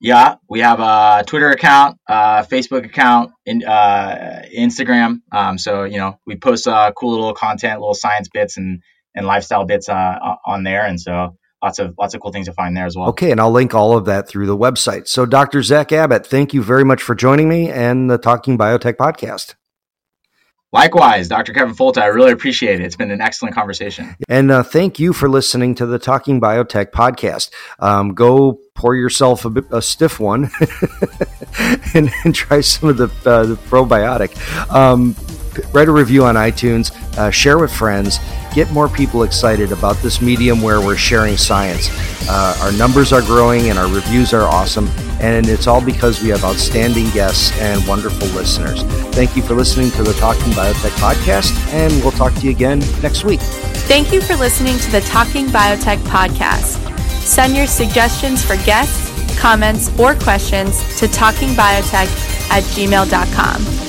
Yeah, 0.00 0.36
we 0.48 0.60
have 0.60 0.78
a 0.80 1.24
Twitter 1.26 1.50
account, 1.50 1.98
uh, 2.08 2.44
Facebook 2.44 2.86
account, 2.86 3.32
in, 3.44 3.64
uh, 3.64 4.42
Instagram. 4.56 5.20
Um, 5.32 5.58
so 5.58 5.84
you 5.84 5.98
know, 5.98 6.18
we 6.24 6.36
post 6.36 6.66
uh, 6.66 6.92
cool 6.96 7.10
little 7.10 7.34
content, 7.34 7.80
little 7.80 7.94
science 7.94 8.28
bits 8.32 8.56
and 8.56 8.80
and 9.14 9.26
lifestyle 9.26 9.64
bits 9.64 9.88
uh, 9.88 10.18
on 10.46 10.64
there, 10.64 10.84
and 10.84 11.00
so 11.00 11.36
lots 11.62 11.78
of 11.78 11.94
lots 11.98 12.14
of 12.14 12.20
cool 12.20 12.32
things 12.32 12.46
to 12.46 12.52
find 12.52 12.76
there 12.76 12.86
as 12.86 12.96
well. 12.96 13.08
Okay, 13.08 13.30
and 13.30 13.40
I'll 13.40 13.50
link 13.50 13.74
all 13.74 13.96
of 13.96 14.04
that 14.06 14.28
through 14.28 14.46
the 14.46 14.56
website. 14.56 15.08
So, 15.08 15.26
Dr. 15.26 15.62
Zach 15.62 15.92
Abbott, 15.92 16.26
thank 16.26 16.54
you 16.54 16.62
very 16.62 16.84
much 16.84 17.02
for 17.02 17.14
joining 17.14 17.48
me 17.48 17.70
and 17.70 18.10
the 18.10 18.18
Talking 18.18 18.58
Biotech 18.58 18.96
podcast. 18.96 19.54
Likewise, 20.70 21.28
Dr. 21.28 21.54
Kevin 21.54 21.74
Folta, 21.74 22.02
I 22.02 22.06
really 22.06 22.30
appreciate 22.30 22.78
it. 22.78 22.84
It's 22.84 22.96
been 22.96 23.10
an 23.10 23.22
excellent 23.22 23.54
conversation. 23.54 24.14
And 24.28 24.50
uh, 24.50 24.62
thank 24.62 24.98
you 24.98 25.14
for 25.14 25.26
listening 25.26 25.74
to 25.76 25.86
the 25.86 25.98
Talking 25.98 26.42
Biotech 26.42 26.90
podcast. 26.90 27.50
Um, 27.78 28.12
go 28.12 28.60
pour 28.74 28.94
yourself 28.94 29.46
a, 29.46 29.50
bit, 29.50 29.64
a 29.70 29.80
stiff 29.80 30.20
one 30.20 30.50
and, 31.94 32.10
and, 32.22 32.34
try 32.34 32.60
some 32.60 32.90
of 32.90 32.98
the, 32.98 33.06
uh, 33.24 33.46
the 33.46 33.54
probiotic. 33.54 34.36
Um, 34.70 35.16
write 35.72 35.88
a 35.88 35.92
review 35.92 36.26
on 36.26 36.34
iTunes, 36.34 36.94
uh, 37.16 37.30
share 37.30 37.56
with 37.56 37.72
friends, 37.72 38.18
get 38.54 38.70
more 38.70 38.88
people 38.88 39.22
excited 39.22 39.72
about 39.72 39.96
this 39.96 40.20
medium 40.20 40.60
where 40.62 40.80
we're 40.80 40.96
sharing 40.96 41.36
science. 41.36 41.88
Uh, 42.28 42.58
our 42.62 42.72
numbers 42.72 43.12
are 43.12 43.22
growing 43.22 43.70
and 43.70 43.78
our 43.78 43.88
reviews 43.88 44.32
are 44.34 44.42
awesome, 44.42 44.88
and 45.20 45.48
it's 45.48 45.66
all 45.66 45.80
because 45.84 46.22
we 46.22 46.28
have 46.28 46.44
outstanding 46.44 47.08
guests 47.10 47.58
and 47.60 47.86
wonderful 47.86 48.26
listeners. 48.28 48.82
Thank 49.14 49.36
you 49.36 49.42
for 49.42 49.54
listening 49.54 49.90
to 49.92 50.02
the 50.02 50.12
Talking 50.14 50.52
Biotech 50.52 50.90
podcast, 50.98 51.56
and 51.72 51.92
we'll 52.02 52.12
talk 52.12 52.34
to 52.34 52.40
you 52.40 52.50
again 52.50 52.80
next 53.02 53.24
week. 53.24 53.40
Thank 53.88 54.12
you 54.12 54.20
for 54.20 54.36
listening 54.36 54.78
to 54.78 54.90
the 54.90 55.00
Talking 55.02 55.46
Biotech 55.46 55.98
podcast. 55.98 56.84
Send 57.22 57.56
your 57.56 57.66
suggestions 57.66 58.44
for 58.44 58.56
guests, 58.64 59.38
comments, 59.38 59.90
or 59.98 60.14
questions 60.14 60.78
to 60.98 61.06
talkingbiotech 61.06 62.08
at 62.50 62.62
gmail.com. 62.64 63.87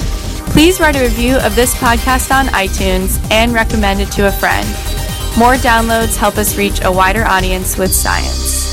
Please 0.51 0.79
write 0.79 0.95
a 0.95 1.01
review 1.01 1.37
of 1.37 1.55
this 1.55 1.73
podcast 1.75 2.31
on 2.35 2.47
iTunes 2.47 3.17
and 3.31 3.53
recommend 3.53 4.01
it 4.01 4.11
to 4.11 4.27
a 4.27 4.31
friend. 4.31 4.67
More 5.37 5.53
downloads 5.53 6.17
help 6.17 6.37
us 6.37 6.57
reach 6.57 6.83
a 6.83 6.91
wider 6.91 7.23
audience 7.23 7.77
with 7.77 7.93
science. 7.93 8.67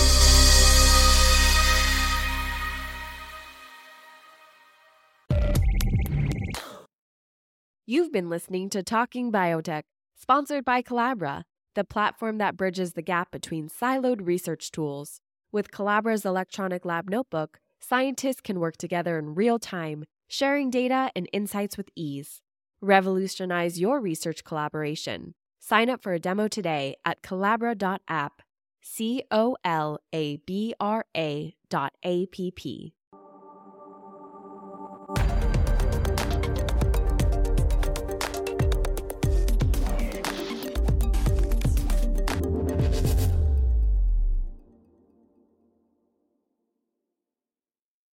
You've 7.84 8.10
been 8.10 8.28
listening 8.28 8.68
to 8.70 8.82
Talking 8.82 9.30
Biotech, 9.30 9.82
sponsored 10.16 10.64
by 10.64 10.82
Colabra, 10.82 11.44
the 11.76 11.84
platform 11.84 12.38
that 12.38 12.56
bridges 12.56 12.94
the 12.94 13.02
gap 13.02 13.30
between 13.30 13.68
siloed 13.68 14.26
research 14.26 14.72
tools. 14.72 15.20
With 15.52 15.70
Colabra's 15.70 16.24
electronic 16.24 16.84
lab 16.84 17.08
notebook, 17.08 17.60
scientists 17.78 18.40
can 18.40 18.58
work 18.58 18.76
together 18.76 19.18
in 19.18 19.36
real 19.36 19.60
time 19.60 20.04
sharing 20.28 20.70
data 20.70 21.10
and 21.14 21.28
insights 21.32 21.76
with 21.76 21.88
ease. 21.94 22.42
Revolutionize 22.80 23.80
your 23.80 24.00
research 24.00 24.44
collaboration. 24.44 25.34
Sign 25.58 25.90
up 25.90 26.02
for 26.02 26.12
a 26.12 26.18
demo 26.18 26.48
today 26.48 26.96
at 27.04 27.22
Colabra.app, 27.22 28.42
C 28.80 29.24
O 29.30 29.56
L 29.64 29.98
A 30.12 30.36
B 30.36 30.74
R 30.78 31.04
A 31.16 31.56
dot 31.68 31.94
A 32.04 32.26
P 32.26 32.50
P. 32.50 32.94